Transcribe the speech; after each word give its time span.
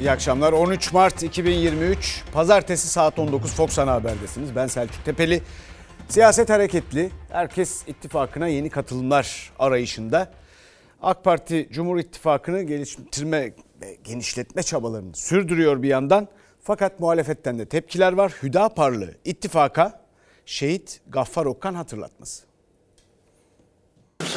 İyi 0.00 0.10
akşamlar. 0.10 0.52
13 0.52 0.92
Mart 0.92 1.22
2023 1.22 2.24
Pazartesi 2.32 2.88
saat 2.88 3.18
19 3.18 3.54
Fox 3.54 3.78
Ana 3.78 3.92
Haber'desiniz. 3.92 4.56
Ben 4.56 4.66
Selçuk 4.66 5.04
Tepeli. 5.04 5.42
Siyaset 6.08 6.50
hareketli. 6.50 7.10
Herkes 7.32 7.88
ittifakına 7.88 8.48
yeni 8.48 8.70
katılımlar 8.70 9.52
arayışında. 9.58 10.32
AK 11.02 11.24
Parti 11.24 11.68
Cumhur 11.72 11.98
İttifakı'nı 11.98 12.62
geliştirme 12.62 13.52
genişletme 14.04 14.62
çabalarını 14.62 15.16
sürdürüyor 15.16 15.82
bir 15.82 15.88
yandan. 15.88 16.28
Fakat 16.62 17.00
muhalefetten 17.00 17.58
de 17.58 17.66
tepkiler 17.66 18.12
var. 18.12 18.32
Hüdaparlı 18.42 19.14
ittifaka 19.24 20.04
şehit 20.46 21.00
Gaffar 21.08 21.46
Okkan 21.46 21.74
hatırlatması. 21.74 22.47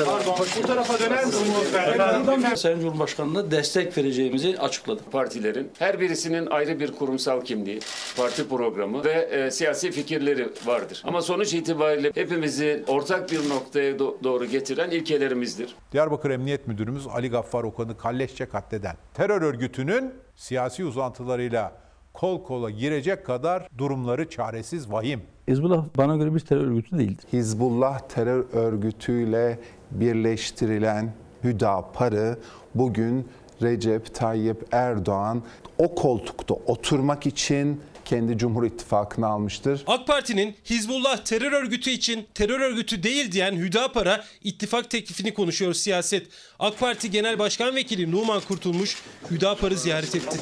Pardon, 0.06 0.36
bu 0.64 0.68
tarafa 0.68 1.00
döner 1.00 1.26
misiniz? 1.26 2.60
Sayın 2.60 2.80
Cumhurbaşkanı'na 2.80 3.52
destek 3.52 3.98
vereceğimizi 3.98 4.58
açıkladık. 4.60 5.12
partilerin 5.12 5.72
her 5.80 6.00
birisinin 6.00 6.46
ayrı 6.46 6.80
bir 6.80 6.92
kurumsal 6.92 7.42
kimliği, 7.42 7.80
parti 8.18 8.48
programı 8.50 9.04
ve 9.04 9.12
e, 9.12 9.52
siyasi 9.52 9.92
fikirleri 9.92 10.50
vardır. 10.66 11.04
Ama 11.06 11.22
sonuç 11.22 11.54
itibariyle 11.54 12.12
hepimizi 12.16 12.84
ortak 12.88 13.32
bir 13.32 13.50
noktaya 13.50 13.92
do- 13.96 14.24
doğru 14.24 14.46
getiren 14.46 14.90
ilkelerimizdir. 14.92 15.76
Diyarbakır 15.92 16.30
Emniyet 16.30 16.68
Müdürümüz 16.68 17.08
Ali 17.08 17.30
Gaffar 17.30 17.64
Okan'ı 17.64 17.98
kalleşçe 17.98 18.46
katleden 18.46 18.96
terör 19.14 19.42
örgütünün 19.42 20.14
siyasi 20.36 20.86
uzantılarıyla 20.86 21.72
kol 22.14 22.44
kola 22.44 22.70
girecek 22.70 23.26
kadar 23.26 23.68
durumları 23.78 24.30
çaresiz 24.30 24.92
vahim. 24.92 25.22
Hizbullah 25.48 25.86
bana 25.98 26.16
göre 26.18 26.36
bir 26.36 26.40
terör 26.40 26.62
örgütü 26.68 26.98
değildir. 26.98 27.26
Hizbullah 27.34 28.00
terör 28.00 28.46
örgütüyle 28.54 29.60
birleştirilen 29.92 31.14
Hüdapar'ı 31.44 32.40
bugün 32.76 33.28
Recep 33.62 34.16
Tayyip 34.16 34.68
Erdoğan 34.72 35.44
o 35.78 35.96
koltukta 35.96 36.54
oturmak 36.54 37.26
için 37.26 37.82
kendi 38.06 38.38
Cumhur 38.38 38.64
İttifakı'na 38.64 39.28
almıştır. 39.28 39.84
AK 39.88 40.08
Parti'nin 40.08 40.56
Hizbullah 40.66 41.18
terör 41.18 41.52
örgütü 41.52 41.90
için 41.90 42.28
terör 42.34 42.60
örgütü 42.60 43.04
değil 43.04 43.32
diyen 43.32 43.56
Hüdapar'a 43.56 44.24
ittifak 44.44 44.90
teklifini 44.90 45.34
konuşuyor 45.34 45.74
siyaset. 45.74 46.28
AK 46.60 46.80
Parti 46.80 47.12
Genel 47.12 47.40
Başkan 47.40 47.76
Vekili 47.76 48.12
Numan 48.12 48.42
Kurtulmuş 48.48 48.98
Hüdapar'ı 49.32 49.78
ziyaret 49.78 50.16
etti. 50.16 50.38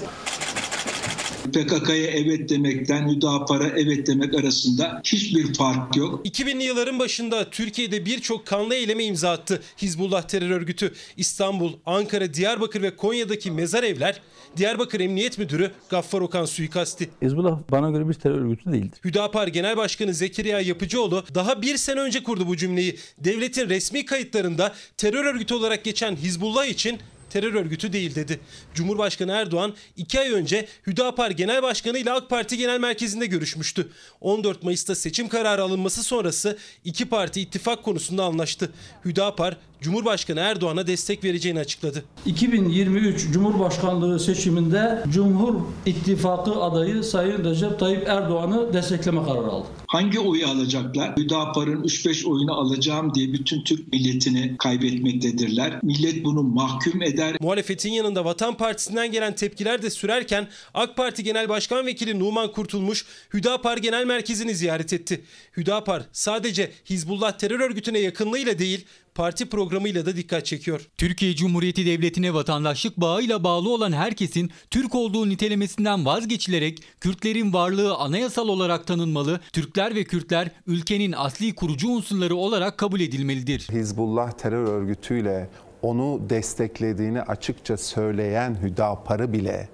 PKK'ya 1.43 2.07
evet 2.07 2.49
demekten 2.49 3.09
Hüdapar'a 3.09 3.67
evet 3.67 4.07
demek 4.07 4.33
arasında 4.33 5.01
hiçbir 5.03 5.53
fark 5.53 5.95
yok. 5.95 6.25
2000'li 6.25 6.63
yılların 6.63 6.99
başında 6.99 7.49
Türkiye'de 7.49 8.05
birçok 8.05 8.45
kanlı 8.45 8.75
eyleme 8.75 9.03
imza 9.03 9.31
attı 9.31 9.61
Hizbullah 9.81 10.21
terör 10.21 10.49
örgütü. 10.49 10.93
İstanbul, 11.17 11.73
Ankara, 11.85 12.33
Diyarbakır 12.33 12.81
ve 12.81 12.95
Konya'daki 12.95 13.51
mezar 13.51 13.83
evler, 13.83 14.21
Diyarbakır 14.57 14.99
Emniyet 14.99 15.37
Müdürü 15.37 15.71
Gaffar 15.89 16.21
Okan 16.21 16.45
suikasti. 16.45 17.09
Hizbullah 17.21 17.59
bana 17.71 17.89
göre 17.89 18.09
bir 18.09 18.13
terör 18.13 18.41
örgütü 18.41 18.71
değildir. 18.71 18.99
Hüdapar 19.05 19.47
Genel 19.47 19.77
Başkanı 19.77 20.13
Zekeriya 20.13 20.61
Yapıcıoğlu 20.61 21.23
daha 21.35 21.61
bir 21.61 21.77
sene 21.77 21.99
önce 21.99 22.23
kurdu 22.23 22.47
bu 22.47 22.57
cümleyi. 22.57 22.95
Devletin 23.17 23.69
resmi 23.69 24.05
kayıtlarında 24.05 24.73
terör 24.97 25.25
örgütü 25.25 25.53
olarak 25.53 25.83
geçen 25.83 26.15
Hizbullah 26.15 26.65
için 26.65 26.99
terör 27.29 27.53
örgütü 27.53 27.93
değil 27.93 28.15
dedi. 28.15 28.39
Cumhurbaşkanı 28.73 29.31
Erdoğan 29.31 29.73
iki 29.97 30.19
ay 30.19 30.31
önce 30.31 30.67
Hüdapar 30.87 31.31
Genel 31.31 31.63
Başkanı 31.63 31.97
ile 31.97 32.11
AK 32.11 32.29
Parti 32.29 32.57
Genel 32.57 32.79
Merkezi'nde 32.79 33.25
görüşmüştü. 33.25 33.89
14 34.21 34.63
Mayıs'ta 34.63 34.95
seçim 34.95 35.27
kararı 35.27 35.63
alınması 35.63 36.03
sonrası 36.03 36.57
iki 36.85 37.05
parti 37.05 37.41
ittifak 37.41 37.83
konusunda 37.83 38.23
anlaştı. 38.23 38.71
Hüdapar 39.05 39.57
Cumhurbaşkanı 39.81 40.39
Erdoğan'a 40.39 40.87
destek 40.87 41.23
vereceğini 41.23 41.59
açıkladı. 41.59 42.03
2023 42.25 43.31
Cumhurbaşkanlığı 43.31 44.19
seçiminde 44.19 45.03
Cumhur 45.13 45.55
İttifakı 45.85 46.55
adayı 46.55 47.03
Sayın 47.03 47.43
Recep 47.43 47.79
Tayyip 47.79 48.07
Erdoğan'ı 48.07 48.73
destekleme 48.73 49.23
kararı 49.23 49.47
aldı. 49.47 49.67
Hangi 49.87 50.19
oyu 50.19 50.47
alacaklar? 50.47 51.17
Hüdapar'ın 51.17 51.83
3-5 51.83 52.25
oyunu 52.25 52.53
alacağım 52.53 53.15
diye 53.15 53.33
bütün 53.33 53.63
Türk 53.63 53.93
milletini 53.93 54.55
kaybetmektedirler. 54.57 55.79
Millet 55.83 56.25
bunu 56.25 56.43
mahkum 56.43 57.01
eder. 57.01 57.35
Muhalefetin 57.41 57.91
yanında 57.91 58.25
Vatan 58.25 58.57
Partisi'nden 58.57 59.11
gelen 59.11 59.35
tepkiler 59.35 59.81
de 59.81 59.89
sürerken 59.89 60.47
AK 60.73 60.97
Parti 60.97 61.23
Genel 61.23 61.49
Başkan 61.49 61.85
Vekili 61.85 62.19
Numan 62.19 62.51
Kurtulmuş 62.51 63.05
Hüdapar 63.33 63.77
Genel 63.77 64.05
Merkezi'ni 64.05 64.55
ziyaret 64.55 64.93
etti. 64.93 65.21
Hüdapar 65.57 66.03
sadece 66.11 66.71
Hizbullah 66.89 67.31
terör 67.31 67.59
örgütüne 67.59 67.99
yakınlığıyla 67.99 68.59
değil 68.59 68.85
parti 69.19 69.49
programıyla 69.49 70.05
da 70.05 70.15
dikkat 70.15 70.45
çekiyor. 70.45 70.89
Türkiye 70.97 71.35
Cumhuriyeti 71.35 71.85
Devleti'ne 71.85 72.33
vatandaşlık 72.33 72.97
bağıyla 72.97 73.43
bağlı 73.43 73.73
olan 73.73 73.91
herkesin 73.91 74.51
Türk 74.69 74.95
olduğu 74.95 75.29
nitelemesinden 75.29 76.05
vazgeçilerek 76.05 76.83
Kürtlerin 76.99 77.53
varlığı 77.53 77.95
anayasal 77.95 78.47
olarak 78.47 78.87
tanınmalı, 78.87 79.39
Türkler 79.53 79.95
ve 79.95 80.03
Kürtler 80.03 80.51
ülkenin 80.67 81.11
asli 81.11 81.55
kurucu 81.55 81.89
unsurları 81.89 82.35
olarak 82.35 82.77
kabul 82.77 82.99
edilmelidir. 82.99 83.67
Hizbullah 83.71 84.31
terör 84.31 84.67
örgütüyle 84.67 85.49
onu 85.81 86.21
desteklediğini 86.29 87.21
açıkça 87.21 87.77
söyleyen 87.77 88.57
Hüdapar'ı 88.61 89.33
bile 89.33 89.69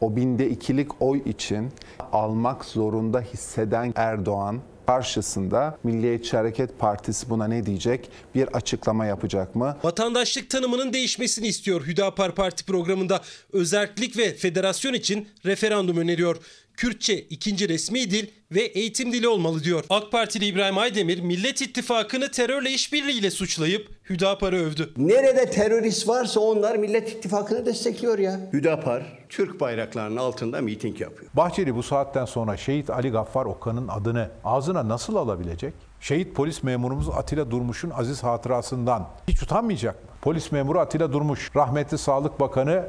o 0.00 0.16
binde 0.16 0.50
ikilik 0.50 1.02
oy 1.02 1.22
için 1.26 1.68
almak 2.12 2.64
zorunda 2.64 3.20
hisseden 3.20 3.92
Erdoğan 3.96 4.60
karşısında 4.86 5.78
Milliyetçi 5.84 6.36
Hareket 6.36 6.78
Partisi 6.78 7.30
buna 7.30 7.46
ne 7.48 7.66
diyecek? 7.66 8.10
Bir 8.34 8.46
açıklama 8.46 9.06
yapacak 9.06 9.54
mı? 9.54 9.76
Vatandaşlık 9.84 10.50
tanımının 10.50 10.92
değişmesini 10.92 11.46
istiyor 11.46 11.86
Hüdapar 11.86 12.34
Parti 12.34 12.64
programında. 12.64 13.20
Özellik 13.52 14.16
ve 14.16 14.34
federasyon 14.34 14.92
için 14.92 15.28
referandum 15.46 15.96
öneriyor. 15.96 16.36
Kürtçe 16.76 17.18
ikinci 17.18 17.68
resmi 17.68 18.10
dil 18.10 18.26
ve 18.52 18.60
eğitim 18.60 19.12
dili 19.12 19.28
olmalı 19.28 19.64
diyor. 19.64 19.84
AK 19.90 20.12
Partili 20.12 20.46
İbrahim 20.46 20.78
Aydemir 20.78 21.20
Millet 21.20 21.62
İttifakı'nı 21.62 22.30
terörle 22.30 22.70
işbirliğiyle 22.70 23.30
suçlayıp 23.30 23.88
Hüdapar'ı 24.10 24.56
övdü. 24.56 24.92
Nerede 24.96 25.50
terörist 25.50 26.08
varsa 26.08 26.40
onlar 26.40 26.76
Millet 26.76 27.08
İttifakı'nı 27.08 27.66
destekliyor 27.66 28.18
ya. 28.18 28.40
Hüdapar 28.52 29.24
Türk 29.28 29.60
bayraklarının 29.60 30.16
altında 30.16 30.60
miting 30.60 31.00
yapıyor. 31.00 31.30
Bahçeli 31.34 31.74
bu 31.74 31.82
saatten 31.82 32.24
sonra 32.24 32.56
şehit 32.56 32.90
Ali 32.90 33.10
Gaffar 33.10 33.44
Okan'ın 33.46 33.88
adını 33.88 34.30
ağzına 34.44 34.88
nasıl 34.88 35.16
alabilecek? 35.16 35.74
Şehit 36.00 36.34
polis 36.34 36.62
memurumuz 36.62 37.08
Atilla 37.08 37.50
Durmuş'un 37.50 37.90
aziz 37.90 38.22
hatırasından 38.22 39.08
hiç 39.28 39.42
utanmayacak 39.42 39.94
mı? 39.94 40.10
Polis 40.22 40.52
memuru 40.52 40.80
Atilla 40.80 41.12
Durmuş, 41.12 41.50
rahmetli 41.56 41.98
Sağlık 41.98 42.40
Bakanı 42.40 42.84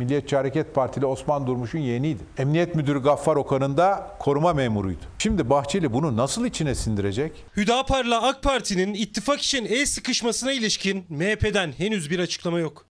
Milliyetçi 0.00 0.36
Hareket 0.36 0.74
Partili 0.74 1.06
Osman 1.06 1.46
Durmuş'un 1.46 1.78
yeğeniydi. 1.78 2.22
Emniyet 2.38 2.74
Müdürü 2.74 3.02
Gaffar 3.02 3.36
Okan'ın 3.36 3.76
da 3.76 4.16
koruma 4.18 4.52
memuruydu. 4.52 5.00
Şimdi 5.18 5.50
Bahçeli 5.50 5.92
bunu 5.92 6.16
nasıl 6.16 6.46
içine 6.46 6.74
sindirecek? 6.74 7.44
Hüdapar'la 7.56 8.22
AK 8.22 8.42
Parti'nin 8.42 8.94
ittifak 8.94 9.40
için 9.40 9.64
el 9.64 9.86
sıkışmasına 9.86 10.52
ilişkin 10.52 11.04
MHP'den 11.08 11.72
henüz 11.72 12.10
bir 12.10 12.18
açıklama 12.18 12.58
yok. 12.58 12.86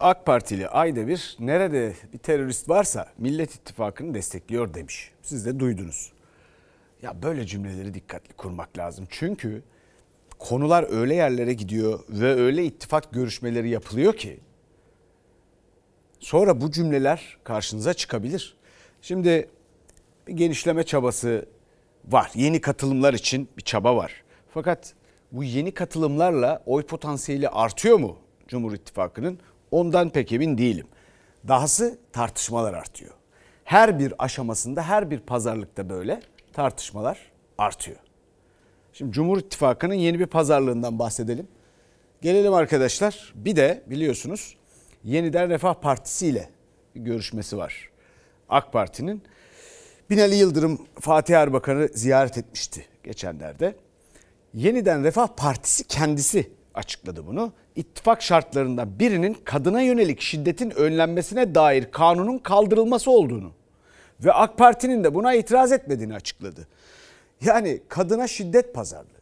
AK 0.00 0.26
Partili 0.26 0.68
ayda 0.68 1.08
bir 1.08 1.36
nerede 1.38 1.94
bir 2.12 2.18
terörist 2.18 2.68
varsa 2.68 3.06
Millet 3.18 3.54
İttifakı'nı 3.54 4.14
destekliyor 4.14 4.74
demiş. 4.74 5.10
Siz 5.22 5.46
de 5.46 5.60
duydunuz. 5.60 6.12
Ya 7.02 7.22
böyle 7.22 7.46
cümleleri 7.46 7.94
dikkatli 7.94 8.34
kurmak 8.34 8.78
lazım. 8.78 9.06
Çünkü 9.10 9.62
konular 10.38 10.86
öyle 11.00 11.14
yerlere 11.14 11.52
gidiyor 11.52 12.00
ve 12.08 12.34
öyle 12.34 12.64
ittifak 12.64 13.12
görüşmeleri 13.12 13.68
yapılıyor 13.68 14.16
ki 14.16 14.40
sonra 16.20 16.60
bu 16.60 16.70
cümleler 16.70 17.36
karşınıza 17.44 17.94
çıkabilir. 17.94 18.56
Şimdi 19.02 19.48
bir 20.26 20.32
genişleme 20.32 20.82
çabası 20.82 21.46
var. 22.04 22.30
Yeni 22.34 22.60
katılımlar 22.60 23.14
için 23.14 23.48
bir 23.56 23.62
çaba 23.62 23.96
var. 23.96 24.24
Fakat 24.54 24.94
bu 25.32 25.44
yeni 25.44 25.74
katılımlarla 25.74 26.62
oy 26.66 26.82
potansiyeli 26.82 27.48
artıyor 27.48 27.98
mu 27.98 28.16
Cumhur 28.48 28.72
İttifakı'nın? 28.72 29.38
Ondan 29.70 30.10
pek 30.10 30.32
emin 30.32 30.58
değilim. 30.58 30.86
Dahası 31.48 31.98
tartışmalar 32.12 32.74
artıyor. 32.74 33.14
Her 33.64 33.98
bir 33.98 34.14
aşamasında, 34.18 34.82
her 34.82 35.10
bir 35.10 35.18
pazarlıkta 35.18 35.88
böyle 35.88 36.20
tartışmalar 36.52 37.18
artıyor. 37.58 37.96
Şimdi 38.92 39.12
Cumhur 39.12 39.38
İttifakı'nın 39.38 39.94
yeni 39.94 40.18
bir 40.18 40.26
pazarlığından 40.26 40.98
bahsedelim. 40.98 41.48
Gelelim 42.22 42.54
arkadaşlar. 42.54 43.32
Bir 43.34 43.56
de 43.56 43.82
biliyorsunuz 43.86 44.56
Yeniden 45.04 45.50
Refah 45.50 45.74
Partisi 45.74 46.26
ile 46.26 46.48
görüşmesi 46.94 47.58
var. 47.58 47.90
AK 48.48 48.72
Parti'nin 48.72 49.22
Binali 50.10 50.34
Yıldırım 50.34 50.86
Fatih 51.00 51.36
Erbakan'ı 51.36 51.88
ziyaret 51.94 52.38
etmişti 52.38 52.86
geçenlerde. 53.04 53.74
Yeniden 54.54 55.04
Refah 55.04 55.28
Partisi 55.36 55.84
kendisi 55.84 56.50
açıkladı 56.74 57.26
bunu. 57.26 57.52
İttifak 57.76 58.22
şartlarından 58.22 58.98
birinin 58.98 59.34
kadına 59.34 59.80
yönelik 59.80 60.20
şiddetin 60.20 60.70
önlenmesine 60.70 61.54
dair 61.54 61.90
kanunun 61.90 62.38
kaldırılması 62.38 63.10
olduğunu 63.10 63.52
ve 64.24 64.32
AK 64.32 64.58
Parti'nin 64.58 65.04
de 65.04 65.14
buna 65.14 65.34
itiraz 65.34 65.72
etmediğini 65.72 66.14
açıkladı. 66.14 66.68
Yani 67.44 67.80
kadına 67.88 68.28
şiddet 68.28 68.74
pazarlığı. 68.74 69.19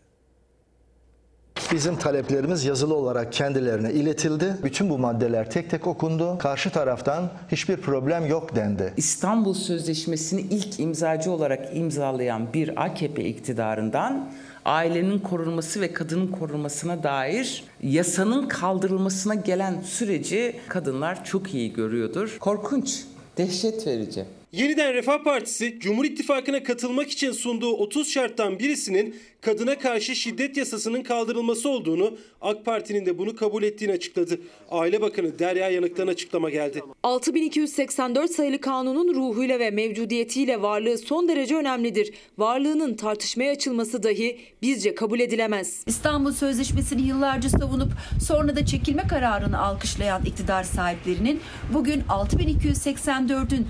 Bizim 1.72 1.96
taleplerimiz 1.96 2.64
yazılı 2.64 2.94
olarak 2.94 3.32
kendilerine 3.32 3.92
iletildi. 3.92 4.56
Bütün 4.64 4.90
bu 4.90 4.98
maddeler 4.98 5.50
tek 5.50 5.70
tek 5.70 5.86
okundu. 5.86 6.38
Karşı 6.38 6.70
taraftan 6.70 7.30
hiçbir 7.52 7.76
problem 7.76 8.26
yok 8.26 8.56
dendi. 8.56 8.92
İstanbul 8.96 9.54
Sözleşmesi'ni 9.54 10.40
ilk 10.40 10.80
imzacı 10.80 11.30
olarak 11.30 11.76
imzalayan 11.76 12.52
bir 12.54 12.84
AKP 12.84 13.24
iktidarından 13.24 14.30
ailenin 14.64 15.18
korunması 15.18 15.80
ve 15.80 15.92
kadının 15.92 16.28
korunmasına 16.28 17.02
dair 17.02 17.64
yasanın 17.82 18.48
kaldırılmasına 18.48 19.34
gelen 19.34 19.80
süreci 19.84 20.60
kadınlar 20.68 21.24
çok 21.24 21.54
iyi 21.54 21.72
görüyordur. 21.72 22.36
Korkunç, 22.40 23.04
dehşet 23.36 23.86
verici. 23.86 24.24
Yeniden 24.52 24.94
Refah 24.94 25.24
Partisi, 25.24 25.78
Cumhur 25.80 26.04
İttifakı'na 26.04 26.62
katılmak 26.62 27.10
için 27.10 27.32
sunduğu 27.32 27.72
30 27.72 28.10
şarttan 28.10 28.58
birisinin 28.58 29.16
kadına 29.40 29.78
karşı 29.78 30.16
şiddet 30.16 30.56
yasasının 30.56 31.02
kaldırılması 31.02 31.68
olduğunu, 31.68 32.18
AK 32.40 32.64
Parti'nin 32.64 33.06
de 33.06 33.18
bunu 33.18 33.36
kabul 33.36 33.62
ettiğini 33.62 33.92
açıkladı. 33.92 34.40
Aile 34.70 35.00
Bakanı 35.00 35.38
Derya 35.38 35.70
Yanık'tan 35.70 36.06
açıklama 36.06 36.50
geldi. 36.50 36.82
6284 37.02 38.30
sayılı 38.30 38.60
kanunun 38.60 39.14
ruhuyla 39.14 39.58
ve 39.58 39.70
mevcudiyetiyle 39.70 40.62
varlığı 40.62 40.98
son 40.98 41.28
derece 41.28 41.56
önemlidir. 41.56 42.14
Varlığının 42.38 42.94
tartışmaya 42.94 43.52
açılması 43.52 44.02
dahi 44.02 44.38
bizce 44.62 44.94
kabul 44.94 45.20
edilemez. 45.20 45.84
İstanbul 45.86 46.32
Sözleşmesi'ni 46.32 47.02
yıllarca 47.02 47.48
savunup 47.48 47.92
sonra 48.26 48.56
da 48.56 48.66
çekilme 48.66 49.02
kararını 49.02 49.58
alkışlayan 49.58 50.24
iktidar 50.24 50.64
sahiplerinin 50.64 51.40
bugün 51.74 52.00
6284'ün 52.00 53.66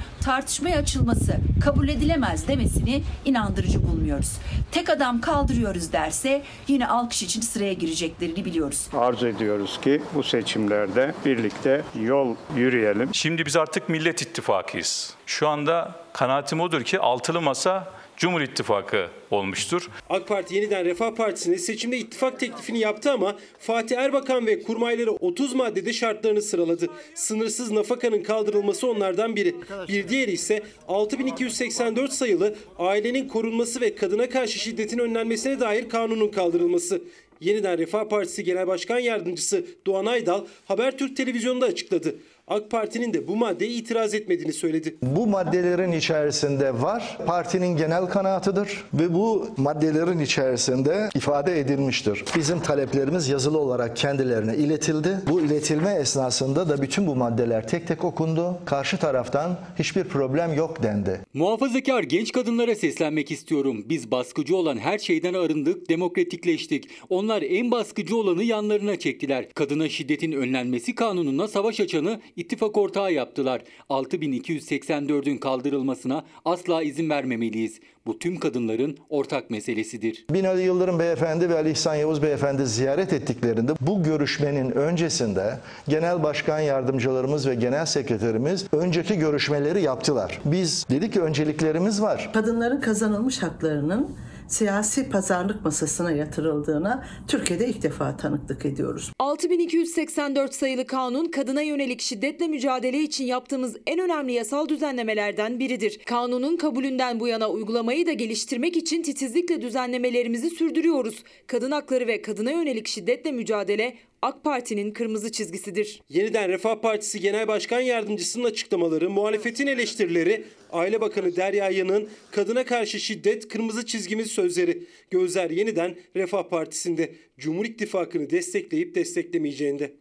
tartışmaya 0.68 0.78
açılması 0.78 1.36
kabul 1.64 1.88
edilemez 1.88 2.48
demesini 2.48 3.02
inandırıcı 3.24 3.82
bulmuyoruz. 3.88 4.38
Tek 4.72 4.90
adam 4.90 5.20
kaldırıyoruz 5.20 5.92
derse 5.92 6.42
yine 6.68 6.86
alkış 6.86 7.22
için 7.22 7.40
sıraya 7.40 7.72
gireceklerini 7.72 8.44
biliyoruz. 8.44 8.88
Arzu 8.92 9.26
ediyoruz 9.26 9.80
ki 9.80 10.02
bu 10.14 10.22
seçimlerde 10.22 11.14
birlikte 11.24 11.82
yol 12.00 12.36
yürüyelim. 12.56 13.14
Şimdi 13.14 13.46
biz 13.46 13.56
artık 13.56 13.88
Millet 13.88 14.22
İttifakıyız. 14.22 15.14
Şu 15.26 15.48
anda 15.48 15.94
kanaatim 16.12 16.60
odur 16.60 16.82
ki 16.82 16.98
altılı 16.98 17.40
masa 17.40 17.88
Cumhur 18.18 18.40
İttifakı 18.40 19.08
olmuştur. 19.30 19.88
AK 20.10 20.28
Parti 20.28 20.54
yeniden 20.54 20.84
Refah 20.84 21.14
Partisi'ne 21.14 21.58
seçimde 21.58 21.98
ittifak 21.98 22.40
teklifini 22.40 22.78
yaptı 22.78 23.12
ama 23.12 23.36
Fatih 23.58 23.96
Erbakan 23.96 24.46
ve 24.46 24.62
kurmayları 24.62 25.10
30 25.10 25.54
maddede 25.54 25.92
şartlarını 25.92 26.42
sıraladı. 26.42 26.86
Sınırsız 27.14 27.70
nafakanın 27.70 28.22
kaldırılması 28.22 28.88
onlardan 28.90 29.36
biri. 29.36 29.54
Bir 29.88 30.08
diğeri 30.08 30.30
ise 30.30 30.62
6284 30.88 32.12
sayılı 32.12 32.56
ailenin 32.78 33.28
korunması 33.28 33.80
ve 33.80 33.94
kadına 33.94 34.28
karşı 34.28 34.58
şiddetin 34.58 34.98
önlenmesine 34.98 35.60
dair 35.60 35.88
kanunun 35.88 36.28
kaldırılması. 36.28 37.02
Yeniden 37.40 37.78
Refah 37.78 38.04
Partisi 38.04 38.44
Genel 38.44 38.66
Başkan 38.66 38.98
Yardımcısı 38.98 39.66
Doğan 39.86 40.06
Aydal 40.06 40.44
Habertürk 40.66 41.16
Televizyonu'nda 41.16 41.66
açıkladı. 41.66 42.14
AK 42.48 42.70
Parti'nin 42.70 43.14
de 43.14 43.28
bu 43.28 43.36
maddeye 43.36 43.70
itiraz 43.70 44.14
etmediğini 44.14 44.52
söyledi. 44.52 44.96
Bu 45.02 45.26
maddelerin 45.26 45.92
içerisinde 45.92 46.82
var. 46.82 47.18
Partinin 47.26 47.76
genel 47.76 48.06
kanaatıdır 48.06 48.84
ve 48.94 49.14
bu 49.14 49.48
maddelerin 49.56 50.18
içerisinde 50.18 51.08
ifade 51.14 51.60
edilmiştir. 51.60 52.24
Bizim 52.36 52.60
taleplerimiz 52.60 53.28
yazılı 53.28 53.58
olarak 53.58 53.96
kendilerine 53.96 54.56
iletildi. 54.56 55.18
Bu 55.30 55.40
iletilme 55.40 55.90
esnasında 55.94 56.68
da 56.68 56.82
bütün 56.82 57.06
bu 57.06 57.16
maddeler 57.16 57.68
tek 57.68 57.86
tek 57.86 58.04
okundu. 58.04 58.58
Karşı 58.64 58.96
taraftan 58.96 59.58
hiçbir 59.78 60.04
problem 60.04 60.54
yok 60.54 60.82
dendi. 60.82 61.20
Muhafazakar 61.34 62.02
genç 62.02 62.32
kadınlara 62.32 62.74
seslenmek 62.74 63.30
istiyorum. 63.30 63.84
Biz 63.88 64.10
baskıcı 64.10 64.56
olan 64.56 64.78
her 64.78 64.98
şeyden 64.98 65.34
arındık, 65.34 65.88
demokratikleştik. 65.88 66.88
Onlar 67.08 67.42
en 67.42 67.70
baskıcı 67.70 68.16
olanı 68.16 68.44
yanlarına 68.44 68.98
çektiler. 68.98 69.48
Kadına 69.54 69.88
şiddetin 69.88 70.32
önlenmesi 70.32 70.94
kanununa 70.94 71.48
savaş 71.48 71.80
açanı 71.80 72.20
ittifak 72.38 72.76
ortağı 72.76 73.12
yaptılar. 73.12 73.62
6284'ün 73.90 75.38
kaldırılmasına 75.38 76.24
asla 76.44 76.82
izin 76.82 77.10
vermemeliyiz. 77.10 77.80
Bu 78.06 78.18
tüm 78.18 78.38
kadınların 78.38 78.98
ortak 79.08 79.50
meselesidir. 79.50 80.26
Binali 80.30 80.62
Yıldırım 80.62 80.98
Beyefendi 80.98 81.50
ve 81.50 81.54
Ali 81.54 81.70
İhsan 81.70 81.94
Yavuz 81.94 82.22
Beyefendi 82.22 82.66
ziyaret 82.66 83.12
ettiklerinde 83.12 83.72
bu 83.80 84.02
görüşmenin 84.02 84.70
öncesinde 84.70 85.58
Genel 85.88 86.22
Başkan 86.22 86.60
Yardımcılarımız 86.60 87.48
ve 87.48 87.54
Genel 87.54 87.86
Sekreterimiz 87.86 88.66
önceki 88.72 89.18
görüşmeleri 89.18 89.82
yaptılar. 89.82 90.40
Biz 90.44 90.86
dedik 90.90 91.12
ki 91.12 91.20
önceliklerimiz 91.20 92.02
var. 92.02 92.30
Kadınların 92.32 92.80
kazanılmış 92.80 93.42
haklarının 93.42 94.16
siyasi 94.48 95.08
pazarlık 95.08 95.64
masasına 95.64 96.12
yatırıldığına 96.12 97.04
Türkiye'de 97.28 97.68
ilk 97.68 97.82
defa 97.82 98.16
tanıklık 98.16 98.66
ediyoruz. 98.66 99.12
6284 99.18 100.54
sayılı 100.54 100.86
kanun 100.86 101.30
kadına 101.30 101.62
yönelik 101.62 102.00
şiddetle 102.00 102.48
mücadele 102.48 103.02
için 103.02 103.24
yaptığımız 103.24 103.76
en 103.86 103.98
önemli 103.98 104.32
yasal 104.32 104.68
düzenlemelerden 104.68 105.58
biridir. 105.58 105.98
Kanunun 106.06 106.56
kabulünden 106.56 107.20
bu 107.20 107.28
yana 107.28 107.48
uygulamayı 107.48 108.06
da 108.06 108.12
geliştirmek 108.12 108.76
için 108.76 109.02
titizlikle 109.02 109.62
düzenlemelerimizi 109.62 110.50
sürdürüyoruz. 110.50 111.22
Kadın 111.46 111.70
hakları 111.70 112.06
ve 112.06 112.22
kadına 112.22 112.50
yönelik 112.50 112.88
şiddetle 112.88 113.32
mücadele 113.32 113.96
AK 114.22 114.44
Parti'nin 114.44 114.92
kırmızı 114.92 115.32
çizgisidir. 115.32 116.02
Yeniden 116.08 116.48
Refah 116.48 116.80
Partisi 116.80 117.20
Genel 117.20 117.48
Başkan 117.48 117.80
Yardımcısının 117.80 118.44
açıklamaları, 118.44 119.10
muhalefetin 119.10 119.66
eleştirileri, 119.66 120.44
Aile 120.72 121.00
Bakanı 121.00 121.36
Derya 121.36 121.70
Yanık'ın 121.70 122.08
kadına 122.30 122.64
karşı 122.64 123.00
şiddet 123.00 123.48
kırmızı 123.48 123.86
çizgimiz 123.86 124.30
sözleri. 124.30 124.86
Gözler 125.10 125.50
yeniden 125.50 125.96
Refah 126.16 126.42
Partisi'nde 126.42 127.14
Cumhur 127.38 127.64
İttifakı'nı 127.64 128.30
destekleyip 128.30 128.94
desteklemeyeceğinde. 128.94 129.92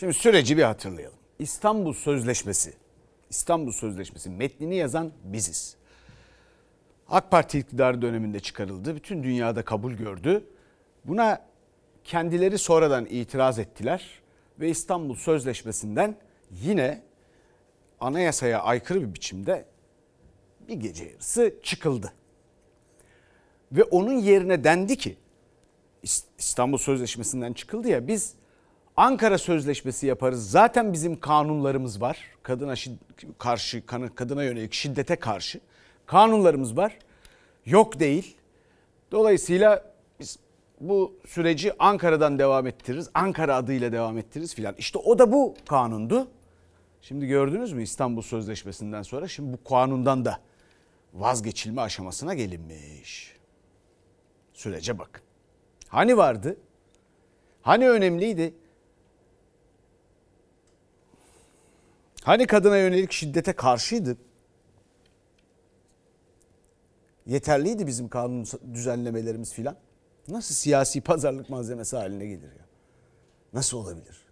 Şimdi 0.00 0.12
süreci 0.12 0.56
bir 0.56 0.62
hatırlayalım. 0.62 1.18
İstanbul 1.38 1.92
Sözleşmesi, 1.92 2.72
İstanbul 3.30 3.72
Sözleşmesi 3.72 4.30
metnini 4.30 4.76
yazan 4.76 5.12
biziz. 5.24 5.76
AK 7.08 7.30
Parti 7.30 7.58
iktidarı 7.58 8.02
döneminde 8.02 8.40
çıkarıldı. 8.40 8.96
Bütün 8.96 9.22
dünyada 9.22 9.64
kabul 9.64 9.92
gördü. 9.92 10.44
Buna 11.04 11.46
kendileri 12.06 12.58
sonradan 12.58 13.06
itiraz 13.06 13.58
ettiler 13.58 14.10
ve 14.60 14.68
İstanbul 14.68 15.14
Sözleşmesi'nden 15.14 16.16
yine 16.50 17.02
anayasaya 18.00 18.62
aykırı 18.62 19.00
bir 19.02 19.14
biçimde 19.14 19.64
bir 20.68 20.74
gece 20.74 21.04
yarısı 21.04 21.54
çıkıldı. 21.62 22.12
Ve 23.72 23.84
onun 23.84 24.12
yerine 24.12 24.64
dendi 24.64 24.96
ki 24.96 25.16
İstanbul 26.38 26.78
Sözleşmesi'nden 26.78 27.52
çıkıldı 27.52 27.88
ya 27.88 28.08
biz 28.08 28.34
Ankara 28.96 29.38
Sözleşmesi 29.38 30.06
yaparız. 30.06 30.50
Zaten 30.50 30.92
bizim 30.92 31.20
kanunlarımız 31.20 32.00
var. 32.00 32.18
Kadına 32.42 32.74
karşı 33.38 33.86
kadına 34.14 34.44
yönelik 34.44 34.72
şiddete 34.72 35.16
karşı 35.16 35.60
kanunlarımız 36.06 36.76
var. 36.76 36.98
Yok 37.66 38.00
değil. 38.00 38.36
Dolayısıyla 39.12 39.95
bu 40.80 41.14
süreci 41.26 41.72
Ankara'dan 41.78 42.38
devam 42.38 42.66
ettiririz. 42.66 43.10
Ankara 43.14 43.56
adıyla 43.56 43.92
devam 43.92 44.18
ettiririz 44.18 44.54
filan. 44.54 44.74
İşte 44.78 44.98
o 44.98 45.18
da 45.18 45.32
bu 45.32 45.54
kanundu. 45.68 46.28
Şimdi 47.02 47.26
gördünüz 47.26 47.72
mü 47.72 47.82
İstanbul 47.82 48.22
Sözleşmesi'nden 48.22 49.02
sonra 49.02 49.28
şimdi 49.28 49.52
bu 49.52 49.68
kanundan 49.68 50.24
da 50.24 50.40
vazgeçilme 51.14 51.82
aşamasına 51.82 52.34
gelinmiş. 52.34 53.36
Sürece 54.54 54.98
bakın. 54.98 55.22
Hani 55.88 56.16
vardı? 56.16 56.56
Hani 57.62 57.90
önemliydi? 57.90 58.54
Hani 62.22 62.46
kadına 62.46 62.78
yönelik 62.78 63.12
şiddete 63.12 63.52
karşıydı? 63.52 64.16
Yeterliydi 67.26 67.86
bizim 67.86 68.08
kanun 68.08 68.46
düzenlemelerimiz 68.74 69.52
filan. 69.52 69.76
Nasıl 70.28 70.54
siyasi 70.54 71.00
pazarlık 71.00 71.50
malzemesi 71.50 71.96
haline 71.96 72.26
gelir 72.26 72.42
ya? 72.42 72.66
Nasıl 73.52 73.78
olabilir? 73.78 74.26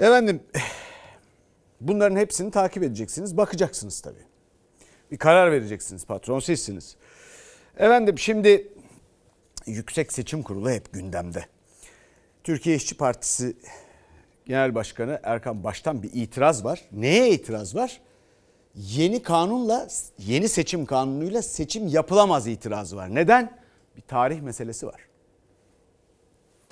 Efendim 0.00 0.42
bunların 1.80 2.16
hepsini 2.16 2.50
takip 2.50 2.82
edeceksiniz. 2.82 3.36
Bakacaksınız 3.36 4.00
tabii. 4.00 4.24
Bir 5.10 5.18
karar 5.18 5.52
vereceksiniz. 5.52 6.04
Patron 6.04 6.40
sizsiniz. 6.40 6.96
Efendim 7.76 8.18
şimdi 8.18 8.68
Yüksek 9.66 10.12
Seçim 10.12 10.42
Kurulu 10.42 10.70
hep 10.70 10.92
gündemde. 10.92 11.44
Türkiye 12.44 12.76
İşçi 12.76 12.96
Partisi 12.96 13.56
Genel 14.46 14.74
Başkanı 14.74 15.20
Erkan 15.22 15.64
Baş'tan 15.64 16.02
bir 16.02 16.10
itiraz 16.12 16.64
var. 16.64 16.84
Neye 16.92 17.30
itiraz 17.30 17.74
var? 17.74 18.00
Yeni 18.74 19.22
kanunla, 19.22 19.88
yeni 20.18 20.48
seçim 20.48 20.86
kanunuyla 20.86 21.42
seçim 21.42 21.88
yapılamaz 21.88 22.46
itirazı 22.46 22.96
var. 22.96 23.14
Neden? 23.14 23.59
Bir 24.00 24.06
tarih 24.06 24.40
meselesi 24.40 24.86
var. 24.86 25.09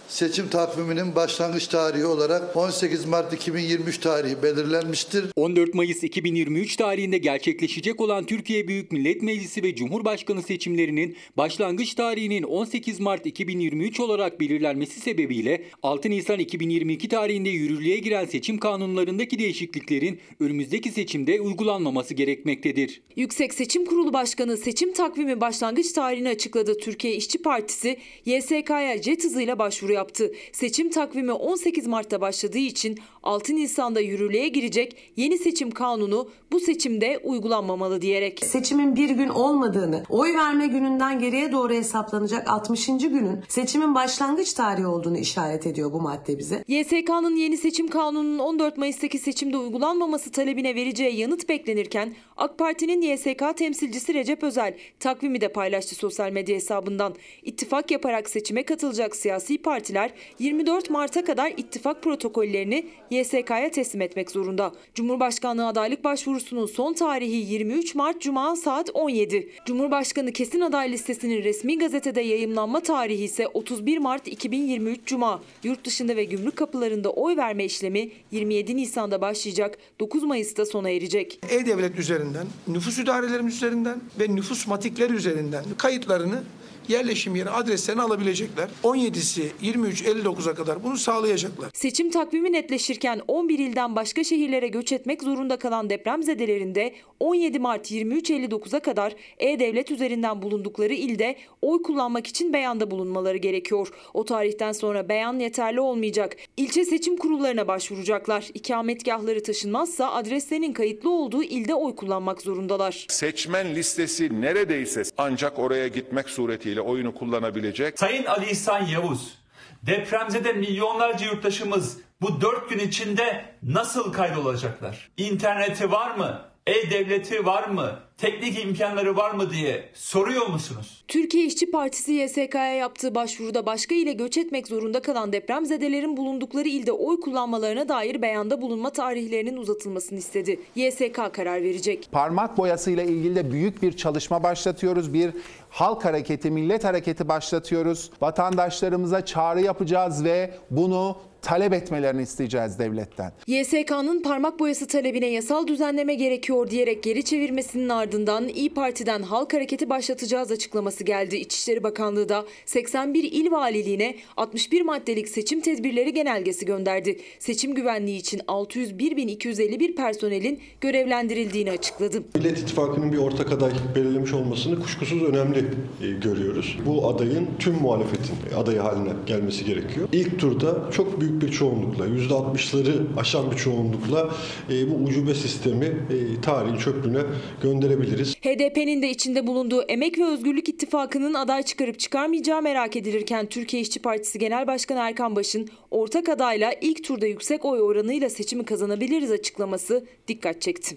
Seçim 0.09 0.49
takviminin 0.49 1.15
başlangıç 1.15 1.67
tarihi 1.67 2.07
olarak 2.07 2.57
18 2.57 3.05
Mart 3.05 3.33
2023 3.33 3.99
tarihi 3.99 4.43
belirlenmiştir. 4.43 5.27
14 5.37 5.75
Mayıs 5.75 6.03
2023 6.03 6.77
tarihinde 6.77 7.19
gerçekleşecek 7.19 8.01
olan 8.01 8.25
Türkiye 8.27 8.69
Büyük 8.69 8.93
Millet 8.93 9.23
Meclisi 9.23 9.63
ve 9.63 9.75
Cumhurbaşkanı 9.75 10.43
seçimlerinin 10.43 11.17
başlangıç 11.37 11.95
tarihinin 11.95 12.43
18 12.43 13.01
Mart 13.01 13.27
2023 13.27 14.01
olarak 14.01 14.41
belirlenmesi 14.41 15.01
sebebiyle 15.01 15.65
6 15.83 16.11
Nisan 16.11 16.39
2022 16.39 17.09
tarihinde 17.09 17.49
yürürlüğe 17.49 17.99
giren 17.99 18.25
seçim 18.25 18.59
kanunlarındaki 18.59 19.39
değişikliklerin 19.39 20.19
önümüzdeki 20.41 20.91
seçimde 20.91 21.41
uygulanmaması 21.41 22.15
gerekmektedir. 22.15 23.03
Yüksek 23.17 23.55
Seçim 23.55 23.85
Kurulu 23.85 24.13
Başkanı 24.13 24.57
seçim 24.57 24.93
takvimi 24.93 25.41
başlangıç 25.41 25.93
tarihini 25.93 26.29
açıkladı. 26.29 26.79
Türkiye 26.79 27.15
İşçi 27.17 27.43
Partisi 27.43 27.97
YSK'ya 28.27 29.03
jet 29.03 29.25
hızıyla 29.25 29.59
başvuru 29.59 29.98
yaptı. 29.99 30.33
Seçim 30.53 30.91
takvimi 30.91 31.33
18 31.33 31.87
Mart'ta 31.87 32.21
başladığı 32.21 32.59
için 32.59 32.99
6 33.29 33.57
Nisan'da 33.57 34.01
yürürlüğe 34.01 34.49
girecek 34.49 34.97
yeni 35.17 35.39
seçim 35.39 35.71
kanunu 35.71 36.31
bu 36.53 36.61
seçimde 36.61 37.19
uygulanmamalı 37.25 38.03
diyerek. 38.03 38.45
Seçimin 38.45 38.97
bir 38.97 39.11
gün 39.11 39.29
olmadığını, 39.29 40.03
oy 40.09 40.35
verme 40.35 40.67
gününden 40.67 41.19
geriye 41.19 41.53
doğru 41.53 41.73
hesaplanacak 41.73 42.49
60. 42.49 42.87
günün 42.87 43.41
seçimin 43.49 43.95
başlangıç 43.95 44.53
tarihi 44.53 44.87
olduğunu 44.87 45.19
işaret 45.19 45.67
ediyor 45.67 45.93
bu 45.93 46.01
madde 46.01 46.39
bize. 46.39 46.65
YSK'nın 46.69 47.37
yeni 47.37 47.57
seçim 47.57 47.89
kanununun 47.89 48.39
14 48.39 48.79
Mayıs'taki 48.79 49.19
seçimde 49.19 49.57
uygulanmaması 49.57 50.31
talebine 50.33 50.75
vereceği 50.75 51.17
yanıt 51.17 51.49
beklenirken 51.49 52.15
AK 52.37 52.59
Parti'nin 52.59 53.03
YSK 53.03 53.57
temsilcisi 53.57 54.15
Recep 54.15 54.43
Özel 54.43 54.75
takvimi 55.01 55.41
de 55.41 55.49
paylaştı 55.49 55.95
sosyal 55.95 56.31
medya 56.31 56.57
hesabından. 56.57 57.15
İttifak 57.43 57.91
yaparak 57.91 58.31
seçime 58.31 58.63
katılacak 58.63 59.17
siyasi 59.17 59.59
partiler 59.59 60.11
24 60.39 60.91
Mart'a 60.91 61.25
kadar 61.25 61.53
ittifak 61.57 62.03
protokollerini 62.03 62.87
YSK'ya 63.19 63.71
teslim 63.71 64.01
etmek 64.01 64.31
zorunda. 64.31 64.73
Cumhurbaşkanlığı 64.95 65.67
adaylık 65.67 66.05
başvurusunun 66.05 66.67
son 66.67 66.93
tarihi 66.93 67.53
23 67.53 67.95
Mart 67.95 68.21
Cuma 68.21 68.57
saat 68.57 68.91
17. 68.95 69.49
Cumhurbaşkanı 69.67 70.33
kesin 70.33 70.61
aday 70.61 70.93
listesinin 70.93 71.43
resmi 71.43 71.79
gazetede 71.79 72.21
yayımlanma 72.21 72.81
tarihi 72.81 73.25
ise 73.25 73.47
31 73.47 73.99
Mart 73.99 74.29
2023 74.29 75.01
Cuma. 75.07 75.43
Yurt 75.65 75.85
dışında 75.85 76.17
ve 76.17 76.25
gümrük 76.25 76.57
kapılarında 76.57 77.11
oy 77.11 77.37
verme 77.37 77.65
işlemi 77.65 78.11
27 78.31 78.77
Nisan'da 78.77 79.21
başlayacak, 79.21 79.79
9 80.01 80.23
Mayıs'ta 80.23 80.67
sona 80.67 80.91
erecek. 80.91 81.41
E-Devlet 81.51 81.99
üzerinden, 81.99 82.47
nüfus 82.69 82.99
idarelerimiz 82.99 83.57
üzerinden 83.57 84.01
ve 84.21 84.35
nüfus 84.35 84.67
matikleri 84.67 85.13
üzerinden 85.13 85.65
kayıtlarını 85.79 86.43
yerleşim 86.91 87.37
yeri 87.37 87.51
adreslerini 87.51 88.03
alabilecekler. 88.03 88.69
17'si 88.85 89.49
23.59'a 89.63 90.55
kadar 90.55 90.85
bunu 90.85 90.97
sağlayacaklar. 90.97 91.71
Seçim 91.75 92.11
takvimi 92.11 92.53
netleşirken 92.53 93.21
11 93.29 93.59
ilden 93.59 93.97
başka 93.97 94.25
şehirlere 94.25 94.69
göç 94.69 94.93
etmek 94.93 95.23
zorunda 95.23 95.59
kalan 95.59 95.91
depremzedelerinde 95.91 96.95
17 97.21 97.59
Mart 97.59 97.91
23.59'a 97.91 98.81
kadar 98.81 99.15
E-Devlet 99.39 99.91
üzerinden 99.91 100.43
bulundukları 100.43 100.95
ilde 100.95 101.37
oy 101.63 101.83
kullanmak 101.83 102.27
için 102.27 102.53
beyanda 102.53 102.91
bulunmaları 102.91 103.37
gerekiyor. 103.37 103.89
O 104.15 104.25
tarihten 104.25 104.73
sonra 104.73 105.09
beyan 105.09 105.39
yeterli 105.39 105.81
olmayacak. 105.81 106.37
İlçe 106.57 106.85
seçim 106.85 107.17
kurullarına 107.17 107.69
başvuracaklar. 107.69 108.49
İkametgahları 108.55 109.43
taşınmazsa 109.43 110.13
adreslerinin 110.13 110.73
kayıtlı 110.73 111.11
olduğu 111.11 111.43
ilde 111.43 111.75
oy 111.75 111.97
kullanmak 111.97 112.43
zorundalar. 112.43 113.07
Seçmen 113.09 113.75
listesi 113.75 114.41
neredeyse 114.41 115.03
ancak 115.19 115.59
oraya 115.59 115.89
gitmek 115.89 116.29
suretiyle 116.29 116.78
oyunu 116.81 117.15
kullanabilecek. 117.15 117.99
Sayın 117.99 118.25
Ali 118.25 118.51
İhsan 118.51 118.87
Yavuz, 118.87 119.39
depremzede 119.83 120.53
milyonlarca 120.53 121.27
yurttaşımız 121.27 121.99
bu 122.21 122.41
dört 122.41 122.71
gün 122.71 122.79
içinde 122.79 123.45
nasıl 123.63 124.13
kaydolacaklar? 124.13 125.09
İnterneti 125.17 125.91
var 125.91 126.15
mı? 126.15 126.43
E-Devleti 126.69 127.47
var 127.47 127.69
mı? 127.69 127.91
Teknik 128.19 128.65
imkanları 128.65 129.17
var 129.17 129.31
mı 129.31 129.51
diye 129.51 129.89
soruyor 129.95 130.47
musunuz? 130.47 131.05
Türkiye 131.09 131.45
İşçi 131.45 131.71
Partisi 131.71 132.13
YSK'ya 132.13 132.75
yaptığı 132.75 133.15
başvuruda 133.15 133.67
başka 133.67 133.95
ile 133.95 134.13
göç 134.13 134.39
etmek 134.39 134.69
zorunda 134.69 135.03
kalan 135.03 135.33
depremzedelerin 135.33 136.17
bulundukları 136.17 136.69
ilde 136.69 136.93
oy 136.93 137.21
kullanmalarına 137.21 137.89
dair 137.89 138.23
beyanda 138.23 138.63
bulunma 138.63 138.91
tarihlerinin 138.91 139.57
uzatılmasını 139.57 140.19
istedi. 140.19 140.61
YSK 140.75 141.33
karar 141.33 141.63
verecek. 141.63 142.09
Parmak 142.13 142.59
boyasıyla 142.59 143.03
ilgili 143.03 143.37
de 143.37 143.51
büyük 143.51 143.83
bir 143.83 143.97
çalışma 143.97 144.43
başlatıyoruz. 144.43 145.15
Bir 145.15 145.31
halk 145.71 146.05
hareketi, 146.05 146.51
millet 146.51 146.85
hareketi 146.85 147.29
başlatıyoruz. 147.29 148.11
Vatandaşlarımıza 148.21 149.25
çağrı 149.25 149.61
yapacağız 149.61 150.25
ve 150.25 150.55
bunu 150.71 151.17
talep 151.49 151.73
etmelerini 151.73 152.23
isteyeceğiz 152.23 152.79
devletten. 152.79 153.33
YSK'nın 153.47 154.23
parmak 154.23 154.59
boyası 154.59 154.87
talebine 154.87 155.27
yasal 155.27 155.67
düzenleme 155.67 156.15
gerekiyor 156.15 156.71
diyerek 156.71 157.03
geri 157.03 157.25
çevirmesinin 157.25 157.89
ardından 157.89 158.49
İyi 158.49 158.75
Parti'den 158.75 159.23
halk 159.23 159.55
hareketi 159.55 159.91
başlatacağız 159.91 160.53
açıklaması 160.53 161.05
geldi. 161.05 161.37
İçişleri 161.37 161.83
Bakanlığı 161.83 162.29
da 162.29 162.45
81 162.67 163.25
il 163.25 163.51
valiliğine 163.51 164.15
61 164.37 164.83
maddelik 164.83 165.29
seçim 165.29 165.61
tedbirleri 165.61 166.15
genelgesi 166.15 166.67
gönderdi. 166.67 167.19
Seçim 167.39 167.75
güvenliği 167.75 168.19
için 168.19 168.39
601.251 168.39 169.95
personelin 169.95 170.61
görevlendirildiğini 170.81 171.71
açıkladı. 171.71 172.23
Millet 172.35 172.59
İttifakı'nın 172.59 173.13
bir 173.13 173.19
ortak 173.19 173.53
aday 173.53 173.73
belirlemiş 173.95 174.33
olmasını 174.33 174.81
kuşkusuz 174.81 175.23
önemli 175.23 175.59
e, 175.59 176.11
görüyoruz. 176.11 176.79
Bu 176.87 177.09
adayın 177.09 177.49
tüm 177.59 177.75
muhalefetin 177.75 178.57
adayı 178.57 178.79
haline 178.79 179.13
gelmesi 179.27 179.65
gerekiyor. 179.65 180.09
İlk 180.13 180.41
turda 180.41 180.91
çok 180.91 181.21
büyük 181.21 181.38
bir 181.41 181.51
çoğunlukla, 181.51 182.07
%60'ları 182.07 183.17
aşan 183.17 183.51
bir 183.51 183.57
çoğunlukla 183.57 184.31
e, 184.71 184.91
bu 184.91 184.95
ucube 184.95 185.35
sistemi 185.35 185.85
e, 185.85 186.41
tarihin 186.41 186.77
çöplüğüne 186.77 187.23
gönderebiliriz. 187.63 188.35
HDP'nin 188.35 189.03
de 189.03 189.11
içinde 189.11 189.47
bulunduğu 189.47 189.83
Emek 189.83 190.19
ve 190.19 190.25
Özgürlük 190.25 190.69
İttifakı'nın 190.69 191.35
aday 191.35 191.63
çıkarıp 191.63 191.99
çıkarmayacağı 191.99 192.63
merak 192.63 192.97
edilirken 192.97 193.47
Türkiye 193.47 193.83
İşçi 193.83 194.03
Partisi 194.03 194.39
Genel 194.39 194.67
Başkanı 194.67 194.99
Erkan 194.99 195.37
Baş'ın 195.37 195.69
ortak 195.91 196.29
adayla 196.29 196.73
ilk 196.81 197.05
turda 197.05 197.27
yüksek 197.27 197.65
oy 197.65 197.81
oranıyla 197.81 198.31
seçimi 198.31 198.65
kazanabiliriz 198.65 199.31
açıklaması 199.31 200.07
dikkat 200.29 200.63
çekti. 200.63 200.97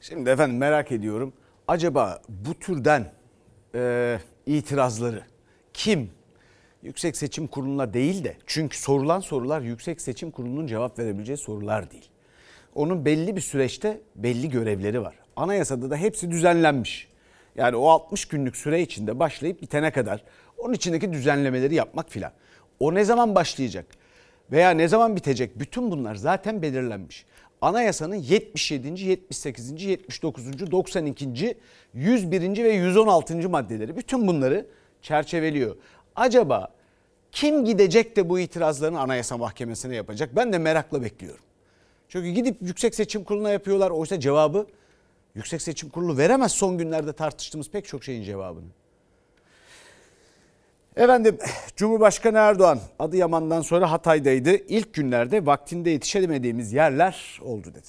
Şimdi 0.00 0.30
efendim 0.30 0.56
merak 0.56 0.92
ediyorum. 0.92 1.32
Acaba 1.68 2.22
bu 2.28 2.54
türden 2.54 3.12
e, 3.74 4.18
itirazları 4.46 5.22
kim 5.74 6.10
Yüksek 6.82 7.16
Seçim 7.16 7.46
Kurulu'na 7.46 7.94
değil 7.94 8.24
de 8.24 8.36
çünkü 8.46 8.78
sorulan 8.78 9.20
sorular 9.20 9.60
Yüksek 9.60 10.00
Seçim 10.00 10.30
Kurulu'nun 10.30 10.66
cevap 10.66 10.98
verebileceği 10.98 11.38
sorular 11.38 11.90
değil. 11.90 12.08
Onun 12.74 13.04
belli 13.04 13.36
bir 13.36 13.40
süreçte 13.40 14.00
belli 14.16 14.50
görevleri 14.50 15.02
var. 15.02 15.14
Anayasada 15.36 15.90
da 15.90 15.96
hepsi 15.96 16.30
düzenlenmiş. 16.30 17.08
Yani 17.56 17.76
o 17.76 17.88
60 17.88 18.24
günlük 18.24 18.56
süre 18.56 18.82
içinde 18.82 19.18
başlayıp 19.18 19.62
bitene 19.62 19.90
kadar 19.90 20.24
onun 20.58 20.74
içindeki 20.74 21.12
düzenlemeleri 21.12 21.74
yapmak 21.74 22.10
filan. 22.10 22.32
O 22.80 22.94
ne 22.94 23.04
zaman 23.04 23.34
başlayacak 23.34 23.86
veya 24.52 24.70
ne 24.70 24.88
zaman 24.88 25.16
bitecek 25.16 25.58
bütün 25.58 25.90
bunlar 25.90 26.14
zaten 26.14 26.62
belirlenmiş. 26.62 27.26
Anayasanın 27.60 28.14
77. 28.14 29.02
78. 29.02 29.82
79. 29.82 30.70
92. 30.70 31.56
101. 31.94 32.64
ve 32.64 32.72
116. 32.72 33.48
maddeleri 33.48 33.96
bütün 33.96 34.26
bunları 34.26 34.66
çerçeveliyor. 35.02 35.76
Acaba 36.18 36.68
kim 37.32 37.64
gidecek 37.64 38.16
de 38.16 38.28
bu 38.28 38.38
itirazların 38.38 38.94
Anayasa 38.94 39.36
Mahkemesi'ne 39.36 39.96
yapacak? 39.96 40.36
Ben 40.36 40.52
de 40.52 40.58
merakla 40.58 41.02
bekliyorum. 41.02 41.44
Çünkü 42.08 42.28
gidip 42.28 42.56
Yüksek 42.62 42.94
Seçim 42.94 43.24
Kurulu'na 43.24 43.50
yapıyorlar. 43.50 43.90
Oysa 43.90 44.20
cevabı 44.20 44.66
Yüksek 45.34 45.62
Seçim 45.62 45.88
Kurulu 45.88 46.18
veremez 46.18 46.52
son 46.52 46.78
günlerde 46.78 47.12
tartıştığımız 47.12 47.70
pek 47.70 47.86
çok 47.86 48.04
şeyin 48.04 48.22
cevabını. 48.22 48.66
Efendim 50.96 51.38
Cumhurbaşkanı 51.76 52.38
Erdoğan 52.38 52.80
Adıyaman'dan 52.98 53.62
sonra 53.62 53.90
Hatay'daydı. 53.90 54.50
İlk 54.50 54.94
günlerde 54.94 55.46
vaktinde 55.46 55.90
yetişemediğimiz 55.90 56.72
yerler 56.72 57.40
oldu 57.42 57.68
dedi. 57.68 57.88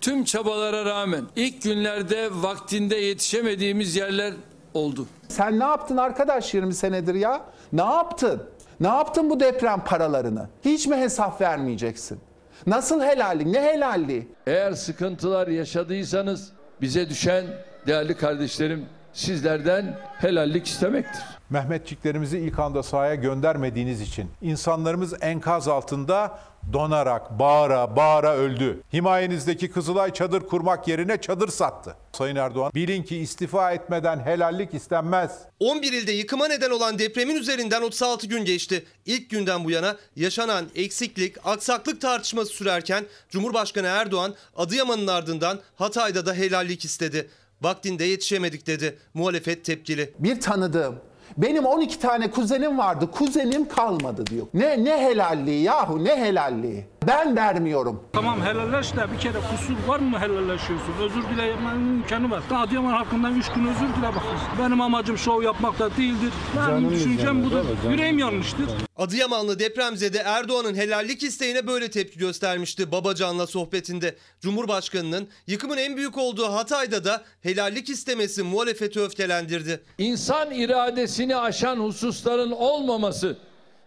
Tüm 0.00 0.24
çabalara 0.24 0.84
rağmen 0.84 1.24
ilk 1.36 1.62
günlerde 1.62 2.28
vaktinde 2.32 2.96
yetişemediğimiz 2.96 3.96
yerler 3.96 4.34
oldu. 4.74 5.06
Sen 5.28 5.58
ne 5.60 5.64
yaptın 5.64 5.96
arkadaş 5.96 6.54
20 6.54 6.74
senedir 6.74 7.14
ya? 7.14 7.40
Ne 7.72 7.82
yaptın? 7.84 8.42
Ne 8.80 8.88
yaptın 8.88 9.30
bu 9.30 9.40
deprem 9.40 9.80
paralarını? 9.84 10.48
Hiç 10.64 10.86
mi 10.86 10.96
hesap 10.96 11.40
vermeyeceksin? 11.40 12.20
Nasıl 12.66 13.02
helallik? 13.02 13.46
Ne 13.46 13.62
helalliği? 13.62 14.28
Eğer 14.46 14.72
sıkıntılar 14.72 15.48
yaşadıysanız 15.48 16.52
bize 16.80 17.08
düşen 17.08 17.44
değerli 17.86 18.16
kardeşlerim 18.16 18.86
sizlerden 19.12 19.98
helallik 20.20 20.66
istemektir. 20.66 21.22
Mehmetçiklerimizi 21.50 22.38
ilk 22.38 22.58
anda 22.58 22.82
sahaya 22.82 23.14
göndermediğiniz 23.14 24.00
için 24.00 24.30
insanlarımız 24.42 25.14
enkaz 25.22 25.68
altında 25.68 26.38
donarak 26.72 27.38
bağıra 27.38 27.96
bağıra 27.96 28.34
öldü. 28.34 28.82
Himayenizdeki 28.92 29.70
Kızılay 29.70 30.12
çadır 30.12 30.40
kurmak 30.40 30.88
yerine 30.88 31.20
çadır 31.20 31.48
sattı. 31.48 31.96
Sayın 32.12 32.36
Erdoğan 32.36 32.72
bilin 32.74 33.02
ki 33.02 33.16
istifa 33.16 33.72
etmeden 33.72 34.20
helallik 34.20 34.74
istenmez. 34.74 35.38
11 35.60 35.92
ilde 35.92 36.12
yıkıma 36.12 36.48
neden 36.48 36.70
olan 36.70 36.98
depremin 36.98 37.36
üzerinden 37.36 37.82
36 37.82 38.26
gün 38.26 38.44
geçti. 38.44 38.84
İlk 39.06 39.30
günden 39.30 39.64
bu 39.64 39.70
yana 39.70 39.96
yaşanan 40.16 40.66
eksiklik, 40.74 41.36
aksaklık 41.46 42.00
tartışması 42.00 42.52
sürerken 42.52 43.04
Cumhurbaşkanı 43.30 43.86
Erdoğan 43.86 44.34
Adıyaman'ın 44.56 45.06
ardından 45.06 45.60
Hatay'da 45.76 46.26
da 46.26 46.34
helallik 46.34 46.84
istedi. 46.84 47.28
Vaktinde 47.62 48.04
yetişemedik 48.04 48.66
dedi. 48.66 48.98
Muhalefet 49.14 49.64
tepkili. 49.64 50.14
Bir 50.18 50.40
tanıdığım 50.40 50.98
benim 51.36 51.66
12 51.66 51.98
tane 51.98 52.30
kuzenim 52.30 52.78
vardı. 52.78 53.10
Kuzenim 53.12 53.68
kalmadı 53.68 54.26
diyor. 54.26 54.46
Ne 54.54 54.84
ne 54.84 54.98
helalliği 55.04 55.62
yahu 55.62 56.04
ne 56.04 56.16
helalliği. 56.16 56.84
Ben 57.06 57.36
vermiyorum. 57.36 58.02
Tamam 58.12 58.42
helalleş 58.42 58.96
de 58.96 59.12
bir 59.12 59.20
kere 59.20 59.38
kusur 59.50 59.88
var 59.88 60.00
mı 60.00 60.18
helalleşiyorsun? 60.18 60.94
Özür 61.00 61.22
dilemenin 61.22 61.96
imkanı 61.96 62.30
var. 62.30 62.42
Adıyaman 62.54 62.92
halkından 62.92 63.38
3 63.38 63.48
gün 63.52 63.66
özür 63.66 63.80
dile 63.80 64.08
bakın. 64.08 64.38
Benim 64.62 64.80
amacım 64.80 65.18
şov 65.18 65.42
yapmak 65.42 65.78
da 65.78 65.96
değildir. 65.96 66.32
Benim 66.68 66.90
düşüncem 66.90 67.44
budur. 67.44 67.64
Yüreğim 67.90 68.18
yanmıştır. 68.18 68.66
Adıyamanlı 68.96 69.58
depremzede 69.58 70.18
Erdoğan'ın 70.18 70.74
helallik 70.74 71.22
isteğine 71.22 71.66
böyle 71.66 71.90
tepki 71.90 72.18
göstermişti 72.18 72.92
Babacan'la 72.92 73.46
sohbetinde. 73.46 74.16
Cumhurbaşkanının 74.40 75.28
yıkımın 75.46 75.76
en 75.76 75.96
büyük 75.96 76.18
olduğu 76.18 76.52
Hatay'da 76.52 77.04
da 77.04 77.22
helallik 77.42 77.88
istemesi 77.90 78.42
muhalefeti 78.42 79.00
öfkelendirdi. 79.00 79.80
İnsan 79.98 80.50
iradesini 80.50 81.36
aşan 81.36 81.76
hususların 81.76 82.50
olmaması, 82.50 83.38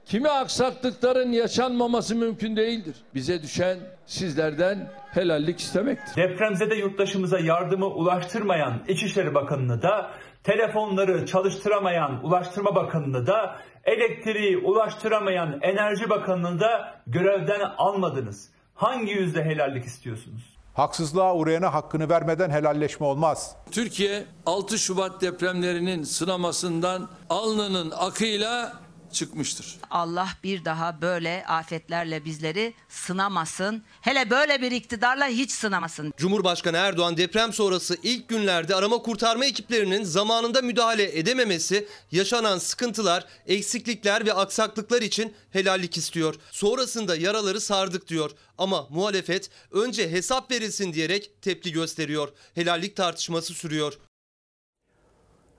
kimi 0.10 0.30
aksaklıkların 0.30 1.32
yaşanmaması 1.32 2.16
mümkün 2.16 2.56
değildir. 2.56 2.96
Bize 3.16 3.42
düşen 3.42 3.78
sizlerden 4.06 4.92
helallik 5.14 5.60
istemektir. 5.60 6.16
Depremzede 6.16 6.76
yurttaşımıza 6.76 7.40
yardımı 7.40 7.86
ulaştırmayan 7.86 8.84
İçişleri 8.88 9.36
Bakanı'nı 9.36 9.82
da, 9.82 10.12
telefonları 10.44 11.26
çalıştıramayan 11.26 12.26
Ulaştırma 12.26 12.76
Bakanı'nı 12.76 13.28
da, 13.28 13.56
elektriği 13.86 14.58
ulaştıramayan 14.58 15.60
Enerji 15.62 16.10
Bakanı'nı 16.10 16.60
da 16.60 17.02
görevden 17.08 17.60
almadınız. 17.78 18.50
Hangi 18.76 19.12
yüzde 19.12 19.44
helallik 19.44 19.86
istiyorsunuz? 19.86 20.58
Haksızlığa 20.74 21.36
uğrayana 21.36 21.74
hakkını 21.74 22.10
vermeden 22.10 22.50
helalleşme 22.50 23.06
olmaz. 23.06 23.56
Türkiye 23.72 24.26
6 24.46 24.78
Şubat 24.80 25.22
depremlerinin 25.22 26.04
sınamasından 26.04 27.10
alnının 27.30 27.92
akıyla 27.98 28.74
çıkmıştır. 29.14 29.78
Allah 29.92 30.30
bir 30.44 30.66
daha 30.66 31.02
böyle 31.02 31.46
afetlerle 31.48 32.26
bizleri 32.26 32.74
sınamasın. 32.90 33.84
Hele 34.02 34.30
böyle 34.30 34.62
bir 34.62 34.72
iktidarla 34.72 35.28
hiç 35.28 35.52
sınamasın. 35.52 36.14
Cumhurbaşkanı 36.18 36.78
Erdoğan 36.78 37.18
deprem 37.18 37.54
sonrası 37.54 37.98
ilk 38.04 38.30
günlerde 38.30 38.76
arama 38.76 38.98
kurtarma 38.98 39.46
ekiplerinin 39.46 40.04
zamanında 40.04 40.62
müdahale 40.62 41.20
edememesi, 41.20 41.88
yaşanan 42.12 42.58
sıkıntılar, 42.58 43.26
eksiklikler 43.48 44.26
ve 44.26 44.34
aksaklıklar 44.34 45.02
için 45.02 45.34
helallik 45.52 45.98
istiyor. 45.98 46.36
Sonrasında 46.52 47.16
yaraları 47.16 47.62
sardık 47.62 48.08
diyor. 48.08 48.32
Ama 48.58 48.88
muhalefet 48.90 49.50
önce 49.72 50.12
hesap 50.12 50.52
verilsin 50.52 50.94
diyerek 50.94 51.42
tepki 51.42 51.72
gösteriyor. 51.72 52.30
Helallik 52.56 52.96
tartışması 52.96 53.54
sürüyor. 53.54 53.94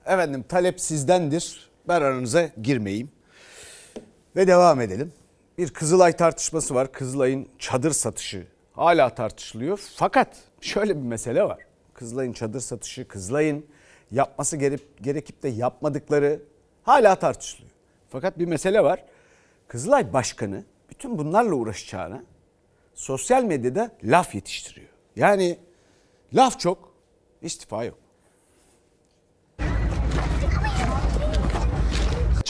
Efendim 0.05 0.45
talep 0.49 0.81
sizdendir. 0.81 1.69
Ben 1.87 2.01
aranıza 2.01 2.49
girmeyeyim. 2.61 3.11
Ve 4.35 4.47
devam 4.47 4.81
edelim. 4.81 5.13
Bir 5.57 5.69
Kızılay 5.69 6.17
tartışması 6.17 6.75
var. 6.75 6.91
Kızılay'ın 6.91 7.47
çadır 7.59 7.91
satışı 7.91 8.47
hala 8.73 9.09
tartışılıyor. 9.15 9.79
Fakat 9.95 10.37
şöyle 10.61 10.97
bir 10.97 11.01
mesele 11.01 11.43
var. 11.43 11.59
Kızılay'ın 11.93 12.33
çadır 12.33 12.59
satışı, 12.59 13.07
Kızılay'ın 13.07 13.65
yapması 14.11 14.57
gerek, 14.57 14.81
gerekip 15.01 15.43
de 15.43 15.47
yapmadıkları 15.47 16.41
hala 16.83 17.15
tartışılıyor. 17.15 17.71
Fakat 18.09 18.39
bir 18.39 18.45
mesele 18.45 18.83
var. 18.83 19.05
Kızılay 19.67 20.13
Başkanı 20.13 20.63
bütün 20.89 21.17
bunlarla 21.17 21.55
uğraşacağına 21.55 22.23
sosyal 22.95 23.43
medyada 23.43 23.91
laf 24.03 24.35
yetiştiriyor. 24.35 24.89
Yani 25.15 25.59
laf 26.33 26.59
çok, 26.59 26.93
istifa 27.41 27.83
yok. 27.83 27.97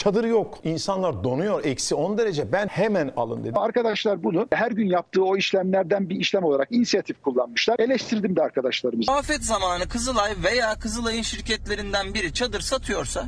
Çadır 0.00 0.24
yok. 0.24 0.58
İnsanlar 0.64 1.24
donuyor. 1.24 1.64
Eksi 1.64 1.94
10 1.94 2.18
derece. 2.18 2.52
Ben 2.52 2.66
hemen 2.66 3.12
alın 3.16 3.44
dedim. 3.44 3.58
Arkadaşlar 3.58 4.22
bunu 4.22 4.48
her 4.52 4.70
gün 4.70 4.86
yaptığı 4.86 5.24
o 5.24 5.36
işlemlerden 5.36 6.10
bir 6.10 6.16
işlem 6.16 6.44
olarak 6.44 6.72
inisiyatif 6.72 7.22
kullanmışlar. 7.22 7.78
Eleştirdim 7.78 8.36
de 8.36 8.42
arkadaşlarımızı. 8.42 9.12
Afet 9.12 9.44
zamanı 9.44 9.88
Kızılay 9.88 10.32
veya 10.44 10.74
Kızılay'ın 10.74 11.22
şirketlerinden 11.22 12.14
biri 12.14 12.32
çadır 12.34 12.60
satıyorsa 12.60 13.24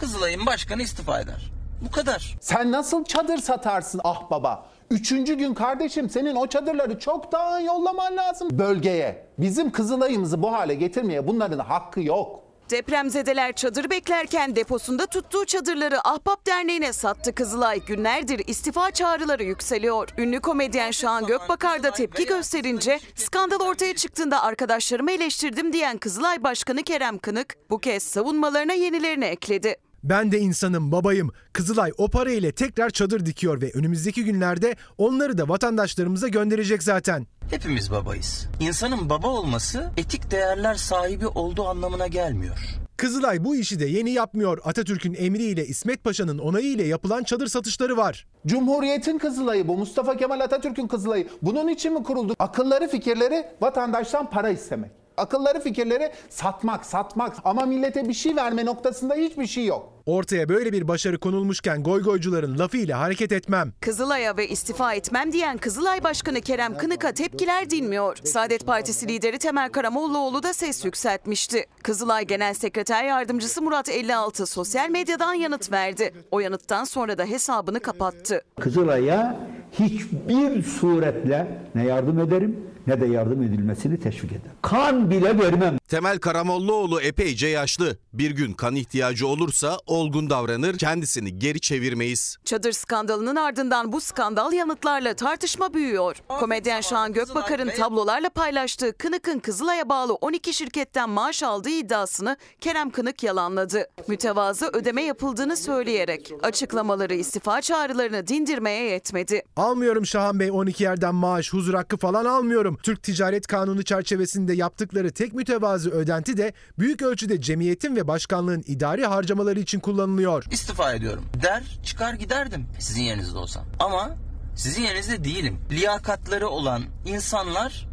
Kızılay'ın 0.00 0.46
başkanı 0.46 0.82
istifa 0.82 1.20
eder. 1.20 1.52
Bu 1.86 1.90
kadar. 1.90 2.36
Sen 2.40 2.72
nasıl 2.72 3.04
çadır 3.04 3.38
satarsın 3.38 4.00
ah 4.04 4.30
baba? 4.30 4.66
Üçüncü 4.90 5.34
gün 5.34 5.54
kardeşim 5.54 6.10
senin 6.10 6.34
o 6.34 6.46
çadırları 6.46 6.98
çoktan 6.98 7.60
yollaman 7.60 8.16
lazım 8.16 8.58
bölgeye. 8.58 9.26
Bizim 9.38 9.72
Kızılay'ımızı 9.72 10.42
bu 10.42 10.52
hale 10.52 10.74
getirmeye 10.74 11.28
bunların 11.28 11.58
hakkı 11.58 12.00
yok. 12.00 12.49
Depremzedeler 12.70 13.52
çadır 13.52 13.90
beklerken 13.90 14.56
deposunda 14.56 15.06
tuttuğu 15.06 15.44
çadırları 15.44 16.08
Ahbap 16.08 16.46
Derneği'ne 16.46 16.92
sattı 16.92 17.34
Kızılay. 17.34 17.84
Günlerdir 17.84 18.42
istifa 18.46 18.90
çağrıları 18.90 19.44
yükseliyor. 19.44 20.08
Ünlü 20.18 20.40
komedyen 20.40 20.90
Şahan 20.90 21.26
Gökbakar 21.26 21.82
da 21.82 21.90
tepki 21.90 22.26
gösterince 22.26 23.00
skandal 23.14 23.60
ortaya 23.60 23.94
çıktığında 23.94 24.42
arkadaşlarımı 24.42 25.10
eleştirdim 25.10 25.72
diyen 25.72 25.98
Kızılay 25.98 26.42
Başkanı 26.42 26.82
Kerem 26.82 27.18
Kınık 27.18 27.56
bu 27.70 27.78
kez 27.78 28.02
savunmalarına 28.02 28.72
yenilerini 28.72 29.24
ekledi. 29.24 29.76
Ben 30.04 30.32
de 30.32 30.38
insanım, 30.38 30.92
babayım. 30.92 31.30
Kızılay 31.52 31.92
o 31.98 32.08
para 32.08 32.30
ile 32.30 32.52
tekrar 32.52 32.90
çadır 32.90 33.26
dikiyor 33.26 33.60
ve 33.60 33.70
önümüzdeki 33.74 34.24
günlerde 34.24 34.76
onları 34.98 35.38
da 35.38 35.48
vatandaşlarımıza 35.48 36.28
gönderecek 36.28 36.82
zaten. 36.82 37.26
Hepimiz 37.50 37.90
babayız. 37.90 38.46
İnsanın 38.60 39.10
baba 39.10 39.28
olması 39.28 39.90
etik 39.96 40.30
değerler 40.30 40.74
sahibi 40.74 41.26
olduğu 41.26 41.64
anlamına 41.64 42.06
gelmiyor. 42.06 42.58
Kızılay 42.96 43.44
bu 43.44 43.56
işi 43.56 43.80
de 43.80 43.86
yeni 43.86 44.10
yapmıyor. 44.10 44.58
Atatürk'ün 44.64 45.14
emriyle 45.18 45.66
İsmet 45.66 46.04
Paşa'nın 46.04 46.38
onayı 46.38 46.66
ile 46.66 46.86
yapılan 46.86 47.22
çadır 47.22 47.46
satışları 47.46 47.96
var. 47.96 48.26
Cumhuriyetin 48.46 49.18
Kızılay'ı 49.18 49.68
bu 49.68 49.76
Mustafa 49.76 50.16
Kemal 50.16 50.40
Atatürk'ün 50.40 50.88
Kızılay'ı. 50.88 51.28
Bunun 51.42 51.68
için 51.68 51.92
mi 51.92 52.02
kuruldu? 52.02 52.34
Akılları 52.38 52.88
fikirleri 52.88 53.46
vatandaştan 53.60 54.30
para 54.30 54.50
istemek. 54.50 54.90
Akılları 55.20 55.60
fikirleri 55.60 56.12
satmak, 56.28 56.86
satmak 56.86 57.36
ama 57.44 57.66
millete 57.66 58.08
bir 58.08 58.14
şey 58.14 58.36
verme 58.36 58.64
noktasında 58.64 59.14
hiçbir 59.14 59.46
şey 59.46 59.66
yok. 59.66 59.92
Ortaya 60.06 60.48
böyle 60.48 60.72
bir 60.72 60.88
başarı 60.88 61.18
konulmuşken 61.18 61.82
goygoycuların 61.82 62.58
lafıyla 62.58 63.00
hareket 63.00 63.32
etmem. 63.32 63.72
Kızılay'a 63.80 64.36
ve 64.36 64.48
istifa 64.48 64.94
etmem 64.94 65.32
diyen 65.32 65.58
Kızılay 65.58 66.04
Başkanı 66.04 66.40
Kerem 66.40 66.76
Kınık'a 66.76 67.12
tepkiler 67.12 67.70
dinmiyor. 67.70 68.16
Saadet 68.24 68.66
Partisi 68.66 69.08
lideri 69.08 69.38
Temel 69.38 69.70
Karamollaoğlu 69.70 70.42
da 70.42 70.52
ses 70.52 70.84
yükseltmişti. 70.84 71.66
Kızılay 71.82 72.26
Genel 72.26 72.54
Sekreter 72.54 73.04
Yardımcısı 73.04 73.62
Murat 73.62 73.88
56 73.88 74.46
sosyal 74.46 74.90
medyadan 74.90 75.34
yanıt 75.34 75.72
verdi. 75.72 76.14
O 76.30 76.40
yanıttan 76.40 76.84
sonra 76.84 77.18
da 77.18 77.24
hesabını 77.24 77.80
kapattı. 77.80 78.42
Kızılay'a 78.60 79.36
hiçbir 79.72 80.62
suretle 80.62 81.58
ne 81.74 81.84
yardım 81.84 82.18
ederim 82.18 82.69
ne 82.86 83.00
de 83.00 83.06
yardım 83.06 83.42
edilmesini 83.42 84.00
teşvik 84.00 84.32
eder. 84.32 84.52
Kan 84.62 85.10
bile 85.10 85.38
vermem. 85.38 85.78
Temel 85.88 86.18
Karamollaoğlu 86.18 87.00
epeyce 87.00 87.46
yaşlı. 87.46 87.98
Bir 88.12 88.30
gün 88.30 88.52
kan 88.52 88.76
ihtiyacı 88.76 89.26
olursa 89.26 89.78
olgun 89.86 90.30
davranır, 90.30 90.78
kendisini 90.78 91.38
geri 91.38 91.60
çevirmeyiz. 91.60 92.36
Çadır 92.44 92.72
skandalının 92.72 93.36
ardından 93.36 93.92
bu 93.92 94.00
skandal 94.00 94.52
yanıtlarla 94.52 95.14
tartışma 95.14 95.74
büyüyor. 95.74 96.16
Komedyen 96.28 96.80
Şahan 96.80 97.12
Gökbakar'ın 97.12 97.70
tablolarla 97.76 98.28
paylaştığı 98.30 98.92
Kınık'ın 98.98 99.38
Kızılay'a 99.38 99.88
bağlı 99.88 100.14
12 100.14 100.54
şirketten 100.54 101.10
maaş 101.10 101.42
aldığı 101.42 101.70
iddiasını 101.70 102.36
Kerem 102.60 102.90
Kınık 102.90 103.22
yalanladı. 103.22 103.86
Mütevazı 104.08 104.66
ödeme 104.72 105.02
yapıldığını 105.02 105.56
söyleyerek 105.56 106.32
açıklamaları 106.42 107.14
istifa 107.14 107.60
çağrılarını 107.60 108.26
dindirmeye 108.26 108.90
yetmedi. 108.90 109.42
Almıyorum 109.56 110.06
Şahan 110.06 110.40
Bey 110.40 110.50
12 110.50 110.82
yerden 110.84 111.14
maaş, 111.14 111.52
huzur 111.52 111.74
hakkı 111.74 111.96
falan 111.96 112.24
almıyorum. 112.24 112.69
Türk 112.76 113.02
Ticaret 113.02 113.46
Kanunu 113.46 113.82
çerçevesinde 113.82 114.52
yaptıkları 114.52 115.10
tek 115.12 115.32
mütevazı 115.32 115.90
ödenti 115.90 116.36
de 116.36 116.52
büyük 116.78 117.02
ölçüde 117.02 117.40
cemiyetin 117.40 117.96
ve 117.96 118.08
başkanlığın 118.08 118.64
idari 118.66 119.06
harcamaları 119.06 119.60
için 119.60 119.80
kullanılıyor. 119.80 120.44
İstifa 120.50 120.92
ediyorum. 120.92 121.24
Der 121.42 121.62
çıkar 121.84 122.14
giderdim 122.14 122.66
sizin 122.78 123.02
yerinizde 123.02 123.38
olsam. 123.38 123.66
Ama 123.78 124.16
sizin 124.56 124.82
yerinizde 124.82 125.24
değilim. 125.24 125.58
Liyakatları 125.70 126.48
olan 126.48 126.82
insanlar 127.06 127.88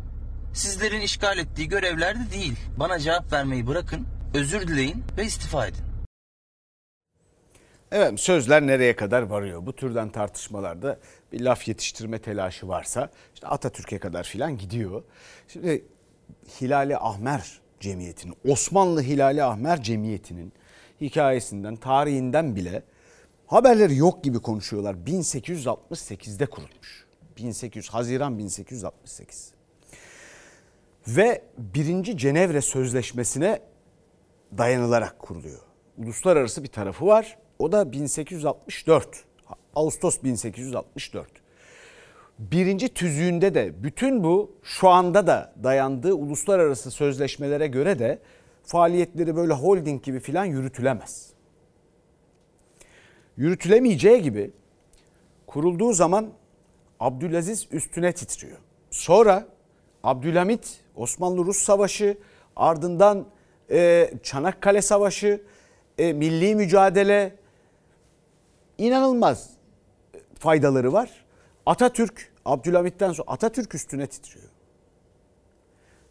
sizlerin 0.54 1.02
işgal 1.02 1.38
ettiği 1.38 1.68
görevlerde 1.68 2.32
değil. 2.32 2.56
Bana 2.78 3.00
cevap 3.00 3.34
vermeyi 3.34 3.68
bırakın. 3.68 4.08
özür 4.34 4.68
dileyin 4.68 5.04
ve 5.18 5.26
istifa 5.26 5.68
edin. 5.68 5.84
Evet 7.92 8.20
sözler 8.20 8.68
nereye 8.68 8.96
kadar 8.96 9.22
varıyor? 9.22 9.66
Bu 9.66 9.76
türden 9.76 10.10
tartışmalarda 10.10 11.00
bir 11.32 11.42
laf 11.42 11.68
yetiştirme 11.68 12.20
telaşı 12.20 12.68
varsa 12.68 13.10
işte 13.34 13.48
Atatürk'e 13.48 14.00
kadar 14.00 14.24
filan 14.24 14.58
gidiyor. 14.58 15.04
Şimdi 15.48 15.86
Hilali 16.62 16.98
Ahmer 16.98 17.62
Cemiyeti'nin, 17.80 18.36
Osmanlı 18.48 19.02
Hilali 19.02 19.44
Ahmer 19.44 19.84
Cemiyeti'nin 19.84 20.54
hikayesinden, 21.02 21.76
tarihinden 21.76 22.56
bile 22.56 22.84
haberleri 23.48 23.96
yok 23.96 24.24
gibi 24.24 24.40
konuşuyorlar. 24.40 24.96
1868'de 24.96 26.46
kurulmuş. 26.46 27.06
1800 27.38 27.90
Haziran 27.90 28.38
1868. 28.38 29.52
Ve 31.08 31.42
birinci 31.58 32.18
Cenevre 32.18 32.62
Sözleşmesi'ne 32.62 33.60
dayanılarak 34.58 35.20
kuruluyor. 35.20 35.60
Uluslararası 35.98 36.64
bir 36.64 36.68
tarafı 36.68 37.06
var. 37.06 37.38
O 37.60 37.72
da 37.72 37.92
1864. 37.92 39.27
Ağustos 39.76 40.24
1864. 40.24 41.28
Birinci 42.40 42.90
tüzüğünde 42.90 43.54
de 43.54 43.84
bütün 43.84 44.24
bu 44.24 44.52
şu 44.64 44.90
anda 44.90 45.28
da 45.28 45.54
dayandığı 45.64 46.14
uluslararası 46.14 46.92
sözleşmelere 46.92 47.68
göre 47.68 48.00
de 48.00 48.20
faaliyetleri 48.64 49.36
böyle 49.36 49.54
holding 49.54 50.04
gibi 50.04 50.20
filan 50.20 50.46
yürütülemez. 50.46 51.30
Yürütülemeyeceği 53.38 54.22
gibi 54.22 54.52
kurulduğu 55.48 55.94
zaman 55.94 56.30
Abdülaziz 57.00 57.68
üstüne 57.72 58.12
titriyor. 58.14 58.58
Sonra 58.90 59.48
Abdülhamit, 60.04 60.80
Osmanlı-Rus 60.96 61.58
Savaşı, 61.58 62.18
ardından 62.56 63.26
e, 63.72 64.12
Çanakkale 64.24 64.82
Savaşı, 64.82 65.42
e, 65.98 66.14
milli 66.14 66.56
mücadele 66.56 67.36
inanılmaz 68.78 69.50
faydaları 70.40 70.94
var. 70.94 71.26
Atatürk, 71.66 72.34
Abdülhamit'ten 72.46 73.12
sonra 73.12 73.32
Atatürk 73.32 73.76
üstüne 73.76 74.08
titriyor. 74.08 74.50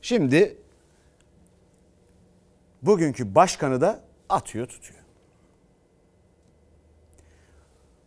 Şimdi 0.03 0.57
bugünkü 2.83 3.35
başkanı 3.35 3.81
da 3.81 4.01
atıyor 4.29 4.67
tutuyor. 4.67 5.01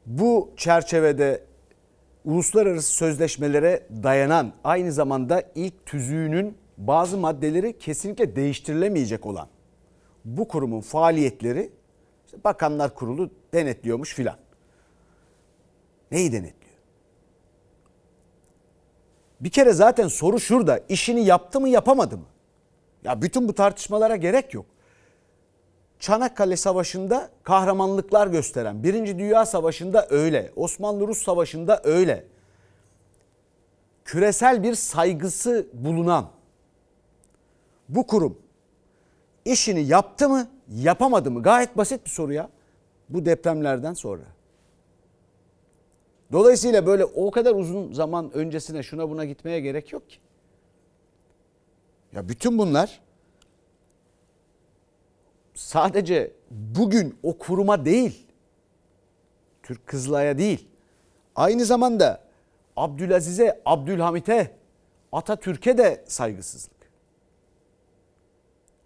Bu 0.06 0.52
çerçevede 0.58 1.44
uluslararası 2.26 2.94
sözleşmelere 2.94 3.88
dayanan 4.04 4.54
aynı 4.64 4.92
zamanda 4.92 5.44
ilk 5.56 5.86
tüzüğünün 5.86 6.58
bazı 6.78 7.18
maddeleri 7.18 7.78
kesinlikle 7.78 8.36
değiştirilemeyecek 8.36 9.26
olan 9.26 9.48
bu 10.26 10.48
kurumun 10.48 10.82
faaliyetleri 10.82 11.72
işte 12.26 12.44
Bakanlar 12.44 12.96
Kurulu 12.96 13.30
denetliyormuş 13.54 14.14
filan. 14.14 14.38
Neyi 16.12 16.32
denetliyor? 16.32 16.76
Bir 19.42 19.50
kere 19.50 19.74
zaten 19.74 20.08
soru 20.08 20.40
şurada. 20.40 20.80
işini 20.90 21.26
yaptı 21.26 21.60
mı 21.60 21.70
yapamadı 21.70 22.18
mı? 22.18 22.26
Ya 23.04 23.22
bütün 23.22 23.48
bu 23.48 23.54
tartışmalara 23.54 24.16
gerek 24.16 24.54
yok. 24.54 24.66
Çanakkale 26.00 26.58
Savaşı'nda 26.58 27.30
kahramanlıklar 27.44 28.28
gösteren, 28.28 28.84
Birinci 28.84 29.20
Dünya 29.20 29.46
Savaşı'nda 29.46 30.08
öyle, 30.10 30.52
Osmanlı-Rus 30.56 31.24
Savaşı'nda 31.24 31.82
öyle. 31.84 32.26
Küresel 34.06 34.64
bir 34.64 34.76
saygısı 34.76 35.68
bulunan 35.74 36.30
bu 37.90 38.08
kurum 38.08 38.38
işini 39.46 39.82
yaptı 39.82 40.30
mı, 40.30 40.48
yapamadı 40.76 41.32
mı? 41.32 41.44
Gayet 41.44 41.78
basit 41.78 42.06
bir 42.06 42.10
soru 42.10 42.34
ya. 42.34 42.50
Bu 43.10 43.26
depremlerden 43.26 43.94
sonra. 43.94 44.24
Dolayısıyla 46.32 46.86
böyle 46.86 47.06
o 47.06 47.32
kadar 47.32 47.56
uzun 47.56 47.94
zaman 47.94 48.32
öncesine 48.34 48.84
şuna 48.84 49.10
buna 49.10 49.26
gitmeye 49.26 49.60
gerek 49.60 49.94
yok 49.94 50.10
ki. 50.10 50.18
Ya 52.14 52.30
bütün 52.30 52.58
bunlar 52.58 53.02
sadece 55.54 56.32
bugün 56.52 57.20
o 57.24 57.38
kuruma 57.38 57.86
değil, 57.86 58.28
Türk 59.64 59.88
Kızılay'a 59.88 60.38
değil, 60.38 60.68
aynı 61.36 61.66
zamanda 61.66 62.24
Abdülaziz'e, 62.76 63.62
Abdülhamit'e, 63.66 64.56
Atatürk'e 65.12 65.78
de 65.78 66.04
saygısızlık. 66.08 66.80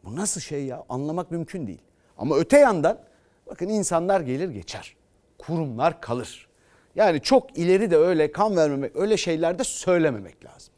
Bu 0.04 0.16
nasıl 0.16 0.42
şey 0.42 0.66
ya? 0.66 0.86
Anlamak 0.90 1.32
mümkün 1.32 1.68
değil. 1.68 1.82
Ama 2.18 2.36
öte 2.36 2.60
yandan 2.60 3.00
bakın 3.48 3.70
insanlar 3.70 4.22
gelir 4.22 4.50
geçer. 4.50 4.96
Kurumlar 5.38 6.02
kalır. 6.02 6.48
Yani 6.96 7.22
çok 7.22 7.58
ileri 7.58 7.92
de 7.92 7.98
öyle 7.98 8.32
kan 8.32 8.56
vermemek, 8.56 8.96
öyle 8.96 9.18
şeyler 9.18 9.60
de 9.60 9.64
söylememek 9.64 10.46
lazım. 10.46 10.74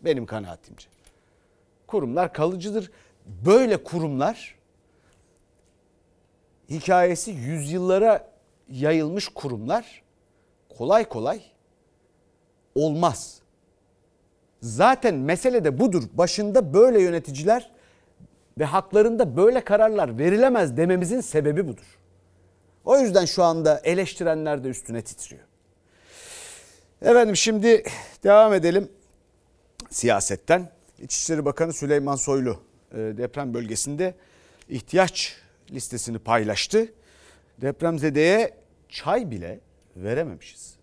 Benim 0.00 0.26
kanaatimce. 0.26 0.88
Kurumlar 1.86 2.32
kalıcıdır. 2.32 2.90
Böyle 3.46 3.82
kurumlar 3.84 4.58
hikayesi 6.70 7.30
yüzyıllara 7.30 8.30
yayılmış 8.68 9.28
kurumlar 9.28 10.02
kolay 10.78 11.08
kolay 11.08 11.42
olmaz. 12.74 13.42
Zaten 14.62 15.14
mesele 15.14 15.64
de 15.64 15.78
budur. 15.78 16.02
Başında 16.12 16.74
böyle 16.74 17.02
yöneticiler 17.02 17.70
ve 18.58 18.64
haklarında 18.64 19.36
böyle 19.36 19.60
kararlar 19.60 20.18
verilemez 20.18 20.76
dememizin 20.76 21.20
sebebi 21.20 21.68
budur. 21.68 21.98
O 22.88 22.98
yüzden 22.98 23.24
şu 23.24 23.44
anda 23.44 23.80
eleştirenler 23.84 24.64
de 24.64 24.68
üstüne 24.68 25.02
titriyor. 25.02 25.42
Efendim 27.02 27.36
şimdi 27.36 27.82
devam 28.24 28.54
edelim 28.54 28.88
siyasetten. 29.90 30.70
İçişleri 30.98 31.44
Bakanı 31.44 31.72
Süleyman 31.72 32.16
Soylu 32.16 32.60
e, 32.92 32.96
deprem 32.96 33.54
bölgesinde 33.54 34.14
ihtiyaç 34.68 35.36
listesini 35.70 36.18
paylaştı. 36.18 36.92
Depremzedeye 37.58 38.54
çay 38.88 39.30
bile 39.30 39.60
verememişiz. 39.96 40.74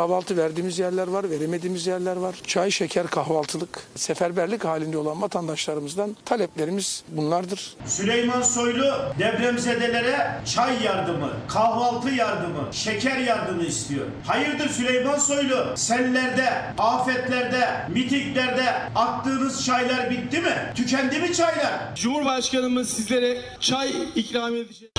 Kahvaltı 0.00 0.36
verdiğimiz 0.36 0.78
yerler 0.78 1.08
var, 1.08 1.30
veremediğimiz 1.30 1.86
yerler 1.86 2.16
var. 2.16 2.34
Çay, 2.46 2.70
şeker, 2.70 3.06
kahvaltılık, 3.06 3.82
seferberlik 3.96 4.64
halinde 4.64 4.98
olan 4.98 5.22
vatandaşlarımızdan 5.22 6.16
taleplerimiz 6.24 7.02
bunlardır. 7.08 7.74
Süleyman 7.86 8.42
Soylu 8.42 8.94
depremzedelere 9.18 10.40
çay 10.54 10.82
yardımı, 10.82 11.30
kahvaltı 11.48 12.10
yardımı, 12.10 12.68
şeker 12.72 13.18
yardımı 13.18 13.62
istiyor. 13.62 14.06
Hayırdır 14.26 14.68
Süleyman 14.68 15.18
Soylu? 15.18 15.76
Sellerde, 15.76 16.48
afetlerde, 16.78 17.68
mitinglerde 17.88 18.72
attığınız 18.94 19.64
çaylar 19.64 20.10
bitti 20.10 20.40
mi? 20.40 20.72
Tükendi 20.74 21.18
mi 21.18 21.32
çaylar? 21.32 21.94
Cumhurbaşkanımız 21.94 22.90
sizlere 22.90 23.38
çay 23.60 23.92
ikram 24.14 24.56
edecek. 24.56 24.90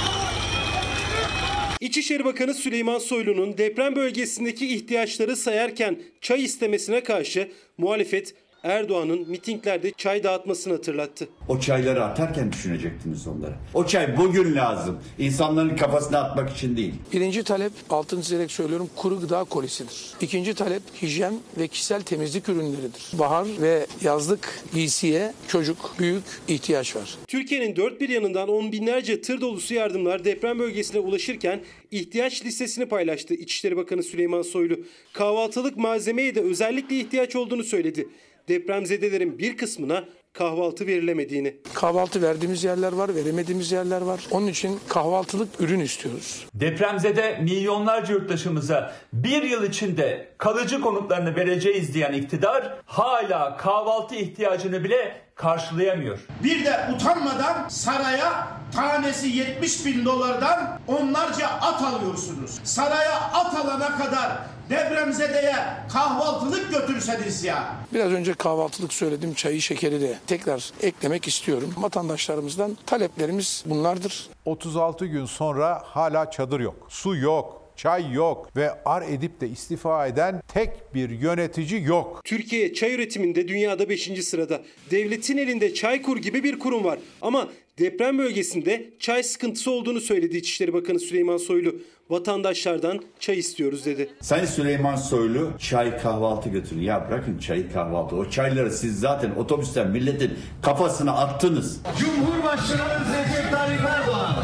İçişleri 1.82 2.26
Bakanı 2.26 2.54
Süleyman 2.54 3.00
Soylu'nun 3.00 3.58
deprem 3.58 3.96
bölgesindeki 3.96 4.68
ihtiyaçları 4.68 5.36
sayarken 5.36 6.00
çay 6.22 6.44
istemesine 6.44 7.04
karşı 7.04 7.52
muhalefet 7.78 8.36
Erdoğan'ın 8.64 9.30
mitinglerde 9.30 9.92
çay 9.98 10.24
dağıtmasını 10.24 10.74
hatırlattı. 10.74 11.28
O 11.48 11.60
çayları 11.60 12.04
atarken 12.04 12.52
düşünecektiniz 12.52 13.28
onları. 13.28 13.54
O 13.74 13.86
çay 13.86 14.18
bugün 14.18 14.56
lazım. 14.56 15.00
İnsanların 15.20 15.76
kafasına 15.76 16.20
atmak 16.20 16.50
için 16.50 16.78
değil. 16.78 16.94
Birinci 17.14 17.44
talep, 17.44 17.72
altını 17.90 18.22
çizerek 18.22 18.52
söylüyorum, 18.52 18.90
kuru 18.96 19.20
gıda 19.20 19.44
kolisidir. 19.44 20.08
İkinci 20.22 20.54
talep, 20.54 20.82
hijyen 21.02 21.34
ve 21.58 21.68
kişisel 21.68 22.02
temizlik 22.02 22.50
ürünleridir. 22.50 23.20
Bahar 23.20 23.48
ve 23.62 23.86
yazlık 24.04 24.64
giysiye 24.74 25.34
çocuk, 25.48 25.96
büyük 26.00 26.24
ihtiyaç 26.48 26.96
var. 26.96 27.16
Türkiye'nin 27.28 27.76
dört 27.76 28.02
bir 28.02 28.10
yanından 28.10 28.50
on 28.50 28.72
binlerce 28.72 29.22
tır 29.22 29.42
dolusu 29.42 29.74
yardımlar 29.74 30.26
deprem 30.26 30.60
bölgesine 30.60 31.00
ulaşırken 31.00 31.60
ihtiyaç 31.92 32.46
listesini 32.46 32.86
paylaştı 32.86 33.34
İçişleri 33.34 33.78
Bakanı 33.78 34.04
Süleyman 34.04 34.42
Soylu. 34.42 34.80
Kahvaltılık 35.14 35.78
malzemeye 35.78 36.36
de 36.36 36.42
özellikle 36.42 37.00
ihtiyaç 37.00 37.36
olduğunu 37.36 37.64
söyledi. 37.64 38.08
Depremzedelerin 38.48 39.40
bir 39.40 39.58
kısmına 39.58 40.04
kahvaltı 40.34 40.88
verilemediğini. 40.88 41.56
Kahvaltı 41.74 42.22
verdiğimiz 42.22 42.64
yerler 42.64 42.94
var, 42.94 43.16
veremediğimiz 43.16 43.72
yerler 43.72 44.02
var. 44.02 44.28
Onun 44.32 44.48
için 44.48 44.80
kahvaltılık 44.88 45.62
ürün 45.62 45.80
istiyoruz. 45.80 46.46
Depremzede 46.54 47.40
milyonlarca 47.42 48.14
yurttaşımıza 48.14 48.94
bir 49.14 49.44
yıl 49.44 49.64
içinde 49.64 50.28
kalıcı 50.38 50.82
konutlarını 50.82 51.36
vereceğiz 51.36 51.94
diyen 51.94 52.14
iktidar 52.14 52.76
hala 52.86 53.58
kahvaltı 53.58 54.16
ihtiyacını 54.16 54.84
bile 54.84 55.22
karşılayamıyor. 55.36 56.20
Bir 56.44 56.66
de 56.66 56.80
utanmadan 56.96 57.68
saraya 57.70 58.48
tanesi 58.76 59.28
70 59.28 59.86
bin 59.86 60.06
dolardan 60.06 60.80
onlarca 60.88 61.48
at 61.48 61.82
alıyorsunuz. 61.82 62.60
Saraya 62.64 63.16
at 63.34 63.56
alana 63.56 63.98
kadar 63.98 64.32
depremzedeye 64.72 65.56
kahvaltılık 65.94 66.72
götürseniz 66.72 67.44
ya. 67.44 67.76
Biraz 67.94 68.12
önce 68.12 68.34
kahvaltılık 68.34 68.94
söyledim, 68.94 69.34
çayı, 69.34 69.62
şekeri 69.62 70.02
de 70.02 70.18
tekrar 70.28 70.72
eklemek 70.82 71.28
istiyorum. 71.28 71.74
Vatandaşlarımızdan 71.78 72.78
taleplerimiz 72.86 73.64
bunlardır. 73.66 74.30
36 74.46 75.06
gün 75.06 75.26
sonra 75.26 75.82
hala 75.86 76.32
çadır 76.32 76.60
yok, 76.60 76.88
su 76.90 77.16
yok, 77.16 77.62
çay 77.76 78.14
yok 78.14 78.56
ve 78.56 78.84
ar 78.86 79.02
edip 79.02 79.42
de 79.42 79.50
istifa 79.50 80.08
eden 80.08 80.42
tek 80.48 80.94
bir 80.96 81.10
yönetici 81.10 81.84
yok. 81.84 82.22
Türkiye 82.24 82.74
çay 82.74 82.94
üretiminde 82.94 83.48
dünyada 83.48 83.90
5. 83.90 84.26
sırada. 84.26 84.62
Devletin 84.92 85.38
elinde 85.38 85.74
Çaykur 85.74 86.18
gibi 86.18 86.44
bir 86.44 86.60
kurum 86.60 86.84
var. 86.84 87.00
Ama 87.22 87.48
deprem 87.82 88.18
bölgesinde 88.18 88.90
çay 89.00 89.24
sıkıntısı 89.24 89.72
olduğunu 89.72 90.02
söyledi 90.02 90.38
İçişleri 90.38 90.74
Bakanı 90.74 91.00
Süleyman 91.00 91.38
Soylu. 91.38 91.76
Vatandaşlardan 92.10 93.00
çay 93.20 93.40
istiyoruz 93.40 93.86
dedi. 93.86 94.10
Sayın 94.22 94.46
Süleyman 94.46 94.96
Soylu 94.96 95.52
çay 95.60 95.98
kahvaltı 95.98 96.50
götürün. 96.50 96.82
Ya 96.82 97.08
bırakın 97.10 97.38
çayı 97.38 97.72
kahvaltı. 97.72 98.16
O 98.16 98.30
çayları 98.30 98.72
siz 98.72 99.00
zaten 99.00 99.32
otobüsten 99.32 99.92
milletin 99.92 100.32
kafasına 100.62 101.12
attınız. 101.12 101.80
Cumhurbaşkanımız 102.00 103.08
Recep 103.08 103.52
Tayyip 103.52 103.82
Erdoğan. 103.82 104.36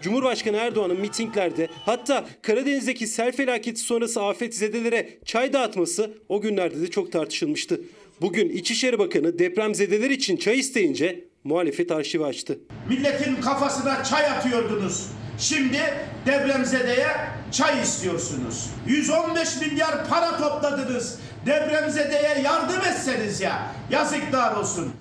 Cumhurbaşkanı 0.00 0.56
Erdoğan'ın 0.56 1.00
mitinglerde 1.00 1.68
hatta 1.84 2.24
Karadeniz'deki 2.42 3.06
sel 3.06 3.32
felaketi 3.32 3.80
sonrası 3.80 4.22
afetzedelere 4.22 5.18
çay 5.24 5.52
dağıtması 5.52 6.14
o 6.28 6.40
günlerde 6.40 6.80
de 6.80 6.90
çok 6.90 7.12
tartışılmıştı. 7.12 7.80
Bugün 8.20 8.48
İçişleri 8.48 8.98
Bakanı 8.98 9.38
depremzedeler 9.38 10.10
için 10.10 10.36
çay 10.36 10.58
isteyince 10.58 11.24
muhalefet 11.44 11.90
arşivi 11.90 12.24
açtı. 12.24 12.58
Milletin 12.88 13.40
kafasına 13.40 14.04
çay 14.04 14.26
atıyordunuz. 14.26 15.10
Şimdi 15.38 15.80
depremzedeye 16.26 17.08
çay 17.50 17.82
istiyorsunuz. 17.82 18.70
115 18.86 19.60
milyar 19.60 20.08
para 20.08 20.38
topladınız. 20.38 21.20
Depremzedeye 21.46 22.40
yardım 22.44 22.80
etseniz 22.80 23.40
ya. 23.40 23.74
Yazıklar 23.90 24.56
olsun. 24.56 24.92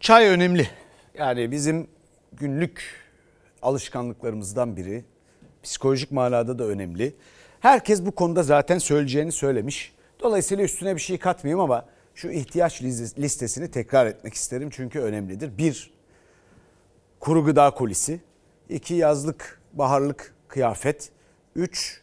Çay 0.00 0.26
önemli. 0.26 0.68
Yani 1.18 1.50
bizim 1.50 1.88
günlük 2.32 2.82
alışkanlıklarımızdan 3.62 4.76
biri. 4.76 5.04
Psikolojik 5.62 6.12
manada 6.12 6.58
da 6.58 6.64
önemli. 6.64 7.14
Herkes 7.60 8.06
bu 8.06 8.12
konuda 8.12 8.42
zaten 8.42 8.78
söyleyeceğini 8.78 9.32
söylemiş. 9.32 9.92
Dolayısıyla 10.20 10.64
üstüne 10.64 10.94
bir 10.94 11.00
şey 11.00 11.18
katmayayım 11.18 11.60
ama 11.60 11.84
şu 12.14 12.30
ihtiyaç 12.30 12.82
listesini 13.18 13.70
tekrar 13.70 14.06
etmek 14.06 14.34
isterim 14.34 14.70
çünkü 14.70 15.00
önemlidir. 15.00 15.58
Bir, 15.58 15.90
kuru 17.20 17.44
gıda 17.44 17.70
kolisi. 17.70 18.20
iki 18.68 18.94
yazlık, 18.94 19.60
baharlık 19.72 20.34
kıyafet. 20.48 21.10
Üç, 21.56 22.02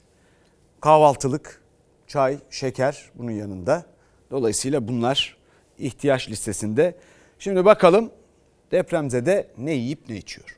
kahvaltılık, 0.82 1.62
çay, 2.08 2.38
şeker 2.50 3.12
bunun 3.16 3.32
yanında. 3.32 3.86
Dolayısıyla 4.32 4.88
bunlar 4.88 5.38
ihtiyaç 5.80 6.30
listesinde. 6.30 6.96
Şimdi 7.40 7.66
bakalım 7.66 8.12
depremzede 8.72 9.48
ne 9.58 9.74
yiyip 9.74 10.10
ne 10.10 10.18
içiyor? 10.18 10.58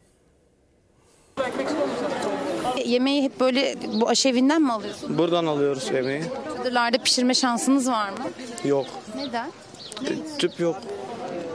Yemeği 2.85 3.23
hep 3.23 3.39
böyle 3.39 3.75
bu 4.01 4.09
aşevinden 4.09 4.61
mi 4.61 4.71
alıyorsunuz? 4.71 5.17
Buradan 5.17 5.45
alıyoruz 5.45 5.91
yemeği. 5.93 6.23
Çadırlarda 6.59 6.97
pişirme 6.97 7.33
şansınız 7.33 7.89
var 7.89 8.09
mı? 8.09 8.17
Yok. 8.65 8.85
Neden? 9.15 9.51
Tüp 10.39 10.59
yok. 10.59 10.75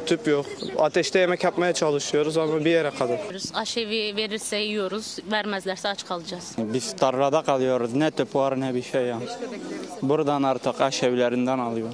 Tüp 0.06 0.28
yok. 0.28 0.46
Ateşte 0.78 1.18
yemek 1.18 1.44
yapmaya 1.44 1.72
çalışıyoruz 1.72 2.36
ama 2.36 2.64
bir 2.64 2.70
yere 2.70 2.90
kadar. 2.90 3.20
Aşevi 3.54 4.16
verirse 4.16 4.56
yiyoruz, 4.56 5.16
vermezlerse 5.30 5.88
aç 5.88 6.06
kalacağız. 6.06 6.52
Biz 6.58 6.96
tarlada 6.96 7.42
kalıyoruz. 7.42 7.94
Ne 7.94 8.10
tüp 8.10 8.34
var 8.34 8.60
ne 8.60 8.74
bir 8.74 8.82
şey 8.82 9.02
ya. 9.02 9.18
Buradan 10.02 10.42
artık 10.42 10.80
aşevlerinden 10.80 11.58
alıyor. 11.58 11.88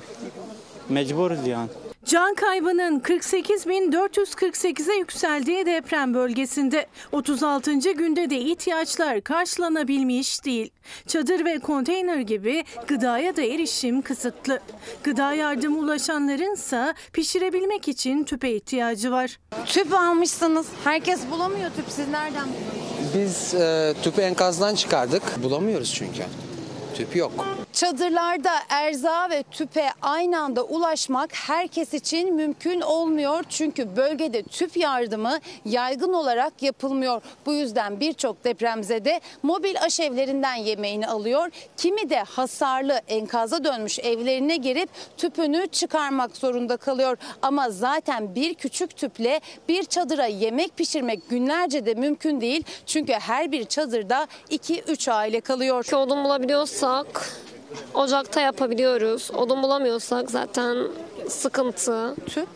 Mecburuz 0.89 1.47
yani. 1.47 1.69
Can 2.05 2.35
kaybının 2.35 3.01
48.448'e 3.01 4.95
yükseldiği 4.99 5.67
deprem 5.67 6.15
bölgesinde 6.15 6.87
36. 7.13 7.73
günde 7.73 8.31
de 8.31 8.39
ihtiyaçlar 8.39 9.21
karşılanabilmiş 9.21 10.45
değil. 10.45 10.71
Çadır 11.07 11.45
ve 11.45 11.59
konteyner 11.59 12.21
gibi 12.21 12.65
gıdaya 12.87 13.37
da 13.37 13.43
erişim 13.43 14.03
kısıtlı. 14.03 14.61
Gıda 15.05 15.33
yardımı 15.35 15.79
ulaşanların 15.79 16.55
ise 16.55 16.95
pişirebilmek 17.13 17.89
için 17.89 18.25
tüpe 18.25 18.51
ihtiyacı 18.51 19.11
var. 19.11 19.39
Tüp 19.67 19.95
almışsınız. 19.95 20.67
Herkes 20.85 21.21
bulamıyor 21.31 21.71
tüp. 21.77 21.85
Siz 21.89 22.09
nereden 22.09 22.47
buluyorsunuz? 22.49 23.15
Biz 23.15 23.55
e, 23.55 23.95
tüpü 24.03 24.21
enkazdan 24.21 24.75
çıkardık. 24.75 25.23
Bulamıyoruz 25.43 25.95
çünkü. 25.95 26.23
Tüp 26.95 27.17
yok. 27.17 27.47
Çadırlarda 27.73 28.53
erzağa 28.69 29.31
ve 29.31 29.43
tüpe 29.51 29.91
aynı 30.03 30.41
anda 30.41 30.65
ulaşmak 30.65 31.35
herkes 31.35 31.95
için 31.95 32.35
mümkün 32.35 32.81
olmuyor. 32.81 33.45
Çünkü 33.49 33.97
bölgede 33.97 34.43
tüp 34.43 34.77
yardımı 34.77 35.39
yaygın 35.65 36.13
olarak 36.13 36.63
yapılmıyor. 36.63 37.23
Bu 37.47 37.53
yüzden 37.53 38.01
birçok 38.01 38.45
depremzede 38.45 39.21
mobil 39.43 39.83
aşevlerinden 39.83 40.55
yemeğini 40.55 41.07
alıyor. 41.07 41.51
Kimi 41.77 42.11
de 42.11 42.23
hasarlı 42.23 43.01
enkaza 43.09 43.65
dönmüş 43.65 43.99
evlerine 43.99 44.57
girip 44.57 44.89
tüpünü 45.17 45.67
çıkarmak 45.73 46.37
zorunda 46.37 46.77
kalıyor. 46.77 47.17
Ama 47.43 47.71
zaten 47.71 48.35
bir 48.35 48.55
küçük 48.55 48.97
tüple 48.97 49.41
bir 49.69 49.85
çadıra 49.85 50.27
yemek 50.27 50.77
pişirmek 50.77 51.31
günlerce 51.31 51.87
de 51.87 51.95
mümkün 51.95 52.41
değil. 52.41 52.65
Çünkü 52.87 53.13
her 53.13 53.53
bir 53.53 53.65
çadırda 53.65 54.27
2-3 54.51 55.13
aile 55.13 55.41
kalıyor. 55.41 55.93
Odun 55.93 56.25
bulabiliyorsak 56.25 57.07
ocakta 57.95 58.41
yapabiliyoruz. 58.41 59.31
Odun 59.37 59.63
bulamıyorsak 59.63 60.31
zaten 60.31 60.79
sıkıntı. 61.29 62.15
Tüp? 62.27 62.49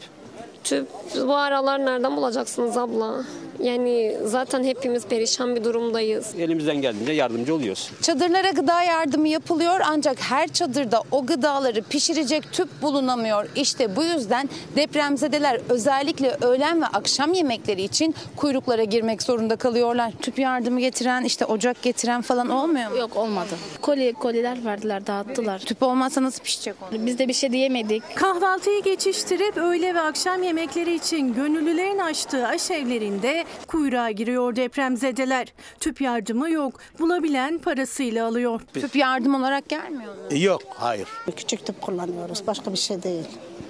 Tüp. 0.65 0.89
Bu 1.27 1.35
aralar 1.35 1.87
nereden 1.87 2.17
bulacaksınız 2.17 2.77
abla? 2.77 3.25
Yani 3.63 4.17
zaten 4.25 4.65
hepimiz 4.65 5.07
perişan 5.07 5.57
bir 5.57 5.65
durumdayız. 5.65 6.35
Elimizden 6.39 6.77
geldiğince 6.77 7.13
yardımcı 7.13 7.55
oluyoruz. 7.55 7.91
Çadırlara 8.03 8.51
gıda 8.51 8.83
yardımı 8.83 9.29
yapılıyor 9.29 9.81
ancak 9.85 10.21
her 10.21 10.49
çadırda 10.49 11.03
o 11.11 11.27
gıdaları 11.27 11.83
pişirecek 11.83 12.53
tüp 12.53 12.83
bulunamıyor. 12.83 13.49
İşte 13.57 13.97
bu 13.97 14.05
yüzden 14.05 14.49
depremzedeler 14.77 15.61
özellikle 15.69 16.37
öğlen 16.43 16.83
ve 16.83 16.87
akşam 16.87 17.33
yemekleri 17.33 17.83
için 17.83 18.15
kuyruklara 18.37 18.85
girmek 18.85 19.23
zorunda 19.23 19.57
kalıyorlar. 19.57 20.13
Tüp 20.23 20.39
yardımı 20.39 20.81
getiren 20.81 21.25
işte 21.25 21.45
ocak 21.45 21.83
getiren 21.83 22.23
falan 22.23 22.49
olmuyor 22.49 22.91
mu? 22.91 22.99
Yok 22.99 23.17
olmadı. 23.17 23.55
Koli, 23.81 24.13
koliler 24.13 24.65
verdiler, 24.65 25.07
dağıttılar. 25.07 25.59
Tüp 25.59 25.83
olmazsa 25.83 26.23
nasıl 26.23 26.43
pişecek 26.43 26.75
onu? 26.83 27.07
Biz 27.07 27.19
de 27.19 27.29
bir 27.29 27.33
şey 27.33 27.53
diyemedik. 27.53 28.03
Kahvaltıyı 28.15 28.83
geçiştirip 28.83 29.57
öğle 29.57 29.95
ve 29.95 30.01
akşam 30.01 30.43
yemekleri 30.43 30.95
için 30.95 31.35
gönüllülerin 31.35 31.99
açtığı 31.99 32.47
aşevlerinde 32.47 33.44
kuyruğa 33.67 34.11
giriyor 34.11 34.57
depremzedeler. 34.57 35.47
Tüp 35.81 36.01
yardımı 36.01 36.51
yok. 36.51 36.81
Bulabilen 36.99 37.59
parasıyla 37.59 38.27
alıyor. 38.27 38.61
Tüp 38.75 38.97
yardım 38.97 39.35
olarak 39.35 39.69
gelmiyor 39.69 40.15
mu? 40.15 40.39
Yok, 40.39 40.63
hayır. 40.77 41.09
Küçük 41.37 41.67
tüp 41.67 41.81
kullanıyoruz. 41.83 42.47
Başka 42.47 42.73
bir 42.73 42.79
şey 42.79 43.03
değil. 43.03 43.25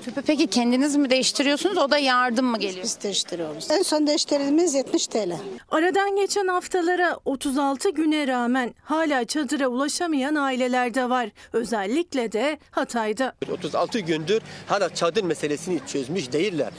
Tüpü 0.05 0.23
peki 0.23 0.47
kendiniz 0.47 0.97
mi 0.97 1.11
değiştiriyorsunuz? 1.11 1.79
O 1.79 1.91
da 1.91 1.99
yardım 1.99 2.47
mı 2.47 2.59
geliyor? 2.59 2.85
Biz 2.85 2.99
değiştiriyoruz. 3.03 3.71
En 3.71 3.83
son 3.83 4.07
değiştirdiğimiz 4.07 4.75
70 4.75 5.07
TL. 5.07 5.33
Aradan 5.71 6.17
geçen 6.17 6.47
haftalara 6.49 7.19
36 7.25 7.91
güne 7.91 8.27
rağmen 8.27 8.75
hala 8.85 9.25
çadıra 9.25 9.69
ulaşamayan 9.69 10.35
aileler 10.35 10.95
de 10.95 11.11
var. 11.11 11.29
Özellikle 11.53 12.33
de 12.33 12.59
Hatay'da. 12.71 13.33
36 13.53 13.99
gündür 13.99 14.43
hala 14.67 14.95
çadır 14.95 15.23
meselesini 15.25 15.81
çözmüş 15.87 16.33
değiller. 16.33 16.71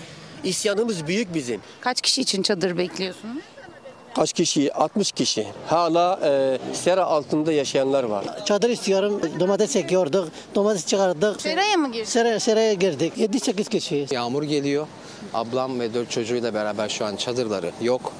İsyanımız 0.46 1.08
büyük 1.08 1.34
bizim. 1.34 1.62
Kaç 1.82 2.02
kişi 2.02 2.22
için 2.22 2.42
çadır 2.42 2.78
bekliyorsunuz? 2.78 3.44
Kaç 4.16 4.34
kişi? 4.34 4.74
60 4.74 5.12
kişi. 5.12 5.48
Hala 5.68 6.20
e, 6.24 6.60
sera 6.74 7.06
altında 7.06 7.52
yaşayanlar 7.52 8.04
var. 8.04 8.46
Çadır 8.46 8.70
istiyorum. 8.70 9.22
Domates 9.40 9.76
ekiyorduk. 9.76 10.30
Domates 10.56 10.86
çıkardık. 10.86 11.42
Seraya 11.42 11.78
mı 11.78 11.88
girdiniz? 11.88 12.10
Seraya, 12.10 12.40
seraya 12.40 12.74
girdik. 12.74 13.14
7-8 13.18 13.70
kişiyiz. 13.70 14.12
Yağmur 14.12 14.44
geliyor. 14.44 14.88
Ablam 15.34 15.80
ve 15.80 15.94
dört 15.94 16.12
çocuğuyla 16.12 16.54
beraber 16.54 16.90
şu 16.90 17.06
an 17.06 17.16
çadırları 17.16 17.72
yok. 17.82 18.14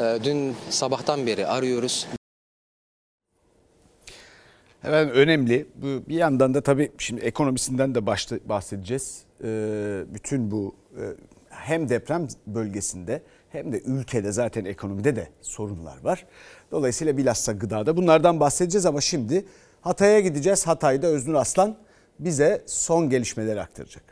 Ee, 0.00 0.18
Dün 0.24 0.56
sabahtan 0.70 1.26
beri 1.26 1.46
arıyoruz. 1.46 2.06
Evet 4.84 5.10
önemli. 5.12 5.66
Bu 5.74 5.86
bir 6.08 6.16
yandan 6.16 6.54
da 6.54 6.60
tabii 6.60 6.92
şimdi 6.98 7.20
ekonomisinden 7.20 7.94
de 7.94 8.06
başta 8.06 8.36
bahsedeceğiz. 8.44 9.22
Ee, 9.44 10.04
bütün 10.14 10.50
bu 10.50 10.74
e, 10.96 11.02
hem 11.68 11.88
deprem 11.88 12.28
bölgesinde 12.46 13.22
hem 13.50 13.72
de 13.72 13.80
ülkede 13.82 14.32
zaten 14.32 14.64
ekonomide 14.64 15.16
de 15.16 15.28
sorunlar 15.42 16.04
var. 16.04 16.26
Dolayısıyla 16.70 17.16
bilhassa 17.16 17.52
gıdada 17.52 17.96
bunlardan 17.96 18.40
bahsedeceğiz 18.40 18.86
ama 18.86 19.00
şimdi 19.00 19.44
Hatay'a 19.80 20.20
gideceğiz. 20.20 20.66
Hatay'da 20.66 21.06
Öznur 21.06 21.34
Aslan 21.34 21.76
bize 22.18 22.62
son 22.66 23.10
gelişmeleri 23.10 23.60
aktaracak. 23.60 24.07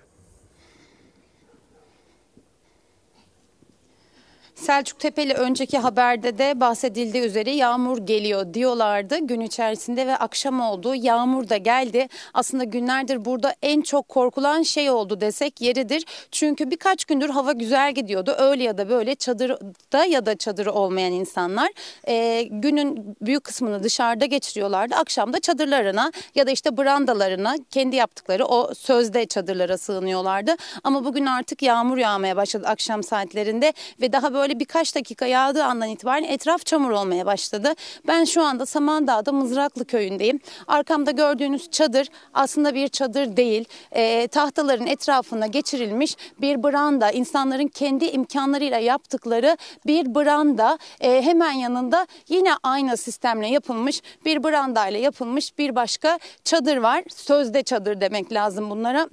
Selçuk 4.67 5.01
Tepeli 5.01 5.35
önceki 5.35 5.79
haberde 5.79 6.39
de 6.39 6.61
bahsedildiği 6.61 7.25
üzere 7.25 7.51
yağmur 7.51 7.99
geliyor 7.99 8.55
diyorlardı. 8.55 9.19
Gün 9.19 9.41
içerisinde 9.41 10.07
ve 10.07 10.17
akşam 10.17 10.61
oldu. 10.61 10.95
Yağmur 10.95 11.49
da 11.49 11.57
geldi. 11.57 12.09
Aslında 12.35 12.65
günlerdir 12.65 13.25
burada 13.25 13.55
en 13.63 13.81
çok 13.81 14.09
korkulan 14.09 14.63
şey 14.63 14.91
oldu 14.91 15.21
desek 15.21 15.61
yeridir. 15.61 16.05
Çünkü 16.31 16.71
birkaç 16.71 17.05
gündür 17.05 17.31
hava 17.31 17.53
güzel 17.53 17.95
gidiyordu. 17.95 18.35
Öyle 18.39 18.63
ya 18.63 18.79
da 18.79 18.89
böyle 18.89 19.15
çadırda 19.15 20.05
ya 20.05 20.27
da 20.27 20.37
çadırı 20.37 20.73
olmayan 20.73 21.13
insanlar 21.13 21.69
e, 22.09 22.43
günün 22.43 23.17
büyük 23.23 23.45
kısmını 23.45 23.83
dışarıda 23.83 24.27
geçiriyorlardı. 24.27 24.95
Akşam 24.95 25.33
da 25.33 25.41
çadırlarına 25.41 26.13
ya 26.35 26.47
da 26.47 26.51
işte 26.51 26.77
brandalarına 26.77 27.55
kendi 27.71 27.97
yaptıkları 27.97 28.47
o 28.47 28.75
sözde 28.75 29.27
çadırlara 29.27 29.79
sığınıyorlardı. 29.79 30.57
Ama 30.85 31.05
bugün 31.05 31.27
artık 31.27 31.63
yağmur 31.63 31.99
yağmaya 31.99 32.37
başladı 32.37 32.67
akşam 32.67 33.03
saatlerinde 33.03 33.73
ve 34.01 34.13
daha 34.13 34.35
böyle 34.35 34.56
birkaç 34.59 34.95
dakika 34.95 35.27
yağdığı 35.27 35.65
andan 35.65 35.89
itibaren 35.89 36.25
etraf 36.25 36.67
çamur 36.67 36.91
olmaya 36.91 37.27
başladı. 37.27 37.75
Ben 38.07 38.25
şu 38.25 38.43
anda 38.43 38.67
Samandağ'da 38.67 39.33
Mızraklı 39.33 39.85
köyündeyim. 39.85 40.41
Arkamda 40.67 41.11
gördüğünüz 41.11 41.71
çadır 41.71 42.09
aslında 42.35 42.75
bir 42.75 42.89
çadır 42.89 43.37
değil. 43.37 43.65
E, 43.93 44.29
tahtaların 44.29 44.87
etrafına 44.87 45.47
geçirilmiş 45.47 46.17
bir 46.41 46.63
branda. 46.63 47.11
insanların 47.11 47.69
kendi 47.69 48.05
imkanlarıyla 48.05 48.79
yaptıkları 48.79 49.57
bir 49.87 50.15
branda. 50.15 50.79
E, 51.01 51.23
hemen 51.23 51.53
yanında 51.53 52.07
yine 52.29 52.51
aynı 52.63 52.97
sistemle 52.97 53.49
yapılmış 53.49 54.03
bir 54.25 54.45
brandayla 54.45 55.01
yapılmış 55.01 55.59
bir 55.59 55.75
başka 55.75 56.19
çadır 56.45 56.77
var. 56.77 57.05
Sözde 57.09 57.63
çadır 57.63 58.01
demek 58.01 58.33
lazım 58.33 58.71
bunlara. 58.71 59.09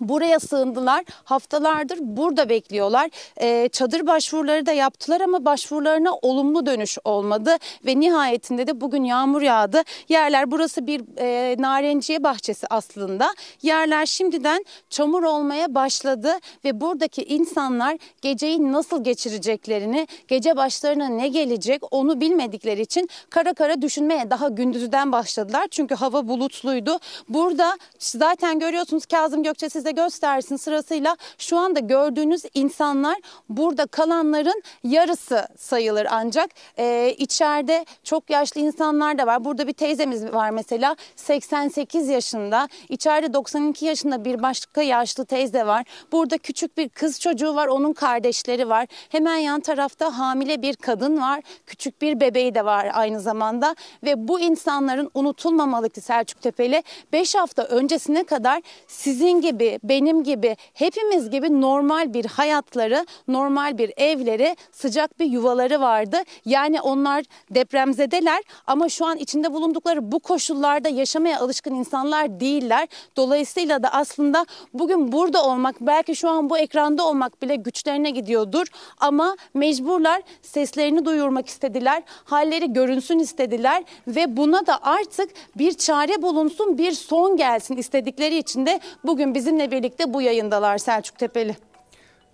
Buraya 0.00 0.40
sığındılar. 0.40 1.04
Haftalardır 1.24 1.98
burada 2.00 2.48
bekliyorlar. 2.48 3.10
Ee, 3.40 3.68
çadır 3.72 4.06
başvuruları 4.06 4.66
da 4.66 4.72
yaptılar 4.72 5.20
ama 5.20 5.44
başvurularına 5.44 6.14
olumlu 6.14 6.66
dönüş 6.66 6.98
olmadı 7.04 7.56
ve 7.86 8.00
nihayetinde 8.00 8.66
de 8.66 8.80
bugün 8.80 9.04
yağmur 9.04 9.42
yağdı. 9.42 9.82
Yerler 10.08 10.50
burası 10.50 10.86
bir 10.86 11.04
e, 11.18 11.56
narenciye 11.58 12.22
bahçesi 12.22 12.66
aslında. 12.70 13.34
Yerler 13.62 14.06
şimdiden 14.06 14.64
çamur 14.90 15.22
olmaya 15.22 15.74
başladı 15.74 16.32
ve 16.64 16.80
buradaki 16.80 17.22
insanlar 17.22 17.98
geceyi 18.22 18.72
nasıl 18.72 19.04
geçireceklerini, 19.04 20.06
gece 20.28 20.56
başlarına 20.56 21.08
ne 21.08 21.28
gelecek 21.28 21.82
onu 21.90 22.20
bilmedikleri 22.20 22.80
için 22.80 23.08
kara 23.30 23.54
kara 23.54 23.82
düşünmeye 23.82 24.30
daha 24.30 24.48
gündüzden 24.48 25.12
başladılar. 25.12 25.66
Çünkü 25.70 25.94
hava 25.94 26.28
bulutluydu. 26.28 26.98
Burada 27.28 27.78
zaten 27.98 28.58
görüyorsunuz 28.58 29.06
Kazım 29.06 29.42
Gökçe 29.42 29.68
size 29.68 29.85
göstersin 29.90 30.56
sırasıyla 30.56 31.16
şu 31.38 31.58
anda 31.58 31.80
gördüğünüz 31.80 32.42
insanlar 32.54 33.16
burada 33.48 33.86
kalanların 33.86 34.62
yarısı 34.84 35.48
sayılır 35.58 36.06
ancak 36.10 36.50
e, 36.78 37.14
içeride 37.18 37.84
çok 38.04 38.30
yaşlı 38.30 38.60
insanlar 38.60 39.18
da 39.18 39.26
var. 39.26 39.44
Burada 39.44 39.66
bir 39.66 39.72
teyzemiz 39.72 40.32
var 40.32 40.50
mesela 40.50 40.96
88 41.16 42.08
yaşında 42.08 42.68
içeride 42.88 43.32
92 43.32 43.84
yaşında 43.86 44.24
bir 44.24 44.42
başka 44.42 44.82
yaşlı 44.82 45.24
teyze 45.24 45.66
var. 45.66 45.84
Burada 46.12 46.38
küçük 46.38 46.76
bir 46.78 46.88
kız 46.88 47.20
çocuğu 47.20 47.54
var 47.54 47.66
onun 47.66 47.92
kardeşleri 47.92 48.68
var. 48.68 48.86
Hemen 49.08 49.36
yan 49.36 49.60
tarafta 49.60 50.18
hamile 50.18 50.62
bir 50.62 50.76
kadın 50.76 51.20
var. 51.20 51.40
Küçük 51.66 52.02
bir 52.02 52.20
bebeği 52.20 52.54
de 52.54 52.64
var 52.64 52.90
aynı 52.94 53.20
zamanda 53.20 53.76
ve 54.04 54.28
bu 54.28 54.40
insanların 54.40 55.10
unutulmamalıktı 55.14 56.00
Selçuk 56.00 56.42
Tepeli. 56.42 56.82
5 57.12 57.34
hafta 57.34 57.62
öncesine 57.62 58.24
kadar 58.24 58.62
sizin 58.86 59.40
gibi 59.40 59.75
benim 59.84 60.24
gibi 60.24 60.56
hepimiz 60.74 61.30
gibi 61.30 61.60
normal 61.60 62.14
bir 62.14 62.24
hayatları, 62.24 63.06
normal 63.28 63.78
bir 63.78 63.92
evleri, 63.96 64.56
sıcak 64.72 65.20
bir 65.20 65.24
yuvaları 65.24 65.80
vardı. 65.80 66.16
Yani 66.44 66.80
onlar 66.80 67.24
depremzedeler 67.50 68.42
ama 68.66 68.88
şu 68.88 69.06
an 69.06 69.16
içinde 69.16 69.52
bulundukları 69.52 70.12
bu 70.12 70.18
koşullarda 70.18 70.88
yaşamaya 70.88 71.40
alışkın 71.40 71.74
insanlar 71.74 72.40
değiller. 72.40 72.88
Dolayısıyla 73.16 73.82
da 73.82 73.88
aslında 73.92 74.46
bugün 74.74 75.12
burada 75.12 75.44
olmak, 75.44 75.80
belki 75.80 76.16
şu 76.16 76.28
an 76.28 76.50
bu 76.50 76.58
ekranda 76.58 77.06
olmak 77.06 77.42
bile 77.42 77.56
güçlerine 77.56 78.10
gidiyordur 78.10 78.66
ama 78.98 79.36
mecburlar 79.54 80.22
seslerini 80.42 81.04
duyurmak 81.04 81.48
istediler, 81.48 82.02
halleri 82.24 82.72
görünsün 82.72 83.18
istediler 83.18 83.84
ve 84.08 84.36
buna 84.36 84.66
da 84.66 84.78
artık 84.82 85.30
bir 85.58 85.72
çare 85.72 86.22
bulunsun, 86.22 86.78
bir 86.78 86.92
son 86.92 87.36
gelsin 87.36 87.76
istedikleri 87.76 88.38
için 88.38 88.66
de 88.66 88.80
bugün 89.04 89.34
bizimle 89.34 89.65
birlikte 89.70 90.14
bu 90.14 90.22
yayındalar 90.22 90.78
Selçuk 90.78 91.18
Tepeli. 91.18 91.56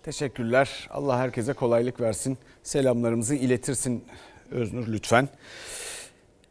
Teşekkürler. 0.03 0.87
Allah 0.89 1.17
herkese 1.17 1.53
kolaylık 1.53 2.01
versin. 2.01 2.37
Selamlarımızı 2.63 3.35
iletirsin 3.35 4.05
Öznur 4.51 4.87
lütfen. 4.87 5.29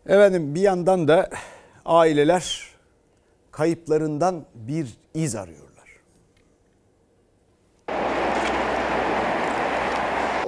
Efendim 0.06 0.54
bir 0.54 0.60
yandan 0.60 1.08
da 1.08 1.30
aileler 1.84 2.66
kayıplarından 3.50 4.44
bir 4.54 4.88
iz 5.14 5.36
arıyorlar. 5.36 5.71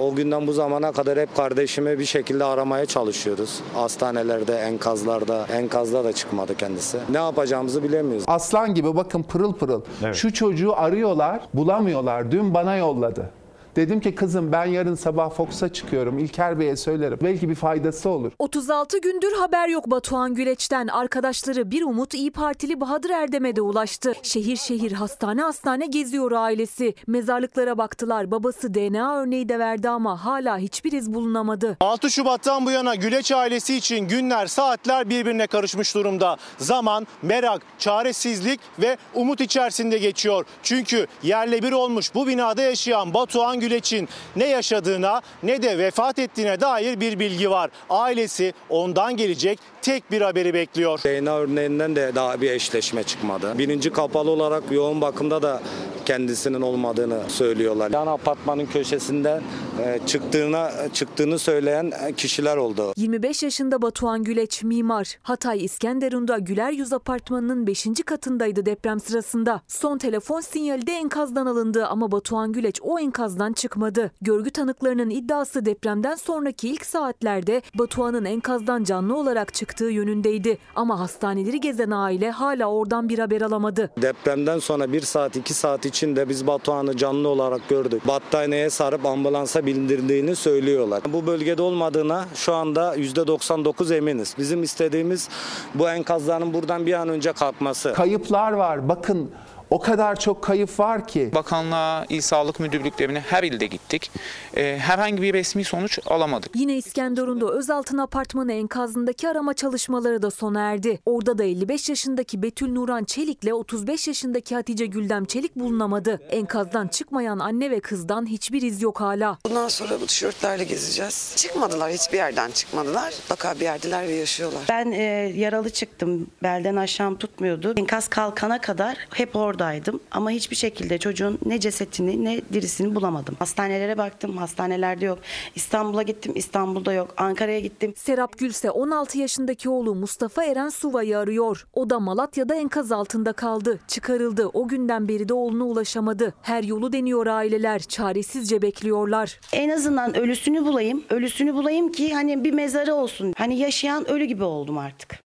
O 0.05 0.15
günden 0.15 0.47
bu 0.47 0.53
zamana 0.53 0.91
kadar 0.91 1.19
hep 1.19 1.35
kardeşimi 1.35 1.99
bir 1.99 2.05
şekilde 2.05 2.43
aramaya 2.43 2.85
çalışıyoruz. 2.85 3.59
Hastanelerde, 3.73 4.55
enkazlarda, 4.55 5.45
enkazda 5.53 6.03
da 6.03 6.13
çıkmadı 6.13 6.57
kendisi. 6.57 6.97
Ne 7.09 7.17
yapacağımızı 7.17 7.83
bilemiyoruz. 7.83 8.23
Aslan 8.27 8.73
gibi 8.73 8.95
bakın 8.95 9.23
pırıl 9.23 9.53
pırıl. 9.53 9.81
Şu 10.13 10.33
çocuğu 10.33 10.73
arıyorlar, 10.75 11.39
bulamıyorlar. 11.53 12.31
Dün 12.31 12.53
bana 12.53 12.75
yolladı. 12.75 13.29
Dedim 13.75 13.99
ki 13.99 14.15
kızım 14.15 14.51
ben 14.51 14.65
yarın 14.65 14.95
sabah 14.95 15.29
Fox'a 15.29 15.73
çıkıyorum. 15.73 16.19
İlker 16.19 16.59
Bey'e 16.59 16.75
söylerim. 16.75 17.19
Belki 17.23 17.49
bir 17.49 17.55
faydası 17.55 18.09
olur. 18.09 18.31
36 18.39 18.97
gündür 18.97 19.33
haber 19.33 19.67
yok 19.67 19.91
Batuhan 19.91 20.33
Güleç'ten. 20.33 20.87
Arkadaşları 20.87 21.71
bir 21.71 21.81
umut 21.81 22.13
İyi 22.13 22.31
Partili 22.31 22.81
Bahadır 22.81 23.09
Erdem'e 23.09 23.55
de 23.55 23.61
ulaştı. 23.61 24.13
Şehir 24.23 24.55
şehir 24.55 24.91
hastane 24.91 25.41
hastane 25.41 25.85
geziyor 25.85 26.31
ailesi. 26.31 26.95
Mezarlıklara 27.07 27.77
baktılar. 27.77 28.31
Babası 28.31 28.73
DNA 28.73 29.15
örneği 29.21 29.49
de 29.49 29.59
verdi 29.59 29.89
ama 29.89 30.25
hala 30.25 30.57
hiçbir 30.57 30.91
iz 30.91 31.13
bulunamadı. 31.13 31.77
6 31.79 32.11
Şubat'tan 32.11 32.65
bu 32.65 32.71
yana 32.71 32.95
Güleç 32.95 33.31
ailesi 33.31 33.75
için 33.75 34.07
günler, 34.07 34.47
saatler 34.47 35.09
birbirine 35.09 35.47
karışmış 35.47 35.95
durumda. 35.95 36.37
Zaman, 36.57 37.07
merak, 37.21 37.61
çaresizlik 37.79 38.59
ve 38.79 38.97
umut 39.13 39.41
içerisinde 39.41 39.97
geçiyor. 39.97 40.45
Çünkü 40.63 41.07
yerle 41.23 41.63
bir 41.63 41.71
olmuş 41.71 42.15
bu 42.15 42.27
binada 42.27 42.61
yaşayan 42.61 43.13
Batuhan 43.13 43.59
Güleç'in 43.69 44.09
ne 44.35 44.47
yaşadığına 44.47 45.21
ne 45.43 45.61
de 45.61 45.77
vefat 45.77 46.19
ettiğine 46.19 46.61
dair 46.61 46.99
bir 46.99 47.19
bilgi 47.19 47.49
var. 47.49 47.69
Ailesi 47.89 48.53
ondan 48.69 49.17
gelecek 49.17 49.59
tek 49.81 50.11
bir 50.11 50.21
haberi 50.21 50.53
bekliyor. 50.53 50.99
DNA 51.03 51.37
örneğinden 51.37 51.95
de 51.95 52.11
daha 52.15 52.41
bir 52.41 52.51
eşleşme 52.51 53.03
çıkmadı. 53.03 53.57
Birinci 53.57 53.89
kapalı 53.89 54.31
olarak 54.31 54.63
yoğun 54.71 55.01
bakımda 55.01 55.41
da 55.41 55.61
kendisinin 56.05 56.61
olmadığını 56.61 57.19
söylüyorlar. 57.27 57.91
Yan 57.91 58.07
apartmanın 58.07 58.65
köşesinden 58.65 59.41
e, 59.85 59.99
çıktığına 60.05 60.71
çıktığını 60.93 61.39
söyleyen 61.39 61.93
kişiler 62.17 62.57
oldu. 62.57 62.93
25 62.97 63.43
yaşında 63.43 63.81
Batuhan 63.81 64.23
Güleç 64.23 64.63
mimar. 64.63 65.17
Hatay 65.23 65.65
İskenderun'da 65.65 66.37
Güler 66.37 66.71
Yüz 66.71 66.93
Apartmanı'nın 66.93 67.67
5. 67.67 67.87
katındaydı 68.05 68.65
deprem 68.65 68.99
sırasında. 68.99 69.61
Son 69.67 69.97
telefon 69.97 70.41
sinyali 70.41 70.87
de 70.87 70.91
enkazdan 70.91 71.45
alındı 71.45 71.85
ama 71.85 72.11
Batuhan 72.11 72.51
Güleç 72.51 72.79
o 72.81 72.99
enkazdan 72.99 73.53
çıkmadı. 73.55 74.11
Görgü 74.21 74.49
tanıklarının 74.49 75.09
iddiası 75.09 75.65
depremden 75.65 76.15
sonraki 76.15 76.69
ilk 76.69 76.85
saatlerde 76.85 77.61
Batuhan'ın 77.75 78.25
enkazdan 78.25 78.83
canlı 78.83 79.17
olarak 79.17 79.53
çıktığı 79.53 79.85
yönündeydi. 79.85 80.57
Ama 80.75 80.99
hastaneleri 80.99 81.61
gezen 81.61 81.91
aile 81.91 82.31
hala 82.31 82.65
oradan 82.65 83.09
bir 83.09 83.19
haber 83.19 83.41
alamadı. 83.41 83.91
Depremden 84.01 84.59
sonra 84.59 84.93
bir 84.93 85.01
saat 85.01 85.35
iki 85.35 85.53
saat 85.53 85.85
içinde 85.85 86.29
biz 86.29 86.47
Batuhan'ı 86.47 86.97
canlı 86.97 87.29
olarak 87.29 87.69
gördük. 87.69 88.07
Battaniyeye 88.07 88.69
sarıp 88.69 89.05
ambulansa 89.05 89.65
bindirdiğini 89.65 90.35
söylüyorlar. 90.35 91.01
Bu 91.13 91.27
bölgede 91.27 91.61
olmadığına 91.61 92.25
şu 92.35 92.53
anda 92.53 92.95
%99 92.97 93.95
eminiz. 93.95 94.35
Bizim 94.37 94.63
istediğimiz 94.63 95.29
bu 95.75 95.89
enkazların 95.89 96.53
buradan 96.53 96.85
bir 96.85 96.93
an 96.93 97.09
önce 97.09 97.33
kalkması. 97.33 97.93
Kayıplar 97.93 98.51
var. 98.51 98.89
Bakın 98.89 99.31
O 99.69 99.79
kadar 99.79 100.19
çok 100.19 100.43
kayıp 100.43 100.79
var 100.79 101.07
ki. 101.07 101.29
Bakanlığa, 101.35 102.05
il 102.09 102.21
sağlık 102.21 102.59
müdürlüklerine 102.59 103.19
her 103.19 103.43
ilde 103.43 103.65
gittik. 103.65 104.11
Ee, 104.57 104.77
herhangi 104.81 105.21
bir 105.21 105.33
resmi 105.33 105.63
sonuç 105.63 105.99
alamadık. 106.05 106.55
Yine 106.55 106.77
İskenderun'da 106.77 107.51
Özaltın 107.51 107.97
Apartmanı 107.97 108.53
enkazındaki 108.53 109.29
arama 109.29 109.53
çalışmaları 109.53 110.21
da 110.21 110.31
sona 110.31 110.61
erdi. 110.61 110.99
Orada 111.05 111.37
da 111.37 111.43
55 111.43 111.89
yaşındaki 111.89 112.41
Betül 112.41 112.69
Nuran 112.73 113.03
Çelik'le 113.03 113.53
35 113.53 114.07
yaşındaki 114.07 114.55
Hatice 114.55 114.85
Güldem 114.85 115.25
Çelik 115.25 115.55
bulunamadı. 115.55 116.21
Enkazdan 116.29 116.87
çıkmayan 116.87 117.39
anne 117.39 117.71
ve 117.71 117.79
kızdan 117.79 118.25
hiçbir 118.25 118.61
iz 118.61 118.81
yok 118.81 119.01
hala. 119.01 119.37
Bundan 119.45 119.67
sonra 119.67 120.01
bu 120.01 120.05
tişörtlerle 120.05 120.63
gezeceğiz. 120.63 121.33
Çıkmadılar, 121.35 121.91
hiçbir 121.91 122.17
yerden 122.17 122.51
çıkmadılar. 122.51 123.13
Baka 123.29 123.55
bir 123.55 123.61
yerdeler 123.61 124.07
ve 124.07 124.13
yaşıyorlar. 124.13 124.61
Ben 124.69 124.91
e, 124.91 125.03
yaralı 125.35 125.69
çıktım. 125.69 126.27
Belden 126.43 126.75
aşağım 126.75 127.17
tutmuyordu. 127.17 127.73
Enkaz 127.77 128.07
kalkana 128.07 128.61
kadar 128.61 128.97
hep 129.13 129.35
oradaydım. 129.55 129.99
Ama 130.11 130.29
hiçbir 130.29 130.55
şekilde 130.55 130.97
çocuğun 130.97 131.39
ne 131.45 131.59
cesetini 131.59 132.25
ne 132.25 132.41
dirisini 132.53 132.95
bulamadım. 132.95 133.35
Hastanelere 133.39 133.97
baktım, 133.97 134.37
hastanelerde 134.37 135.05
yok. 135.05 135.19
İstanbul'a 135.55 136.01
gittim, 136.03 136.31
İstanbul'da 136.35 136.93
yok. 136.93 137.13
Ankara'ya 137.17 137.59
gittim. 137.59 137.93
Serap 137.97 138.37
Gülse 138.37 138.71
16 138.71 139.17
yaşındaki 139.17 139.69
oğlu 139.69 139.95
Mustafa 139.95 140.43
Eren 140.43 140.69
Suva'yı 140.69 141.17
arıyor. 141.17 141.67
O 141.73 141.89
da 141.89 141.99
Malatya'da 141.99 142.55
enkaz 142.55 142.91
altında 142.91 143.33
kaldı. 143.33 143.79
Çıkarıldı. 143.87 144.47
O 144.53 144.67
günden 144.67 145.07
beri 145.07 145.29
de 145.29 145.33
oğluna 145.33 145.63
ulaşamadı. 145.63 146.33
Her 146.41 146.63
yolu 146.63 146.93
deniyor 146.93 147.27
aileler. 147.27 147.79
Çaresizce 147.79 148.61
bekliyorlar. 148.61 149.39
En 149.53 149.69
azından 149.69 150.17
ölüsünü 150.17 150.65
bulayım. 150.65 151.03
Ölüsünü 151.09 151.53
bulayım 151.53 151.91
ki 151.91 152.13
hani 152.13 152.43
bir 152.43 152.53
mezarı 152.53 152.93
olsun. 152.93 153.33
Hani 153.37 153.59
yaşayan 153.59 154.09
ölü 154.09 154.25
gibi 154.25 154.43
oldum 154.43 154.77
artık. 154.77 155.24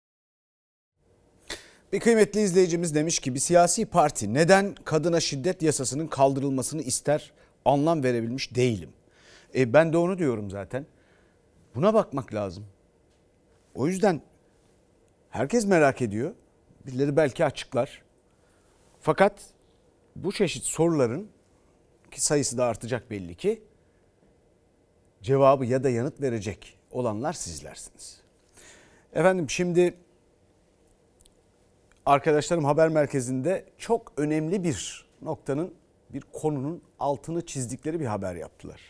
Bir 1.92 2.00
kıymetli 2.00 2.40
izleyicimiz 2.40 2.94
demiş 2.94 3.18
ki 3.18 3.34
bir 3.34 3.40
siyasi 3.40 3.86
parti 3.86 4.34
neden 4.34 4.74
kadına 4.74 5.20
şiddet 5.20 5.62
yasasının 5.62 6.06
kaldırılmasını 6.06 6.82
ister 6.82 7.32
anlam 7.64 8.02
verebilmiş 8.02 8.54
değilim. 8.54 8.90
E 9.54 9.72
ben 9.72 9.92
de 9.92 9.96
onu 9.96 10.18
diyorum 10.18 10.50
zaten. 10.50 10.86
Buna 11.74 11.94
bakmak 11.94 12.34
lazım. 12.34 12.66
O 13.74 13.86
yüzden 13.86 14.22
herkes 15.30 15.66
merak 15.66 16.02
ediyor. 16.02 16.34
Birileri 16.86 17.16
belki 17.16 17.44
açıklar. 17.44 18.02
Fakat 19.00 19.40
bu 20.16 20.32
çeşit 20.32 20.64
soruların 20.64 21.28
ki 22.10 22.20
sayısı 22.20 22.58
da 22.58 22.64
artacak 22.64 23.10
belli 23.10 23.34
ki 23.34 23.62
cevabı 25.22 25.64
ya 25.64 25.84
da 25.84 25.90
yanıt 25.90 26.20
verecek 26.20 26.78
olanlar 26.90 27.32
sizlersiniz. 27.32 28.20
Efendim 29.12 29.50
şimdi 29.50 29.94
arkadaşlarım 32.06 32.64
haber 32.64 32.88
merkezinde 32.88 33.64
çok 33.78 34.12
önemli 34.16 34.64
bir 34.64 35.06
noktanın 35.22 35.74
bir 36.12 36.22
konunun 36.32 36.82
altını 36.98 37.46
çizdikleri 37.46 38.00
bir 38.00 38.06
haber 38.06 38.34
yaptılar. 38.34 38.80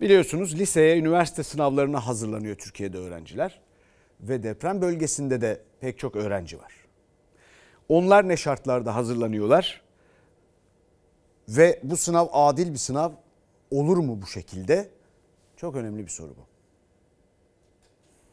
Biliyorsunuz 0.00 0.58
liseye, 0.58 0.98
üniversite 0.98 1.42
sınavlarına 1.42 2.06
hazırlanıyor 2.06 2.56
Türkiye'de 2.56 2.98
öğrenciler 2.98 3.60
ve 4.20 4.42
deprem 4.42 4.82
bölgesinde 4.82 5.40
de 5.40 5.60
pek 5.80 5.98
çok 5.98 6.16
öğrenci 6.16 6.58
var. 6.58 6.72
Onlar 7.88 8.28
ne 8.28 8.36
şartlarda 8.36 8.94
hazırlanıyorlar? 8.94 9.82
Ve 11.48 11.80
bu 11.82 11.96
sınav 11.96 12.26
adil 12.32 12.72
bir 12.72 12.78
sınav 12.78 13.10
olur 13.70 13.96
mu 13.96 14.22
bu 14.22 14.26
şekilde? 14.26 14.88
Çok 15.56 15.76
önemli 15.76 16.04
bir 16.04 16.10
soru 16.10 16.30
bu. 16.30 16.46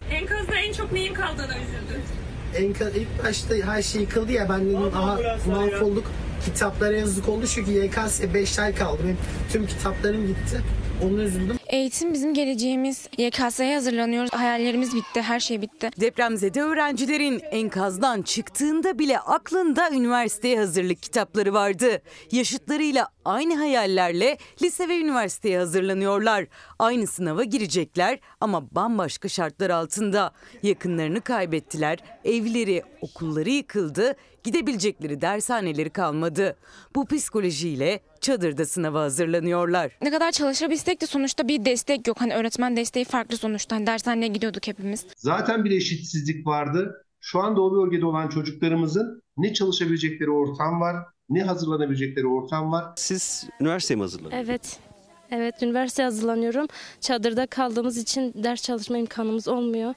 Enkazda 0.05 0.59
en 0.59 0.73
çok 0.73 0.91
neyin 0.91 1.13
kaldığına 1.13 1.57
üzüldün? 1.57 2.18
Enkaz 2.55 2.95
ilk 2.95 3.23
başta 3.23 3.55
her 3.55 3.81
şey 3.81 4.01
yıkıldı 4.01 4.31
ya 4.31 4.49
ben 4.49 4.65
dedim 4.65 4.81
aha 4.95 5.19
mahvolduk. 5.47 6.05
Kitaplara 6.45 6.97
yazık 6.97 7.29
oldu 7.29 7.45
çünkü 7.47 7.71
YKS 7.71 8.21
5 8.33 8.59
ay 8.59 8.75
kaldı. 8.75 8.99
Benim 9.03 9.17
tüm 9.51 9.67
kitaplarım 9.67 10.27
gitti. 10.27 10.61
Onu 11.03 11.21
üzüldüm. 11.21 11.57
Eğitim 11.67 12.13
bizim 12.13 12.33
geleceğimiz. 12.33 13.07
YKS'ye 13.17 13.73
hazırlanıyoruz. 13.75 14.33
Hayallerimiz 14.33 14.95
bitti. 14.95 15.21
Her 15.21 15.39
şey 15.39 15.61
bitti. 15.61 15.89
Depremzede 16.01 16.61
öğrencilerin 16.61 17.39
enkazdan 17.51 18.21
çıktığında 18.21 18.99
bile 18.99 19.19
aklında 19.19 19.89
üniversiteye 19.91 20.57
hazırlık 20.59 21.03
kitapları 21.03 21.53
vardı. 21.53 22.01
Yaşıtlarıyla 22.31 23.07
aynı 23.25 23.55
hayallerle 23.55 24.37
lise 24.61 24.87
ve 24.87 24.97
üniversiteye 24.99 25.57
hazırlanıyorlar. 25.57 26.45
Aynı 26.79 27.07
sınava 27.07 27.43
girecekler 27.43 28.19
ama 28.41 28.75
bambaşka 28.75 29.27
şartlar 29.29 29.69
altında. 29.69 30.31
Yakınlarını 30.63 31.21
kaybettiler, 31.21 31.99
evleri, 32.25 32.83
okulları 33.01 33.49
yıkıldı, 33.49 34.15
gidebilecekleri 34.43 35.21
dershaneleri 35.21 35.89
kalmadı. 35.89 36.55
Bu 36.95 37.05
psikolojiyle 37.05 37.99
çadırda 38.21 38.65
sınava 38.65 39.01
hazırlanıyorlar. 39.01 39.91
Ne 40.01 40.11
kadar 40.11 40.31
çalışabilsek 40.31 41.01
de 41.01 41.05
sonuçta 41.05 41.47
bir 41.47 41.65
destek 41.65 42.07
yok. 42.07 42.21
Hani 42.21 42.33
öğretmen 42.35 42.77
desteği 42.77 43.05
farklı 43.05 43.37
sonuçta. 43.37 43.75
Hani 43.75 43.87
dershaneye 43.87 44.27
gidiyorduk 44.27 44.67
hepimiz. 44.67 45.05
Zaten 45.15 45.65
bir 45.65 45.71
eşitsizlik 45.71 46.47
vardı. 46.47 47.05
Şu 47.21 47.39
anda 47.39 47.61
o 47.61 47.71
bölgede 47.71 48.05
olan 48.05 48.29
çocuklarımızın 48.29 49.23
ne 49.37 49.53
çalışabilecekleri 49.53 50.29
ortam 50.29 50.81
var, 50.81 50.95
ne 51.29 51.43
hazırlanabilecekleri 51.43 52.27
ortam 52.27 52.71
var. 52.71 52.85
Siz 52.95 53.45
üniversiteye 53.61 53.95
mi 53.95 54.01
hazırlanıyorsunuz? 54.01 54.49
Evet. 54.49 54.79
Evet, 55.31 55.63
üniversiteye 55.63 56.05
hazırlanıyorum. 56.05 56.67
Çadırda 57.01 57.47
kaldığımız 57.47 57.97
için 57.97 58.33
ders 58.43 58.63
çalışma 58.63 58.97
imkanımız 58.97 59.47
olmuyor. 59.47 59.93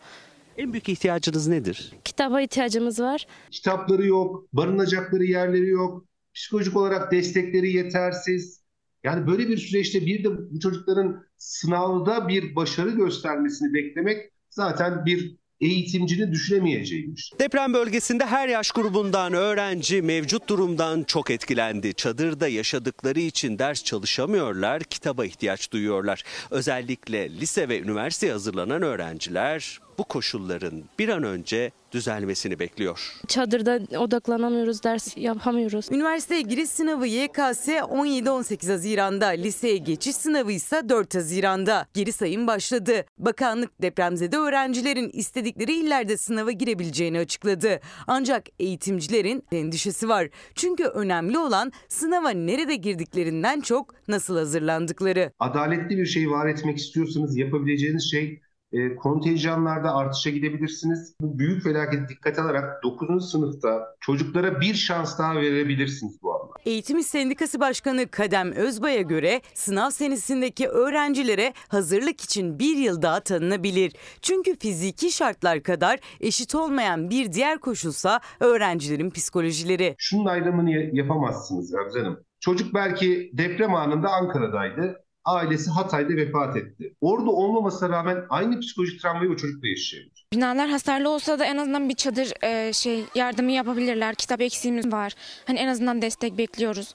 En 0.62 0.72
büyük 0.72 0.88
ihtiyacınız 0.88 1.48
nedir? 1.48 1.92
Kitaba 2.04 2.40
ihtiyacımız 2.40 3.00
var. 3.00 3.26
Kitapları 3.50 4.06
yok, 4.06 4.46
barınacakları 4.52 5.24
yerleri 5.24 5.68
yok, 5.68 6.04
psikolojik 6.34 6.76
olarak 6.76 7.12
destekleri 7.12 7.72
yetersiz. 7.72 8.62
Yani 9.04 9.26
böyle 9.26 9.48
bir 9.48 9.56
süreçte 9.56 10.06
bir 10.06 10.24
de 10.24 10.28
bu 10.50 10.60
çocukların 10.60 11.24
sınavda 11.38 12.28
bir 12.28 12.56
başarı 12.56 12.90
göstermesini 12.90 13.74
beklemek 13.74 14.32
zaten 14.50 15.06
bir 15.06 15.36
eğitimcinin 15.60 16.32
düşünemeyeceğiymiş. 16.32 17.32
Deprem 17.40 17.74
bölgesinde 17.74 18.26
her 18.26 18.48
yaş 18.48 18.70
grubundan 18.70 19.32
öğrenci 19.32 20.02
mevcut 20.02 20.48
durumdan 20.48 21.02
çok 21.02 21.30
etkilendi. 21.30 21.94
Çadırda 21.94 22.48
yaşadıkları 22.48 23.20
için 23.20 23.58
ders 23.58 23.84
çalışamıyorlar, 23.84 24.82
kitaba 24.82 25.24
ihtiyaç 25.24 25.72
duyuyorlar. 25.72 26.24
Özellikle 26.50 27.30
lise 27.30 27.68
ve 27.68 27.80
üniversiteye 27.80 28.32
hazırlanan 28.32 28.82
öğrenciler 28.82 29.80
bu 30.02 30.06
koşulların 30.06 30.84
bir 30.98 31.08
an 31.08 31.22
önce 31.22 31.70
düzelmesini 31.92 32.58
bekliyor. 32.58 33.12
Çadırda 33.28 33.98
odaklanamıyoruz, 33.98 34.82
ders 34.82 35.16
yapamıyoruz. 35.16 35.88
Üniversiteye 35.90 36.40
giriş 36.42 36.68
sınavı 36.68 37.06
YKS 37.06 37.68
17-18 37.68 38.70
Haziran'da, 38.70 39.26
liseye 39.26 39.76
geçiş 39.76 40.16
sınavı 40.16 40.52
ise 40.52 40.88
4 40.88 41.14
Haziran'da. 41.14 41.86
Geri 41.94 42.12
sayım 42.12 42.46
başladı. 42.46 43.04
Bakanlık 43.18 43.82
depremzede 43.82 44.36
öğrencilerin 44.36 45.10
istedikleri 45.12 45.72
illerde 45.72 46.16
sınava 46.16 46.50
girebileceğini 46.50 47.18
açıkladı. 47.18 47.80
Ancak 48.06 48.46
eğitimcilerin 48.60 49.42
endişesi 49.52 50.08
var. 50.08 50.28
Çünkü 50.54 50.84
önemli 50.84 51.38
olan 51.38 51.72
sınava 51.88 52.30
nerede 52.30 52.76
girdiklerinden 52.76 53.60
çok 53.60 53.94
nasıl 54.08 54.36
hazırlandıkları. 54.36 55.32
Adaletli 55.40 55.96
bir 55.98 56.06
şey 56.06 56.30
var 56.30 56.46
etmek 56.46 56.78
istiyorsanız 56.78 57.36
yapabileceğiniz 57.36 58.10
şey 58.10 58.40
e, 58.72 58.96
kontenjanlarda 58.96 59.94
artışa 59.94 60.30
gidebilirsiniz. 60.30 61.14
Bu 61.20 61.38
büyük 61.38 61.62
felaketi 61.62 62.08
dikkate 62.08 62.42
alarak 62.42 62.82
9. 62.82 63.30
sınıfta 63.30 63.96
çocuklara 64.00 64.60
bir 64.60 64.74
şans 64.74 65.18
daha 65.18 65.36
verebilirsiniz 65.36 66.22
bu 66.22 66.34
anda. 66.34 66.52
Eğitim 66.64 66.98
İş 66.98 67.06
Sendikası 67.06 67.60
Başkanı 67.60 68.08
Kadem 68.08 68.52
Özbay'a 68.52 69.02
göre 69.02 69.40
sınav 69.54 69.90
senesindeki 69.90 70.68
öğrencilere 70.68 71.52
hazırlık 71.68 72.20
için 72.20 72.58
bir 72.58 72.76
yıl 72.76 73.02
daha 73.02 73.20
tanınabilir. 73.20 73.92
Çünkü 74.22 74.58
fiziki 74.58 75.10
şartlar 75.10 75.62
kadar 75.62 76.00
eşit 76.20 76.54
olmayan 76.54 77.10
bir 77.10 77.32
diğer 77.32 77.58
koşulsa 77.58 78.20
öğrencilerin 78.40 79.10
psikolojileri. 79.10 79.94
Şunun 79.98 80.26
ayrımını 80.26 80.70
yapamazsınız 80.96 81.72
Gamze 81.72 81.98
Hanım. 81.98 82.20
Çocuk 82.40 82.74
belki 82.74 83.30
deprem 83.32 83.74
anında 83.74 84.08
Ankara'daydı 84.08 85.04
ailesi 85.24 85.70
Hatay'da 85.70 86.16
vefat 86.16 86.56
etti. 86.56 86.94
Orada 87.00 87.30
olmamasına 87.30 87.88
rağmen 87.88 88.24
aynı 88.28 88.60
psikolojik 88.60 89.02
travmayı 89.02 89.30
o 89.30 89.36
çocuk 89.36 89.62
da 89.62 89.68
yaşayabilir. 89.68 90.26
Binalar 90.32 90.68
hasarlı 90.68 91.10
olsa 91.10 91.38
da 91.38 91.44
en 91.44 91.56
azından 91.56 91.88
bir 91.88 91.94
çadır 91.94 92.44
e, 92.44 92.72
şey 92.72 93.04
yardımı 93.14 93.52
yapabilirler. 93.52 94.14
Kitap 94.14 94.40
eksiğimiz 94.40 94.92
var. 94.92 95.12
Hani 95.46 95.58
en 95.58 95.68
azından 95.68 96.02
destek 96.02 96.38
bekliyoruz. 96.38 96.94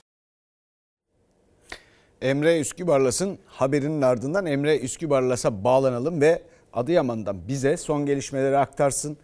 Emre 2.22 2.60
Üskübarlas'ın 2.60 3.40
haberinin 3.46 4.02
ardından 4.02 4.46
Emre 4.46 4.80
Üskübarlas'a 4.80 5.64
bağlanalım 5.64 6.22
ve 6.22 6.42
Adıyaman'dan 6.74 7.48
bize 7.48 7.78
son 7.78 8.06
gelişmeleri 8.06 8.58
aktarsın. 8.58 9.18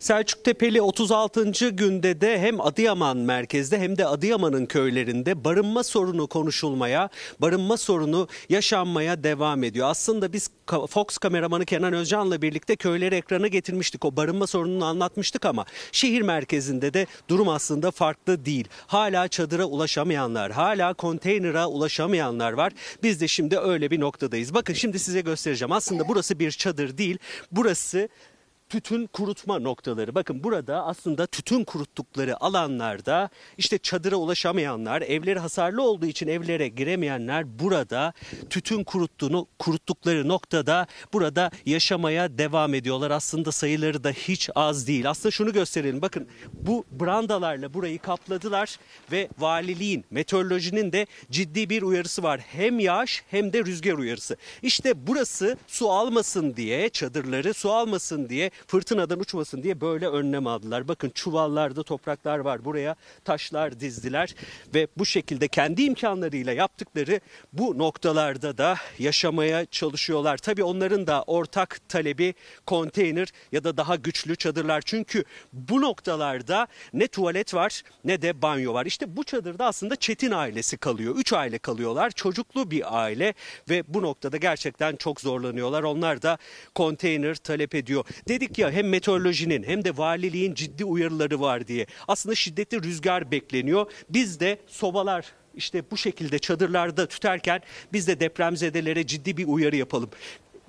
Selçuk 0.00 0.44
Tepeli 0.44 0.82
36. 0.82 1.50
günde 1.70 2.20
de 2.20 2.38
hem 2.38 2.60
Adıyaman 2.60 3.16
merkezde 3.16 3.78
hem 3.78 3.98
de 3.98 4.06
Adıyaman'ın 4.06 4.66
köylerinde 4.66 5.44
barınma 5.44 5.82
sorunu 5.82 6.26
konuşulmaya, 6.26 7.08
barınma 7.40 7.76
sorunu 7.76 8.28
yaşanmaya 8.48 9.24
devam 9.24 9.64
ediyor. 9.64 9.88
Aslında 9.88 10.32
biz 10.32 10.50
Fox 10.88 11.18
kameramanı 11.18 11.64
Kenan 11.64 11.92
Özcan'la 11.92 12.42
birlikte 12.42 12.76
köyleri 12.76 13.14
ekrana 13.14 13.46
getirmiştik. 13.46 14.04
O 14.04 14.16
barınma 14.16 14.46
sorununu 14.46 14.84
anlatmıştık 14.84 15.44
ama 15.44 15.64
şehir 15.92 16.22
merkezinde 16.22 16.94
de 16.94 17.06
durum 17.28 17.48
aslında 17.48 17.90
farklı 17.90 18.44
değil. 18.44 18.68
Hala 18.86 19.28
çadıra 19.28 19.64
ulaşamayanlar, 19.64 20.52
hala 20.52 20.94
konteynera 20.94 21.68
ulaşamayanlar 21.68 22.52
var. 22.52 22.72
Biz 23.02 23.20
de 23.20 23.28
şimdi 23.28 23.58
öyle 23.58 23.90
bir 23.90 24.00
noktadayız. 24.00 24.54
Bakın 24.54 24.74
şimdi 24.74 24.98
size 24.98 25.20
göstereceğim. 25.20 25.72
Aslında 25.72 26.08
burası 26.08 26.38
bir 26.38 26.50
çadır 26.50 26.98
değil. 26.98 27.18
Burası 27.52 28.08
tütün 28.70 29.06
kurutma 29.06 29.58
noktaları. 29.58 30.14
Bakın 30.14 30.44
burada 30.44 30.84
aslında 30.84 31.26
tütün 31.26 31.64
kuruttukları 31.64 32.44
alanlarda 32.44 33.30
işte 33.58 33.78
çadıra 33.78 34.16
ulaşamayanlar, 34.16 35.02
evleri 35.02 35.38
hasarlı 35.38 35.82
olduğu 35.82 36.06
için 36.06 36.28
evlere 36.28 36.68
giremeyenler 36.68 37.58
burada 37.58 38.12
tütün 38.50 38.84
kuruttuğunu 38.84 39.46
kuruttukları 39.58 40.28
noktada 40.28 40.86
burada 41.12 41.50
yaşamaya 41.66 42.38
devam 42.38 42.74
ediyorlar. 42.74 43.10
Aslında 43.10 43.52
sayıları 43.52 44.04
da 44.04 44.10
hiç 44.10 44.50
az 44.54 44.86
değil. 44.86 45.10
Aslında 45.10 45.30
şunu 45.30 45.52
gösterelim. 45.52 46.02
Bakın 46.02 46.28
bu 46.52 46.84
brandalarla 46.90 47.74
burayı 47.74 47.98
kapladılar 47.98 48.76
ve 49.12 49.28
valiliğin, 49.38 50.04
meteorolojinin 50.10 50.92
de 50.92 51.06
ciddi 51.30 51.70
bir 51.70 51.82
uyarısı 51.82 52.22
var. 52.22 52.40
Hem 52.40 52.78
yağış 52.78 53.24
hem 53.30 53.52
de 53.52 53.64
rüzgar 53.64 53.94
uyarısı. 53.94 54.36
İşte 54.62 55.06
burası 55.06 55.56
su 55.66 55.90
almasın 55.90 56.56
diye, 56.56 56.88
çadırları 56.88 57.54
su 57.54 57.72
almasın 57.72 58.28
diye, 58.28 58.50
fırtınadan 58.66 59.20
uçmasın 59.20 59.62
diye 59.62 59.80
böyle 59.80 60.08
önlem 60.08 60.46
aldılar. 60.46 60.88
Bakın 60.88 61.10
çuvallarda 61.10 61.82
topraklar 61.82 62.38
var. 62.38 62.64
Buraya 62.64 62.96
taşlar 63.24 63.80
dizdiler 63.80 64.34
ve 64.74 64.88
bu 64.98 65.06
şekilde 65.06 65.48
kendi 65.48 65.82
imkanlarıyla 65.82 66.52
yaptıkları 66.52 67.20
bu 67.52 67.78
noktalarda 67.78 68.58
da 68.58 68.76
yaşamaya 68.98 69.66
çalışıyorlar. 69.66 70.38
Tabii 70.38 70.62
onların 70.62 71.06
da 71.06 71.22
ortak 71.22 71.80
talebi 71.88 72.34
konteyner 72.66 73.28
ya 73.52 73.64
da 73.64 73.76
daha 73.76 73.96
güçlü 73.96 74.36
çadırlar. 74.36 74.82
Çünkü 74.86 75.24
bu 75.52 75.80
noktalarda 75.80 76.66
ne 76.92 77.06
tuvalet 77.06 77.54
var 77.54 77.82
ne 78.04 78.22
de 78.22 78.42
banyo 78.42 78.74
var. 78.74 78.86
İşte 78.86 79.16
bu 79.16 79.24
çadırda 79.24 79.66
aslında 79.66 79.96
Çetin 79.96 80.30
ailesi 80.30 80.76
kalıyor. 80.76 81.16
Üç 81.16 81.32
aile 81.32 81.58
kalıyorlar. 81.58 82.10
Çocuklu 82.10 82.70
bir 82.70 83.00
aile 83.02 83.34
ve 83.68 83.84
bu 83.88 84.02
noktada 84.02 84.36
gerçekten 84.36 84.96
çok 84.96 85.20
zorlanıyorlar. 85.20 85.82
Onlar 85.82 86.22
da 86.22 86.38
konteyner 86.74 87.34
talep 87.34 87.74
ediyor. 87.74 88.04
Dedik 88.28 88.49
ya 88.58 88.70
hem 88.70 88.88
meteorolojinin 88.88 89.62
hem 89.62 89.84
de 89.84 89.96
valiliğin 89.96 90.54
ciddi 90.54 90.84
uyarıları 90.84 91.40
var 91.40 91.68
diye. 91.68 91.86
Aslında 92.08 92.34
şiddetli 92.34 92.82
rüzgar 92.82 93.30
bekleniyor. 93.30 93.92
Biz 94.10 94.40
de 94.40 94.58
sobalar 94.66 95.26
işte 95.54 95.82
bu 95.90 95.96
şekilde 95.96 96.38
çadırlarda 96.38 97.08
tüterken 97.08 97.60
biz 97.92 98.08
de 98.08 98.20
depremzedelere 98.20 99.06
ciddi 99.06 99.36
bir 99.36 99.46
uyarı 99.46 99.76
yapalım. 99.76 100.10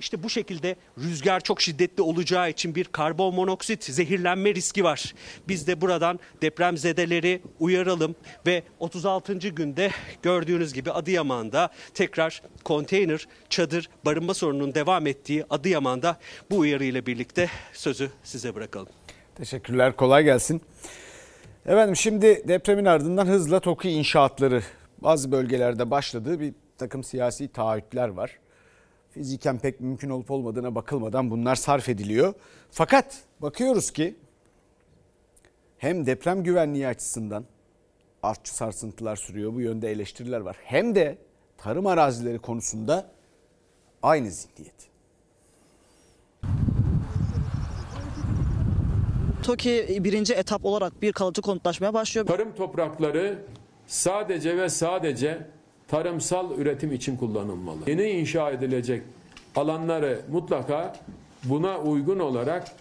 İşte 0.02 0.24
bu 0.24 0.30
şekilde 0.30 0.76
rüzgar 0.98 1.40
çok 1.40 1.62
şiddetli 1.62 2.04
olacağı 2.04 2.50
için 2.50 2.76
bir 2.76 2.86
karbon 2.86 3.36
monoksit 3.36 3.84
zehirlenme 3.84 4.56
riski 4.56 4.84
var. 4.84 5.14
Biz 5.48 5.68
de 5.68 5.82
buradan 5.82 6.20
depremzedeleri 6.42 7.42
uyaralım 7.60 8.16
ve 8.46 8.64
36. 8.80 9.34
günde 9.34 9.92
gördüğünüz 10.22 10.74
gibi 10.74 10.92
Adıyaman'da 10.92 11.70
tekrar 11.94 12.42
konteyner, 12.64 13.28
çadır, 13.50 13.90
barınma 14.06 14.34
sorununun 14.34 14.76
devam 14.76 15.08
ettiği 15.08 15.46
Adıyaman'da 15.50 16.18
bu 16.52 16.58
uyarıyla 16.58 17.06
birlikte 17.06 17.50
sözü 17.74 18.12
size 18.24 18.56
bırakalım. 18.56 18.90
Teşekkürler 19.36 19.96
kolay 19.96 20.24
gelsin. 20.24 20.62
Efendim 21.66 21.96
şimdi 21.96 22.44
depremin 22.48 22.86
ardından 22.86 23.28
hızla 23.28 23.60
TOKİ 23.60 23.90
inşaatları 23.90 24.64
bazı 24.98 25.32
bölgelerde 25.32 25.92
başladığı 25.92 26.40
bir 26.40 26.54
takım 26.78 27.04
siyasi 27.04 27.48
taahhütler 27.48 28.10
var. 28.10 28.41
Fiziken 29.12 29.60
pek 29.60 29.80
mümkün 29.80 30.10
olup 30.10 30.32
olmadığına 30.32 30.76
bakılmadan 30.76 31.32
bunlar 31.32 31.56
sarf 31.56 31.90
ediliyor. 31.90 32.34
Fakat 32.72 33.24
bakıyoruz 33.40 33.92
ki 33.92 34.16
hem 35.78 36.06
deprem 36.06 36.44
güvenliği 36.44 36.88
açısından 36.88 37.46
artçı 38.24 38.56
sarsıntılar 38.56 39.16
sürüyor. 39.16 39.54
Bu 39.54 39.62
yönde 39.62 39.92
eleştiriler 39.92 40.40
var. 40.40 40.58
Hem 40.64 40.96
de 40.96 41.18
tarım 41.58 41.88
arazileri 41.88 42.40
konusunda 42.40 43.12
aynı 44.04 44.32
zihniyet. 44.32 44.92
TOKİ 49.44 50.00
birinci 50.04 50.34
etap 50.34 50.66
olarak 50.66 51.02
bir 51.02 51.12
kalıcı 51.12 51.42
konutlaşmaya 51.42 51.94
başlıyor. 51.94 52.26
Tarım 52.26 52.56
toprakları 52.56 53.46
sadece 53.88 54.58
ve 54.58 54.70
sadece 54.70 55.48
tarımsal 55.92 56.58
üretim 56.58 56.92
için 56.92 57.18
kullanılmalı. 57.18 57.80
Yeni 57.88 58.10
inşa 58.10 58.52
edilecek 58.52 59.02
alanları 59.56 60.22
mutlaka 60.32 60.96
buna 61.44 61.80
uygun 61.80 62.20
olarak 62.20 62.72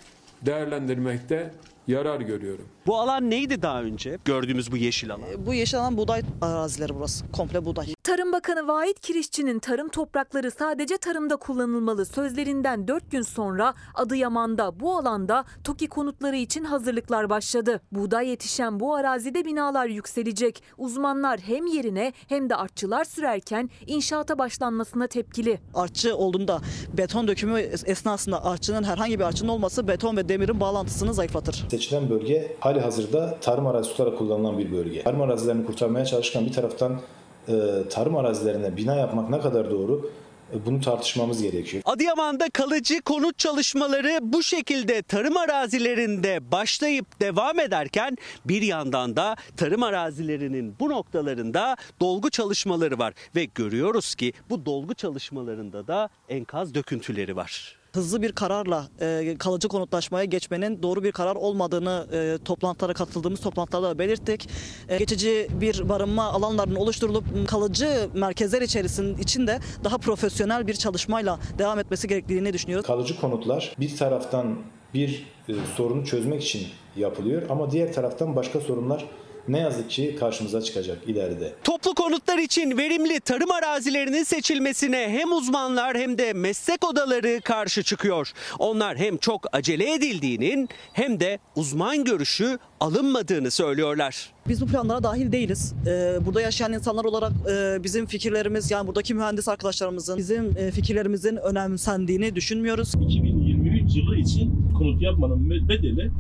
değerlendirmekte 0.43 1.51
yarar 1.87 2.21
görüyorum. 2.21 2.65
Bu 2.87 3.01
alan 3.01 3.31
neydi 3.31 3.63
daha 3.63 3.83
önce? 3.83 4.19
Gördüğümüz 4.25 4.73
bu 4.73 4.77
yeşil 4.77 5.11
alan. 5.15 5.23
Bu 5.47 5.55
yeşil 5.55 5.79
alan 5.81 5.97
buğday 5.97 6.23
arazileri 6.43 6.95
burası. 6.95 7.33
Komple 7.33 7.65
buğday. 7.65 7.95
Tarım 8.03 8.33
Bakanı 8.33 8.69
Vahit 8.69 9.01
Kirişçi'nin 9.01 9.59
tarım 9.59 9.89
toprakları 9.89 10.51
sadece 10.51 10.97
tarımda 10.97 11.37
kullanılmalı 11.37 12.07
sözlerinden 12.07 12.89
4 12.89 13.11
gün 13.11 13.23
sonra 13.23 13.75
Adıyaman'da 13.95 14.81
bu 14.81 14.97
alanda 14.99 15.45
TOKİ 15.65 15.89
konutları 15.89 16.37
için 16.37 16.65
hazırlıklar 16.65 17.31
başladı. 17.31 17.81
Buğday 17.93 18.29
yetişen 18.29 18.81
bu 18.81 18.95
arazide 18.95 19.45
binalar 19.45 19.87
yükselecek. 19.87 20.63
Uzmanlar 20.79 21.41
hem 21.41 21.67
yerine 21.67 22.13
hem 22.29 22.51
de 22.51 22.57
artçılar 22.57 23.05
sürerken 23.05 23.71
inşaata 23.87 24.39
başlanmasına 24.39 25.07
tepkili. 25.07 25.61
Artçı 25.75 26.17
olduğunda 26.17 26.61
beton 26.93 27.29
dökümü 27.29 27.61
esnasında 27.61 28.45
artçının 28.45 28.83
herhangi 28.85 29.19
bir 29.19 29.25
artçının 29.25 29.49
olması 29.49 29.89
beton 29.89 30.17
ve 30.17 30.29
demirin 30.29 30.61
bağlantısını 30.61 31.15
zayıflatır. 31.15 31.67
Seçilen 31.71 32.11
bölge 32.11 32.57
hali 32.71 32.81
hazırda 32.81 33.39
tarım 33.41 33.67
arazisi 33.67 34.03
olarak 34.03 34.19
kullanılan 34.19 34.59
bir 34.59 34.73
bölge. 34.73 35.03
Tarım 35.03 35.23
arazilerini 35.23 35.67
kurtarmaya 35.67 36.05
çalışırken 36.05 36.47
bir 36.47 36.53
taraftan 36.53 37.01
e, 37.49 37.53
tarım 37.91 38.17
arazilerine 38.17 38.77
bina 38.77 38.95
yapmak 38.95 39.31
ne 39.31 39.41
kadar 39.41 39.71
doğru 39.71 40.11
e, 40.55 40.67
bunu 40.67 40.81
tartışmamız 40.81 41.43
gerekiyor. 41.43 41.83
Adıyaman'da 41.87 42.51
kalıcı 42.51 43.03
konut 43.03 43.39
çalışmaları 43.39 44.19
bu 44.23 44.43
şekilde 44.43 45.03
tarım 45.03 45.37
arazilerinde 45.37 46.53
başlayıp 46.53 47.21
devam 47.21 47.61
ederken 47.61 48.17
bir 48.45 48.63
yandan 48.63 49.17
da 49.17 49.37
tarım 49.57 49.83
arazilerinin 49.83 50.75
bu 50.81 50.89
noktalarında 50.89 51.77
dolgu 52.01 52.31
çalışmaları 52.31 52.99
var 52.99 53.15
ve 53.35 53.45
görüyoruz 53.45 54.15
ki 54.15 54.33
bu 54.51 54.67
dolgu 54.67 54.95
çalışmalarında 54.95 55.87
da 55.87 56.09
enkaz 56.29 56.75
döküntüleri 56.75 57.37
var. 57.37 57.80
Hızlı 57.93 58.23
bir 58.23 58.33
kararla 58.33 58.89
e, 59.01 59.37
kalıcı 59.39 59.69
konutlaşmaya 59.69 60.25
geçmenin 60.25 60.83
doğru 60.83 61.03
bir 61.03 61.13
karar 61.13 61.37
olmadığını 61.37 62.07
e, 62.13 62.45
toplantılara 62.45 62.93
katıldığımız 62.95 63.41
toplantılarda 63.41 63.99
belirttik. 63.99 64.49
E, 64.89 64.99
geçici 64.99 65.49
bir 65.61 65.89
barınma 65.89 66.25
alanlarının 66.25 66.77
oluşturulup 66.77 67.49
kalıcı 67.49 68.09
merkezler 68.15 68.63
içerisinde 68.63 69.21
içinde 69.21 69.59
daha 69.85 69.99
profesyonel 69.99 70.67
bir 70.67 70.75
çalışmayla 70.75 71.39
devam 71.59 71.79
etmesi 71.79 72.09
gerektiğini 72.09 72.53
düşünüyoruz. 72.53 72.87
Kalıcı 72.87 73.21
konutlar 73.21 73.75
bir 73.81 73.97
taraftan 73.97 74.59
bir 74.95 75.27
e, 75.49 75.53
sorunu 75.77 76.05
çözmek 76.05 76.43
için 76.43 76.67
yapılıyor 76.97 77.43
ama 77.49 77.71
diğer 77.71 77.93
taraftan 77.93 78.37
başka 78.37 78.61
sorunlar 78.61 79.05
ne 79.49 79.59
yazık 79.59 79.91
ki 79.91 80.17
karşımıza 80.21 80.63
çıkacak 80.63 80.99
ileride. 81.09 81.55
Toplu 81.65 81.95
konutlar 81.95 82.39
için 82.39 82.79
verimli 82.79 83.21
tarım 83.21 83.51
arazilerinin 83.51 84.25
seçilmesine 84.25 85.09
hem 85.09 85.33
uzmanlar 85.33 85.97
hem 85.97 86.19
de 86.19 86.33
meslek 86.33 86.85
odaları 86.87 87.41
karşı 87.45 87.83
çıkıyor. 87.83 88.33
Onlar 88.59 88.97
hem 88.97 89.17
çok 89.17 89.47
acele 89.53 89.95
edildiğinin 89.95 90.69
hem 90.93 91.21
de 91.21 91.39
uzman 91.57 92.05
görüşü 92.05 92.59
alınmadığını 92.81 93.51
söylüyorlar. 93.51 94.33
Biz 94.49 94.61
bu 94.61 94.67
planlara 94.67 95.03
dahil 95.03 95.33
değiliz. 95.33 95.75
Ee, 95.87 96.19
burada 96.27 96.41
yaşayan 96.41 96.73
insanlar 96.73 97.05
olarak 97.05 97.33
e, 97.51 97.85
bizim 97.85 98.07
fikirlerimiz 98.07 98.71
yani 98.71 98.87
buradaki 98.87 99.15
mühendis 99.15 99.49
arkadaşlarımızın 99.49 100.19
bizim 100.19 100.57
e, 100.59 100.71
fikirlerimizin 100.71 101.37
önemsendiğini 101.37 102.35
düşünmüyoruz. 102.35 102.95
2023 102.95 103.97
yılı 103.97 104.17
için 104.17 104.60
konut 104.81 105.03
yapmanın 105.03 105.51
bedeli 105.51 106.11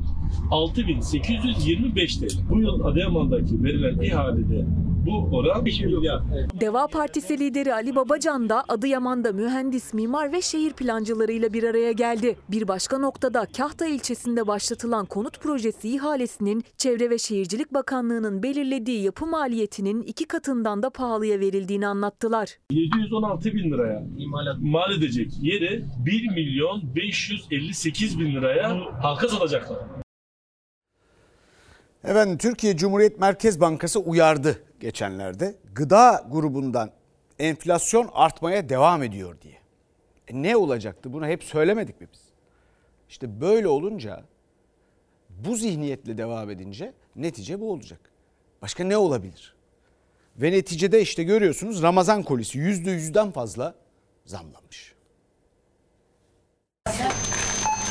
6825 0.50 2.16
TL. 2.16 2.26
Bu 2.50 2.60
yıl 2.60 2.84
Adıyaman'daki 2.84 3.64
verilen 3.64 4.02
ihalede 4.02 4.66
bu 5.10 5.36
oran 5.36 5.66
2 5.66 5.86
milyar. 5.86 6.20
Deva 6.60 6.86
Partisi 6.86 7.38
lideri 7.38 7.74
Ali 7.74 7.96
Babacan 7.96 8.48
da 8.48 8.64
Adıyaman'da 8.68 9.32
mühendis, 9.32 9.94
mimar 9.94 10.32
ve 10.32 10.42
şehir 10.42 10.72
plancılarıyla 10.72 11.52
bir 11.52 11.62
araya 11.62 11.92
geldi. 11.92 12.36
Bir 12.48 12.68
başka 12.68 12.98
noktada 12.98 13.46
Kahta 13.56 13.86
ilçesinde 13.86 14.46
başlatılan 14.46 15.06
konut 15.06 15.40
projesi 15.40 15.94
ihalesinin 15.94 16.64
Çevre 16.76 17.10
ve 17.10 17.18
Şehircilik 17.18 17.74
Bakanlığı'nın 17.74 18.42
belirlediği 18.42 19.02
yapı 19.02 19.26
maliyetinin 19.26 20.02
iki 20.02 20.24
katından 20.24 20.82
da 20.82 20.90
pahalıya 20.90 21.40
verildiğini 21.40 21.86
anlattılar. 21.86 22.58
716 22.70 23.52
bin 23.52 23.70
liraya 23.70 24.06
mal 24.60 24.92
edecek 24.92 25.32
yeri 25.42 25.84
1 26.06 26.30
milyon 26.34 26.94
558 26.96 28.20
bin 28.20 28.34
liraya 28.34 28.76
halka 29.02 29.28
satacaklar. 29.28 29.78
Efendim 32.04 32.38
Türkiye 32.38 32.76
Cumhuriyet 32.76 33.20
Merkez 33.20 33.60
Bankası 33.60 34.00
uyardı 34.00 34.62
geçenlerde. 34.80 35.54
Gıda 35.74 36.26
grubundan 36.30 36.90
enflasyon 37.38 38.10
artmaya 38.12 38.68
devam 38.68 39.02
ediyor 39.02 39.40
diye. 39.42 39.58
E 40.28 40.42
ne 40.42 40.56
olacaktı? 40.56 41.12
Bunu 41.12 41.26
hep 41.26 41.44
söylemedik 41.44 42.00
mi 42.00 42.08
biz? 42.12 42.20
İşte 43.08 43.40
böyle 43.40 43.68
olunca 43.68 44.24
bu 45.28 45.56
zihniyetle 45.56 46.18
devam 46.18 46.50
edince 46.50 46.92
netice 47.16 47.60
bu 47.60 47.72
olacak. 47.72 48.00
Başka 48.62 48.84
ne 48.84 48.96
olabilir? 48.96 49.54
Ve 50.36 50.52
neticede 50.52 51.00
işte 51.02 51.22
görüyorsunuz 51.22 51.82
Ramazan 51.82 52.22
kolisi 52.22 52.58
yüzde 52.58 52.90
yüzden 52.90 53.30
fazla 53.30 53.74
zamlanmış. 54.26 54.94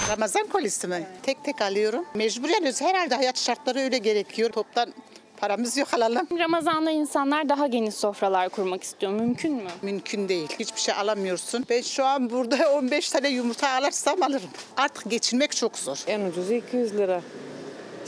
Ramazan 0.09 0.47
kolisi 0.47 0.87
mi? 0.87 1.07
Tek 1.23 1.43
tek 1.43 1.61
alıyorum. 1.61 2.05
Mecburen 2.15 2.73
herhalde 2.79 3.15
hayat 3.15 3.39
şartları 3.39 3.79
öyle 3.79 3.97
gerekiyor. 3.97 4.49
Toptan 4.49 4.93
paramız 5.37 5.77
yok 5.77 5.93
alalım. 5.93 6.27
Ramazan'da 6.39 6.91
insanlar 6.91 7.49
daha 7.49 7.67
geniş 7.67 7.95
sofralar 7.95 8.49
kurmak 8.49 8.83
istiyor. 8.83 9.11
Mümkün 9.11 9.53
mü? 9.53 9.69
Mümkün 9.81 10.29
değil. 10.29 10.47
Hiçbir 10.59 10.79
şey 10.81 10.93
alamıyorsun. 10.95 11.65
Ben 11.69 11.81
şu 11.81 12.05
an 12.05 12.29
burada 12.29 12.73
15 12.77 13.09
tane 13.09 13.29
yumurta 13.29 13.69
alırsam 13.69 14.23
alırım. 14.23 14.49
Artık 14.77 15.11
geçinmek 15.11 15.55
çok 15.55 15.77
zor. 15.77 16.03
En 16.07 16.21
ucuzu 16.21 16.53
200 16.53 16.97
lira. 16.97 17.21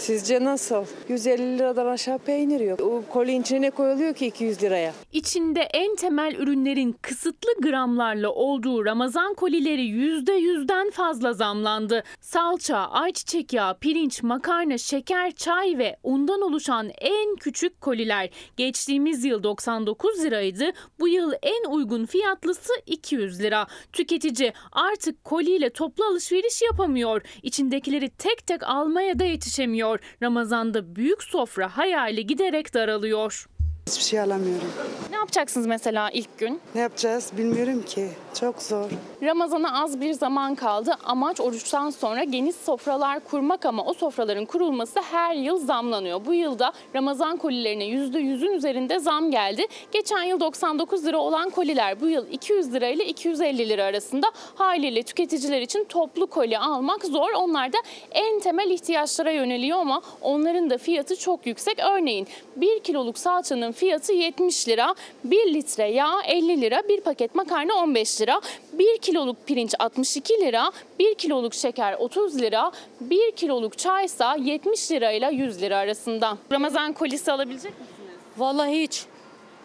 Sizce 0.02 0.44
nasıl? 0.44 0.86
150 1.10 1.58
liradan 1.58 1.86
aşağı 1.86 2.18
peynir 2.18 2.60
yok. 2.60 2.82
O 2.82 3.04
kolinin 3.10 3.42
içine 3.42 3.62
ne 3.62 3.70
koyuluyor 3.70 4.14
ki 4.14 4.28
200 4.28 4.64
liraya? 4.64 4.94
İçinde 5.12 5.62
en 5.62 5.96
temel 5.96 6.36
ürünlerin 6.36 6.96
kısıtlı 7.02 7.50
gramlarla 7.62 8.30
olduğu 8.30 8.86
Ramazan 8.86 9.34
kolileri 9.34 9.82
%100'den 9.82 10.90
fazla 10.90 11.34
zamlandı. 11.34 12.04
Salça, 12.22 12.78
ayçiçek 12.78 13.54
yağı, 13.54 13.80
pirinç, 13.80 14.24
makarna, 14.24 14.78
şeker, 14.78 15.32
çay 15.32 15.78
ve 15.78 15.98
undan 16.04 16.42
oluşan 16.42 16.90
en 17.02 17.36
küçük 17.36 17.82
koliler 17.82 18.30
geçtiğimiz 18.58 19.26
yıl 19.26 19.44
99 19.44 20.24
liraydı. 20.24 20.72
Bu 21.00 21.08
yıl 21.08 21.32
en 21.44 21.72
uygun 21.72 22.06
fiyatlısı 22.06 22.74
200 22.86 23.42
lira. 23.42 23.68
Tüketici 23.94 24.54
artık 24.72 25.24
koliyle 25.24 25.70
toplu 25.70 26.06
alışveriş 26.06 26.62
yapamıyor. 26.62 27.22
İçindekileri 27.44 28.10
tek 28.10 28.48
tek 28.48 28.64
almaya 28.64 29.20
da 29.20 29.24
yetişemiyor. 29.24 29.91
Ramazan'da 30.24 30.96
büyük 30.96 31.24
sofra 31.24 31.78
hayali 31.78 32.28
giderek 32.28 32.74
daralıyor. 32.74 33.48
Hiçbir 33.92 34.04
şey 34.04 34.20
alamıyorum. 34.20 34.72
Ne 35.10 35.16
yapacaksınız 35.16 35.68
mesela 35.68 36.10
ilk 36.10 36.38
gün? 36.38 36.60
Ne 36.76 36.82
yapacağız 36.82 37.32
bilmiyorum 37.38 37.84
ki. 37.86 38.08
Çok 38.40 38.62
zor. 38.62 38.90
Ramazana 39.24 39.84
az 39.84 40.02
bir 40.02 40.14
zaman 40.14 40.56
kaldı. 40.56 40.96
Amaç 41.04 41.42
oruçtan 41.42 41.90
sonra 41.90 42.24
geniş 42.24 42.56
sofralar 42.56 43.20
kurmak 43.20 43.66
ama 43.66 43.86
o 43.86 43.94
sofraların 43.94 44.46
kurulması 44.46 45.00
her 45.12 45.36
yıl 45.36 45.58
zamlanıyor. 45.66 46.26
Bu 46.26 46.34
yılda 46.34 46.74
Ramazan 46.96 47.38
kolilerine 47.38 47.84
%100'ün 47.84 48.52
üzerinde 48.54 49.00
zam 49.00 49.32
geldi. 49.32 49.66
Geçen 49.92 50.24
yıl 50.24 50.40
99 50.40 51.06
lira 51.06 51.18
olan 51.18 51.50
koliler 51.50 52.02
bu 52.02 52.08
yıl 52.08 52.28
200 52.32 52.74
lira 52.74 52.88
ile 52.88 53.06
250 53.06 53.70
lira 53.70 53.84
arasında. 53.84 54.28
Haliyle 54.56 55.04
tüketiciler 55.04 55.62
için 55.62 55.84
toplu 55.84 56.28
koli 56.28 56.58
almak 56.58 57.06
zor. 57.06 57.32
Onlar 57.36 57.74
da 57.74 57.78
en 58.12 58.40
temel 58.40 58.70
ihtiyaçlara 58.70 59.32
yöneliyor 59.32 59.80
ama 59.80 60.02
onların 60.22 60.70
da 60.70 60.78
fiyatı 60.78 61.16
çok 61.16 61.46
yüksek. 61.46 61.80
Örneğin 61.80 62.28
1 62.56 62.80
kiloluk 62.80 63.18
salçanın 63.18 63.72
fiyatı 63.82 64.14
70 64.14 64.68
lira, 64.68 64.96
1 65.24 65.54
litre 65.54 65.88
yağ 65.88 66.22
50 66.28 66.62
lira, 66.62 66.82
bir 66.90 67.02
paket 67.02 67.36
makarna 67.36 67.76
15 67.76 68.22
lira, 68.22 68.42
1 68.74 68.98
kiloluk 68.98 69.48
pirinç 69.48 69.76
62 69.80 70.34
lira, 70.34 70.72
1 71.00 71.16
kiloluk 71.16 71.54
şeker 71.54 71.94
30 71.94 72.42
lira, 72.42 72.72
1 73.02 73.32
kiloluk 73.32 73.78
çaysa 73.78 74.36
70 74.36 74.92
lira 74.92 75.12
ile 75.12 75.30
100 75.32 75.62
lira 75.62 75.78
arasında. 75.78 76.38
Ramazan 76.52 76.94
kolisi 76.94 77.32
alabilecek 77.32 77.72
misiniz? 77.80 78.20
Vallahi 78.38 78.82
hiç. 78.82 79.06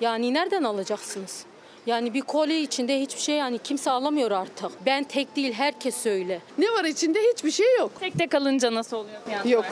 Yani 0.01 0.35
nereden 0.35 0.63
alacaksınız? 0.65 1.45
Yani 1.87 2.15
bir 2.15 2.23
koli 2.23 2.61
içinde 2.61 3.01
hiçbir 3.01 3.21
şey 3.21 3.37
yani 3.37 3.59
kimse 3.59 3.91
alamıyor 3.91 4.31
artık. 4.31 4.71
Ben 4.87 5.05
tek 5.05 5.37
değil 5.37 5.53
herkes 5.53 6.07
öyle. 6.07 6.41
Ne 6.59 6.67
var 6.67 6.85
içinde? 6.85 7.19
Hiçbir 7.35 7.51
şey 7.51 7.79
yok. 7.79 7.91
Tek 8.01 8.19
tek 8.19 8.35
alınca 8.35 8.75
nasıl 8.75 8.97
oluyor 8.97 9.21
fiyatlar? 9.25 9.51
Yok. 9.51 9.65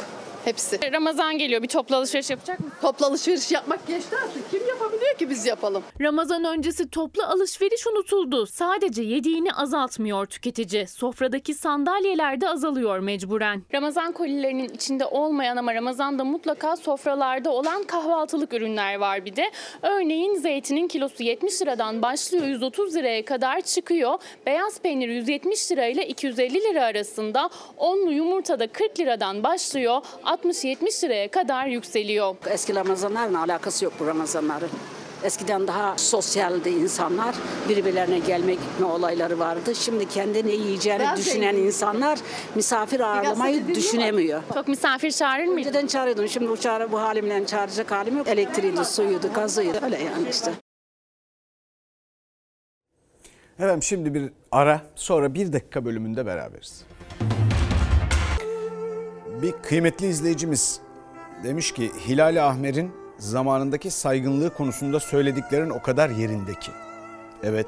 Hepsi. 0.44 0.92
Ramazan 0.92 1.38
geliyor. 1.38 1.62
Bir 1.62 1.68
toplu 1.68 1.96
alışveriş 1.96 2.30
yapacak 2.30 2.60
mısınız? 2.60 2.80
Toplu 2.82 3.06
alışveriş 3.06 3.50
yapmak 3.52 3.86
geçti 3.86 4.16
artık. 4.24 4.50
Kim 4.50 4.68
yapabiliyor 4.68 5.14
ki 5.18 5.30
biz 5.30 5.46
yapalım? 5.46 5.82
Ramazan 6.00 6.44
öncesi 6.44 6.90
toplu 6.90 7.22
alışveriş 7.22 7.86
unutuldu. 7.86 8.46
Sadece 8.46 9.02
yediğini 9.02 9.52
azaltmıyor 9.52 10.26
tüketici. 10.26 10.86
Sofradaki 10.86 11.54
sandalyeler 11.54 12.40
de 12.40 12.48
azalıyor 12.48 12.98
mecburen. 12.98 13.62
Ramazan 13.74 14.12
kolilerinin 14.12 14.68
içinde 14.68 15.06
olmayan 15.06 15.56
ama 15.56 15.74
Ramazan'da 15.74 16.24
mutlaka 16.24 16.76
sofralarda 16.76 17.50
olan 17.50 17.84
kahvaltılık 17.84 18.52
ürünler 18.52 18.94
var 18.94 19.24
bir 19.24 19.36
de. 19.36 19.50
Örneğin 19.82 20.34
zeytinin 20.34 20.88
kilosu 20.88 21.22
70 21.22 21.62
liradan 21.62 22.02
başlıyor 22.02 22.46
130 22.46 22.94
liraya 22.96 23.24
kadar 23.24 23.60
çıkıyor. 23.60 24.18
Beyaz 24.46 24.80
peynir 24.80 25.08
170 25.08 25.72
lira 25.72 25.86
ile 25.86 26.06
250 26.08 26.54
lira 26.54 26.84
arasında. 26.84 27.50
Onlu 27.76 28.12
yumurta 28.12 28.58
da 28.58 28.66
40 28.66 29.00
liradan 29.00 29.44
başlıyor 29.44 30.02
60-70 30.34 31.04
liraya 31.04 31.30
kadar 31.30 31.66
yükseliyor. 31.66 32.34
Eski 32.50 32.74
Ramazanlarla 32.74 33.40
alakası 33.42 33.84
yok 33.84 33.94
bu 34.00 34.06
Ramazanların. 34.06 34.70
Eskiden 35.24 35.66
daha 35.66 35.98
sosyaldi 35.98 36.68
insanlar. 36.68 37.34
Birbirlerine 37.68 38.18
gelme 38.18 38.52
gitme 38.52 38.86
olayları 38.86 39.38
vardı. 39.38 39.74
Şimdi 39.74 40.08
kendi 40.08 40.46
ne 40.46 40.52
yiyeceğini 40.52 41.02
Ben 41.02 41.16
düşünen 41.16 41.50
sevdim. 41.52 41.66
insanlar 41.66 42.18
misafir 42.54 43.00
ağırlamayı 43.00 43.68
düşünemiyor. 43.74 44.42
Çok 44.54 44.68
misafir 44.68 45.10
çağırır 45.10 45.44
mıydı? 45.44 45.68
Önceden 45.68 45.86
çağırıyordum. 45.86 46.28
Şimdi 46.28 46.48
bu, 46.48 46.56
çağrı, 46.56 46.92
bu 46.92 47.00
halimle 47.00 47.46
çağıracak 47.46 47.90
halim 47.90 48.18
yok. 48.18 48.28
Elektriğiydi, 48.28 48.84
suyuydu, 48.84 49.32
gazıydı. 49.34 49.80
Öyle 49.84 50.02
yani 50.02 50.28
işte. 50.30 50.50
Efendim 53.58 53.82
şimdi 53.82 54.14
bir 54.14 54.30
ara 54.52 54.82
sonra 54.94 55.34
bir 55.34 55.52
dakika 55.52 55.84
bölümünde 55.84 56.26
beraberiz. 56.26 56.84
Bir 59.44 59.52
kıymetli 59.52 60.06
izleyicimiz 60.06 60.80
demiş 61.42 61.72
ki 61.72 61.92
Hilal 62.06 62.48
Ahmer'in 62.48 62.92
zamanındaki 63.18 63.90
saygınlığı 63.90 64.54
konusunda 64.54 65.00
söylediklerin 65.00 65.70
o 65.70 65.82
kadar 65.82 66.10
yerindeki. 66.10 66.70
Evet 67.42 67.66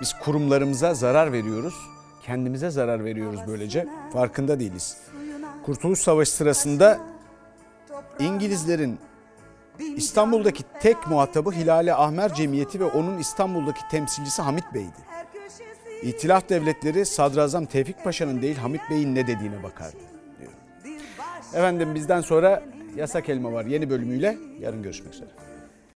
biz 0.00 0.12
kurumlarımıza 0.12 0.94
zarar 0.94 1.32
veriyoruz, 1.32 1.74
kendimize 2.22 2.70
zarar 2.70 3.04
veriyoruz 3.04 3.40
böylece 3.46 3.86
farkında 4.12 4.60
değiliz. 4.60 4.96
Kurtuluş 5.66 5.98
Savaşı 5.98 6.32
sırasında 6.32 7.00
İngilizlerin 8.18 8.98
İstanbul'daki 9.78 10.64
tek 10.80 11.06
muhatabı 11.06 11.50
Hilali 11.50 11.94
Ahmer 11.94 12.34
Cemiyeti 12.34 12.80
ve 12.80 12.84
onun 12.84 13.18
İstanbul'daki 13.18 13.80
temsilcisi 13.90 14.42
Hamit 14.42 14.74
Bey'di. 14.74 15.00
İtilaf 16.02 16.48
devletleri 16.48 17.06
Sadrazam 17.06 17.66
Tevfik 17.66 18.04
Paşa'nın 18.04 18.42
değil 18.42 18.56
Hamit 18.56 18.80
Bey'in 18.90 19.14
ne 19.14 19.26
dediğine 19.26 19.62
bakardı. 19.62 20.13
Efendim 21.54 21.94
bizden 21.94 22.20
sonra 22.20 22.62
Yasak 22.96 23.28
Elma 23.28 23.52
var 23.52 23.64
yeni 23.64 23.90
bölümüyle 23.90 24.36
yarın 24.60 24.82
görüşmek 24.82 25.14
üzere. 25.14 25.28